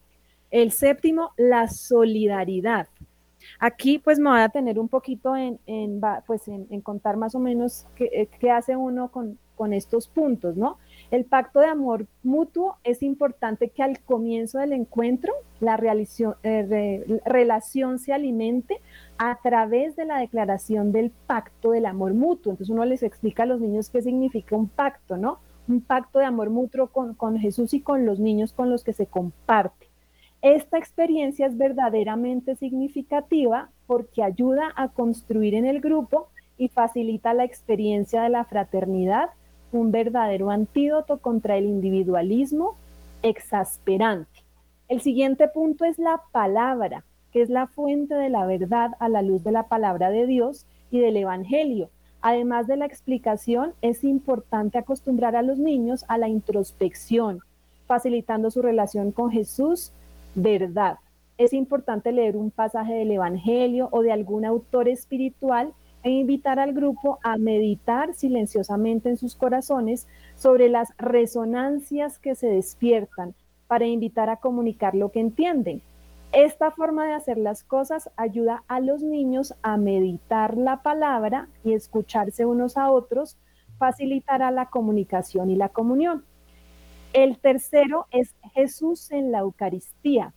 El 0.49 0.71
séptimo, 0.71 1.31
la 1.37 1.67
solidaridad. 1.67 2.87
Aquí 3.59 3.97
pues 3.97 4.19
me 4.19 4.29
voy 4.29 4.41
a 4.41 4.49
tener 4.49 4.79
un 4.79 4.87
poquito 4.87 5.35
en, 5.35 5.59
pues, 6.27 6.47
en, 6.47 6.81
contar 6.81 7.17
más 7.17 7.33
o 7.33 7.39
menos 7.39 7.87
qué, 7.95 8.09
eh, 8.13 8.29
qué 8.39 8.51
hace 8.51 8.75
uno 8.75 9.09
con, 9.09 9.39
con 9.55 9.73
estos 9.73 10.07
puntos, 10.07 10.57
¿no? 10.57 10.77
El 11.11 11.25
pacto 11.25 11.59
de 11.59 11.65
amor 11.65 12.07
mutuo 12.23 12.77
es 12.85 13.03
importante 13.03 13.67
que 13.67 13.83
al 13.83 13.99
comienzo 13.99 14.59
del 14.59 14.71
encuentro 14.71 15.33
la 15.59 15.75
eh, 15.75 17.21
relación 17.25 17.99
se 17.99 18.13
alimente 18.13 18.79
a 19.17 19.37
través 19.43 19.97
de 19.97 20.05
la 20.05 20.19
declaración 20.19 20.93
del 20.93 21.11
pacto 21.27 21.71
del 21.71 21.85
amor 21.85 22.13
mutuo. 22.13 22.53
Entonces 22.53 22.73
uno 22.73 22.85
les 22.85 23.03
explica 23.03 23.43
a 23.43 23.45
los 23.45 23.59
niños 23.59 23.89
qué 23.89 24.01
significa 24.01 24.55
un 24.55 24.69
pacto, 24.69 25.17
¿no? 25.17 25.39
Un 25.67 25.81
pacto 25.81 26.19
de 26.19 26.25
amor 26.25 26.49
mutuo 26.49 26.87
con, 26.87 27.13
con 27.13 27.37
Jesús 27.37 27.73
y 27.73 27.81
con 27.81 28.05
los 28.05 28.21
niños 28.21 28.53
con 28.53 28.69
los 28.69 28.85
que 28.85 28.93
se 28.93 29.05
comparte. 29.05 29.87
Esta 30.41 30.77
experiencia 30.77 31.45
es 31.45 31.57
verdaderamente 31.57 32.55
significativa 32.55 33.69
porque 33.85 34.23
ayuda 34.23 34.71
a 34.77 34.87
construir 34.87 35.55
en 35.55 35.65
el 35.65 35.81
grupo 35.81 36.29
y 36.57 36.69
facilita 36.69 37.33
la 37.33 37.43
experiencia 37.43 38.23
de 38.23 38.29
la 38.29 38.45
fraternidad 38.45 39.31
un 39.71 39.91
verdadero 39.91 40.49
antídoto 40.49 41.19
contra 41.19 41.57
el 41.57 41.65
individualismo 41.65 42.75
exasperante. 43.23 44.43
El 44.87 45.01
siguiente 45.01 45.47
punto 45.47 45.85
es 45.85 45.97
la 45.97 46.21
palabra, 46.31 47.03
que 47.31 47.41
es 47.41 47.49
la 47.49 47.67
fuente 47.67 48.15
de 48.15 48.29
la 48.29 48.45
verdad 48.45 48.91
a 48.99 49.07
la 49.09 49.21
luz 49.21 49.43
de 49.43 49.51
la 49.51 49.67
palabra 49.67 50.09
de 50.09 50.27
Dios 50.27 50.65
y 50.91 50.99
del 50.99 51.17
Evangelio. 51.17 51.89
Además 52.21 52.67
de 52.67 52.75
la 52.75 52.85
explicación, 52.85 53.73
es 53.81 54.03
importante 54.03 54.77
acostumbrar 54.77 55.35
a 55.35 55.41
los 55.41 55.57
niños 55.57 56.05
a 56.07 56.17
la 56.17 56.27
introspección, 56.27 57.39
facilitando 57.87 58.51
su 58.51 58.61
relación 58.61 59.11
con 59.11 59.31
Jesús, 59.31 59.91
verdad. 60.35 60.97
Es 61.37 61.53
importante 61.53 62.11
leer 62.11 62.37
un 62.37 62.51
pasaje 62.51 62.93
del 62.93 63.11
Evangelio 63.11 63.89
o 63.91 64.01
de 64.01 64.11
algún 64.11 64.45
autor 64.45 64.87
espiritual 64.87 65.73
e 66.03 66.09
invitar 66.09 66.59
al 66.59 66.73
grupo 66.73 67.19
a 67.23 67.37
meditar 67.37 68.13
silenciosamente 68.13 69.09
en 69.09 69.17
sus 69.17 69.35
corazones 69.35 70.07
sobre 70.35 70.69
las 70.69 70.89
resonancias 70.97 72.19
que 72.19 72.35
se 72.35 72.47
despiertan 72.47 73.35
para 73.67 73.85
invitar 73.85 74.29
a 74.29 74.37
comunicar 74.37 74.95
lo 74.95 75.11
que 75.11 75.19
entienden. 75.19 75.81
Esta 76.31 76.71
forma 76.71 77.07
de 77.07 77.13
hacer 77.13 77.37
las 77.37 77.63
cosas 77.63 78.09
ayuda 78.15 78.63
a 78.67 78.79
los 78.79 79.01
niños 79.01 79.53
a 79.61 79.77
meditar 79.77 80.57
la 80.57 80.81
palabra 80.81 81.49
y 81.63 81.73
escucharse 81.73 82.45
unos 82.45 82.77
a 82.77 82.89
otros, 82.89 83.37
facilitará 83.77 84.51
la 84.51 84.67
comunicación 84.67 85.49
y 85.49 85.55
la 85.55 85.69
comunión. 85.69 86.23
El 87.13 87.37
tercero 87.37 88.07
es 88.11 88.35
Jesús 88.53 89.11
en 89.11 89.31
la 89.33 89.39
Eucaristía. 89.39 90.33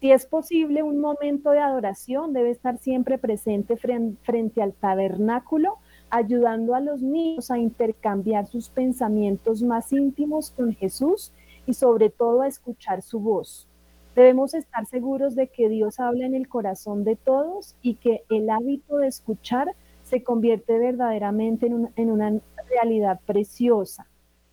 Si 0.00 0.12
es 0.12 0.26
posible, 0.26 0.84
un 0.84 1.00
momento 1.00 1.50
de 1.50 1.58
adoración 1.58 2.32
debe 2.32 2.50
estar 2.50 2.78
siempre 2.78 3.18
presente 3.18 3.76
frente 3.76 4.62
al 4.62 4.72
tabernáculo, 4.72 5.78
ayudando 6.08 6.74
a 6.76 6.80
los 6.80 7.02
niños 7.02 7.50
a 7.50 7.58
intercambiar 7.58 8.46
sus 8.46 8.68
pensamientos 8.68 9.62
más 9.62 9.92
íntimos 9.92 10.52
con 10.52 10.72
Jesús 10.72 11.32
y 11.66 11.74
sobre 11.74 12.10
todo 12.10 12.42
a 12.42 12.48
escuchar 12.48 13.02
su 13.02 13.18
voz. 13.18 13.68
Debemos 14.14 14.54
estar 14.54 14.86
seguros 14.86 15.34
de 15.34 15.48
que 15.48 15.68
Dios 15.68 16.00
habla 16.00 16.26
en 16.26 16.34
el 16.34 16.48
corazón 16.48 17.04
de 17.04 17.16
todos 17.16 17.76
y 17.82 17.94
que 17.94 18.24
el 18.30 18.50
hábito 18.50 18.96
de 18.98 19.08
escuchar 19.08 19.74
se 20.04 20.22
convierte 20.22 20.78
verdaderamente 20.78 21.66
en, 21.66 22.10
una 22.10 22.40
realidad 22.68 23.20
preciosa. 23.26 24.06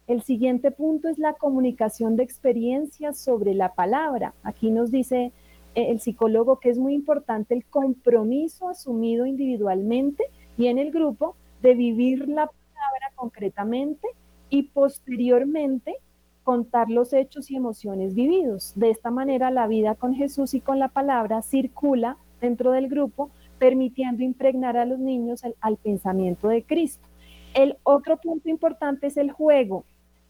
El 0.07 0.21
siguiente 0.21 0.69
punto 0.71 1.09
es 1.09 1.17
la 1.17 1.33
comunicación 1.33 2.15
de 2.15 2.23
experiencias 2.23 3.17
sobre 3.17 3.55
la 3.55 3.73
palabra. 3.73 4.35
Aquí 4.43 4.69
nos 4.69 4.91
dice 4.91 5.31
eh, 5.73 5.89
el 5.89 5.99
psicólogo 5.99 6.59
que 6.59 6.69
es 6.69 6.77
muy 6.77 6.93
importante 6.93 7.55
el 7.55 7.65
compromiso 7.65 8.69
asumido 8.69 9.25
individualmente 9.25 10.25
y 10.57 10.67
en 10.67 10.77
el 10.77 10.91
grupo 10.91 11.35
de 11.61 11.73
vivir 11.73 12.29
la 12.29 12.47
palabra 12.47 13.11
concretamente 13.15 14.07
y 14.49 14.63
posteriormente 14.63 15.95
contar 16.43 16.91
los 16.91 17.11
hechos 17.11 17.49
y 17.49 17.55
emociones 17.55 18.13
vividos. 18.13 18.73
De 18.75 18.91
esta 18.91 19.09
manera, 19.09 19.49
la 19.49 19.65
vida 19.65 19.95
con 19.95 20.13
Jesús 20.13 20.53
y 20.53 20.61
con 20.61 20.77
la 20.77 20.89
palabra 20.89 21.41
circula 21.41 22.17
dentro 22.39 22.71
del 22.71 22.87
grupo, 22.87 23.31
permitiendo 23.57 24.23
impregnar 24.23 24.77
a 24.77 24.85
los 24.85 24.99
niños 24.99 25.41
al, 25.59 25.77
pensamiento 25.77 26.47
de 26.47 26.63
Cristo. 26.63 27.07
El 27.55 27.77
otro 27.83 28.17
punto 28.17 28.49
importante 28.49 29.07
es 29.07 29.17
el 29.17 29.31
juego. 29.31 29.85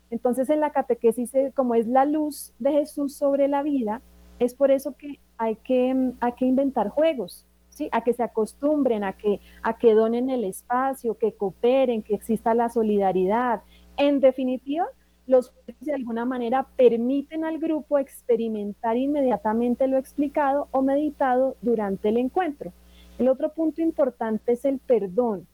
Entonces, 0.10 0.50
en 0.50 0.60
la 0.60 0.72
catequesis, 0.72 1.34
eh, 1.36 1.52
como 1.56 1.76
es 1.76 1.88
la 1.88 2.06
luz 2.06 2.54
de 2.60 2.72
Jesús 2.72 3.16
sobre 3.16 3.48
la 3.48 3.64
vida, 3.64 4.02
es 4.40 4.54
por 4.54 4.72
eso 4.72 4.96
que 4.98 5.20
hay 5.38 5.56
que, 5.58 6.12
hay 6.20 6.32
que 6.34 6.46
inventar 6.46 6.90
juegos, 6.90 7.46
¿sí? 7.70 7.90
a 7.92 8.04
que 8.04 8.14
se 8.14 8.24
acostumbren, 8.24 9.04
a 9.04 9.14
que, 9.14 9.40
a 9.62 9.78
que 9.78 9.94
donen 9.94 10.30
el 10.30 10.44
espacio, 10.44 11.18
que 11.18 11.34
cooperen, 11.34 12.04
que 12.04 12.16
exista 12.16 12.54
la 12.54 12.70
solidaridad. 12.70 13.62
En 13.98 14.20
definitiva, 14.20 14.86
los 15.28 15.50
juegos 15.50 15.82
de 15.82 15.94
alguna 15.94 16.26
manera 16.26 16.68
permiten 16.76 17.46
al 17.46 17.58
grupo 17.58 17.98
experimentar 17.98 18.98
inmediatamente 18.98 19.88
lo 19.88 19.98
explicado 19.98 20.68
o 20.72 20.82
meditado 20.82 21.56
durante 21.62 22.10
el 22.10 22.18
encuentro. 22.18 22.72
El 23.18 23.30
otro 23.30 23.50
punto 23.54 23.82
importante 23.82 24.52
es 24.52 24.66
el 24.66 24.80
perdón. 24.80 25.48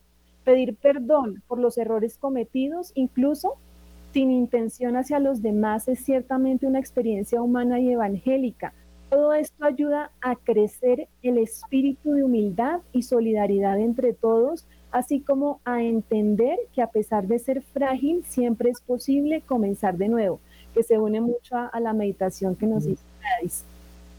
Pedir 0.44 0.76
perdón 0.76 1.44
por 1.48 1.60
los 1.60 1.78
errores 1.78 2.18
cometidos, 2.18 2.92
incluso 2.96 3.58
sin 4.14 4.32
intención 4.32 4.96
hacia 4.98 5.20
los 5.20 5.42
demás, 5.42 5.88
es 5.88 6.04
ciertamente 6.04 6.68
una 6.68 6.80
experiencia 6.80 7.42
humana 7.42 7.80
y 7.80 7.92
evangélica. 7.92 8.74
Todo 9.10 9.34
esto 9.34 9.66
ayuda 9.66 10.12
a 10.22 10.36
crecer 10.36 11.08
el 11.22 11.38
espíritu 11.38 12.14
de 12.14 12.24
humildad 12.24 12.80
y 12.94 13.04
solidaridad 13.04 13.80
entre 13.80 14.14
todos 14.14 14.66
así 14.92 15.22
como 15.22 15.62
a 15.66 15.82
entender 15.82 16.58
que 16.74 16.82
a 16.82 16.88
pesar 16.88 17.28
de 17.28 17.40
ser 17.40 17.62
frágil, 17.62 18.24
siempre 18.26 18.70
es 18.70 18.82
posible 18.82 19.42
comenzar 19.42 19.98
de 19.98 20.10
nuevo, 20.10 20.40
que 20.74 20.84
se 20.84 21.00
une 21.00 21.22
mucho 21.22 21.56
a, 21.56 21.80
la 21.80 21.94
meditación 21.94 22.56
que 22.56 22.68
nos 22.68 22.86
hizo 22.86 23.04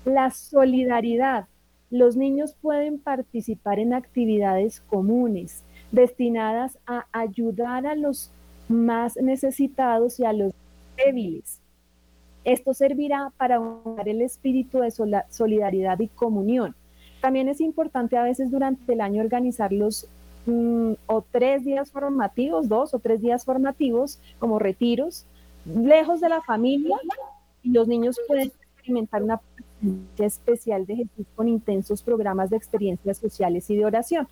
La 0.04 0.30
solidaridad. 0.30 1.46
Los 1.90 2.16
niños 2.16 2.56
pueden 2.60 2.98
participar 2.98 3.78
en 3.78 3.92
actividades 3.92 4.80
comunes 4.80 5.62
destinadas 5.90 6.78
a 6.86 7.04
ayudar 7.12 7.86
a 7.86 7.94
los 7.94 8.30
más 8.72 9.16
necesitados 9.16 10.18
y 10.20 10.24
a 10.24 10.32
los 10.32 10.52
débiles. 10.96 11.60
Esto 12.44 12.74
servirá 12.74 13.32
para 13.36 13.60
unir 13.60 14.08
el 14.08 14.22
espíritu 14.22 14.80
de 14.80 14.90
solidaridad 15.30 16.00
y 16.00 16.08
comunión. 16.08 16.74
También 17.20 17.48
es 17.48 17.60
importante 17.60 18.16
a 18.16 18.24
veces 18.24 18.50
durante 18.50 18.92
el 18.92 19.00
año 19.00 19.22
organizar 19.22 19.72
los 19.72 20.08
Mm, 20.44 20.94
o 21.06 21.22
tres 21.30 21.64
días 21.64 21.92
formativos, 21.92 22.68
dos 22.68 22.94
o 22.94 22.98
tres 22.98 23.20
días 23.20 23.44
formativos 23.44 24.18
como 24.40 24.58
retiros, 24.58 25.24
lejos 25.64 26.20
de 26.20 26.28
la 26.28 26.42
familia, 26.42 26.96
y 27.62 27.70
los 27.70 27.86
niños 27.86 28.16
pueden 28.26 28.48
experimentar 28.48 29.22
una 29.22 29.38
presencia 29.38 30.26
especial 30.26 30.84
de 30.84 30.96
Jesús 30.96 31.26
con 31.36 31.48
intensos 31.48 32.02
programas 32.02 32.50
de 32.50 32.56
experiencias 32.56 33.18
sociales 33.18 33.70
y 33.70 33.76
de 33.76 33.84
oración. 33.84 34.26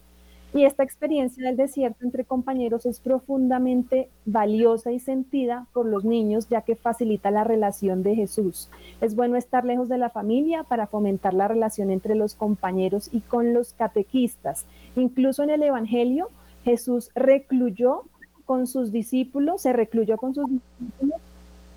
Y 0.53 0.64
esta 0.64 0.82
experiencia 0.82 1.46
del 1.46 1.57
desierto 1.57 2.05
entre 2.05 2.24
compañeros 2.24 2.84
es 2.84 2.98
profundamente 2.98 4.09
valiosa 4.26 4.90
y 4.90 4.98
sentida 4.98 5.66
por 5.72 5.86
los 5.86 6.05
niños, 6.05 6.48
ya 6.48 6.62
que 6.62 6.74
facilita 6.74 7.30
la 7.30 7.44
relación 7.44 8.03
de 8.03 8.16
Jesús. 8.16 8.68
Es 9.01 9.14
bueno 9.14 9.36
estar 9.36 9.64
lejos 9.64 9.88
de 9.88 9.98
la 9.98 10.11
familia 10.11 10.64
para 10.64 10.88
fomentar 10.88 11.34
la 11.34 11.46
relación 11.46 11.90
entre 11.90 12.16
los 12.16 12.34
compañeros 12.34 13.11
y 13.12 13.20
con 13.20 13.55
los 13.55 13.74
catequistas. 13.74 14.66
Incluso 14.96 15.44
en 15.44 15.51
el 15.51 15.62
Evangelio, 15.62 16.30
Jesús 16.64 17.11
recluyó 17.14 18.03
con 18.44 18.66
sus 18.66 18.90
discípulos, 18.90 19.62
se 19.62 19.72
recluyó 19.72 20.16
con 20.16 20.34
sus 20.34 20.46
discípulos 20.51 21.20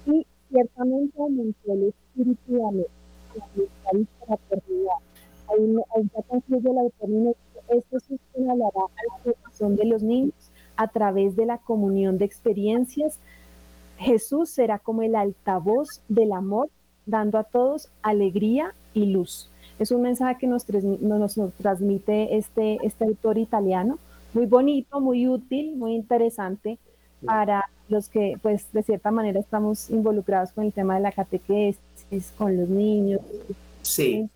y 0.07 0.26
ciertamente 0.49 1.15
aumentó 1.19 1.74
el 1.74 1.93
espíritu. 2.15 2.67
Ahí, 5.47 5.76
ya 6.15 6.21
concluye 6.28 6.69
autor 6.69 7.36
esto 7.74 7.97
hablará 8.36 8.80
a 8.80 9.28
la 9.28 9.34
corazón 9.34 9.76
de 9.76 9.86
los 9.86 10.03
niños 10.03 10.34
a 10.76 10.88
través 10.88 11.36
de 11.36 11.45
la 11.45 11.57
comunión 11.57 12.17
de 12.17 12.26
experiencias. 12.26 13.19
Jesús 13.97 14.49
será 14.49 14.80
como 14.80 15.03
el 15.03 15.15
altavoz 15.15 16.01
del 16.07 16.32
amor, 16.32 16.69
dando 17.05 17.38
a 17.38 17.43
todos 17.43 17.89
alegría 18.01 18.74
y 18.93 19.07
luz. 19.07 19.49
Es 19.80 19.91
un 19.91 20.01
mensaje 20.01 20.38
que 20.39 20.47
nos, 20.47 20.65
nos, 20.69 21.39
transmite 21.57 22.38
este, 22.38 22.78
este 22.84 23.05
autor 23.05 23.38
italiano, 23.38 23.97
muy 24.34 24.45
bonito, 24.45 24.99
muy 24.99 25.28
útil, 25.28 25.76
muy 25.76 25.93
interesante 25.93 26.78
para 27.26 27.69
los 27.88 28.09
que, 28.09 28.38
pues, 28.41 28.71
de 28.74 28.84
cierta 28.84 29.11
manera 29.11 29.39
estamos 29.39 29.89
involucrados 29.89 30.51
con 30.51 30.65
el 30.65 30.74
tema 30.74 30.95
de 30.95 31.01
la 31.01 31.11
catequesis, 31.11 32.34
con 32.38 32.57
los 32.57 32.69
niños. 32.69 33.21
Sí. 33.82 34.30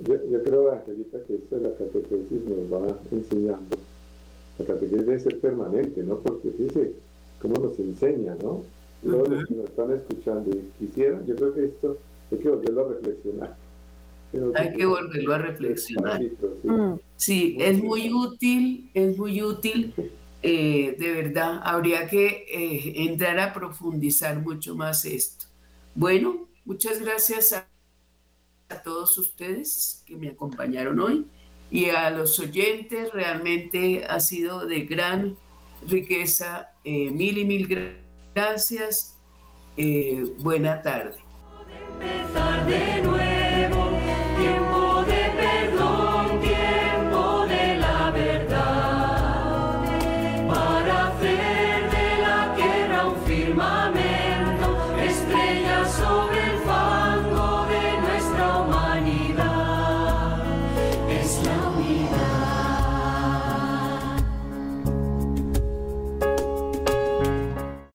Yo, 0.00 0.14
yo 0.30 0.42
creo, 0.42 0.72
Angelita, 0.72 1.18
que 1.26 1.34
esto 1.36 1.56
de 1.56 1.68
la 1.68 1.76
catequesis 1.76 2.42
nos 2.44 2.72
va 2.72 2.98
enseñando. 3.10 3.76
La 4.58 4.66
catequesis 4.66 5.06
debe 5.06 5.20
ser 5.20 5.40
permanente, 5.40 6.02
¿no? 6.02 6.18
Porque 6.18 6.50
fíjese 6.50 6.92
cómo 7.40 7.56
nos 7.56 7.78
enseña, 7.78 8.36
¿no? 8.42 8.62
Todos 9.04 9.28
los 9.28 9.46
que 9.46 9.54
nos 9.54 9.64
están 9.66 9.92
escuchando 9.92 10.50
y 10.50 10.84
quisieran, 10.84 11.24
yo 11.26 11.36
creo 11.36 11.54
que 11.54 11.64
esto 11.66 11.98
hay 12.30 12.38
que 12.38 12.48
volverlo 12.48 12.86
a 12.86 12.88
reflexionar. 12.88 13.56
Hay 14.54 14.72
que 14.72 14.86
volverlo 14.86 15.34
a 15.34 15.38
reflexionar. 15.38 16.20
Sí, 17.16 17.56
es 17.60 17.82
muy 17.82 18.12
útil, 18.12 18.90
es 18.94 19.16
muy 19.16 19.42
útil. 19.42 19.94
Eh, 20.42 20.96
de 20.98 21.12
verdad, 21.12 21.60
habría 21.64 22.08
que 22.08 22.44
eh, 22.48 23.04
entrar 23.08 23.38
a 23.38 23.52
profundizar 23.52 24.40
mucho 24.40 24.74
más 24.74 25.04
esto. 25.04 25.46
Bueno, 25.94 26.48
muchas 26.64 27.00
gracias 27.00 27.52
a 27.52 27.66
a 28.68 28.82
todos 28.82 29.16
ustedes 29.18 30.02
que 30.06 30.16
me 30.16 30.28
acompañaron 30.28 31.00
hoy 31.00 31.26
y 31.70 31.90
a 31.90 32.10
los 32.10 32.38
oyentes. 32.38 33.12
Realmente 33.12 34.04
ha 34.08 34.20
sido 34.20 34.66
de 34.66 34.80
gran 34.80 35.36
riqueza. 35.86 36.70
Eh, 36.84 37.10
mil 37.10 37.38
y 37.38 37.44
mil 37.44 37.96
gracias. 38.34 39.18
Eh, 39.76 40.24
buena 40.38 40.82
tarde. 40.82 41.16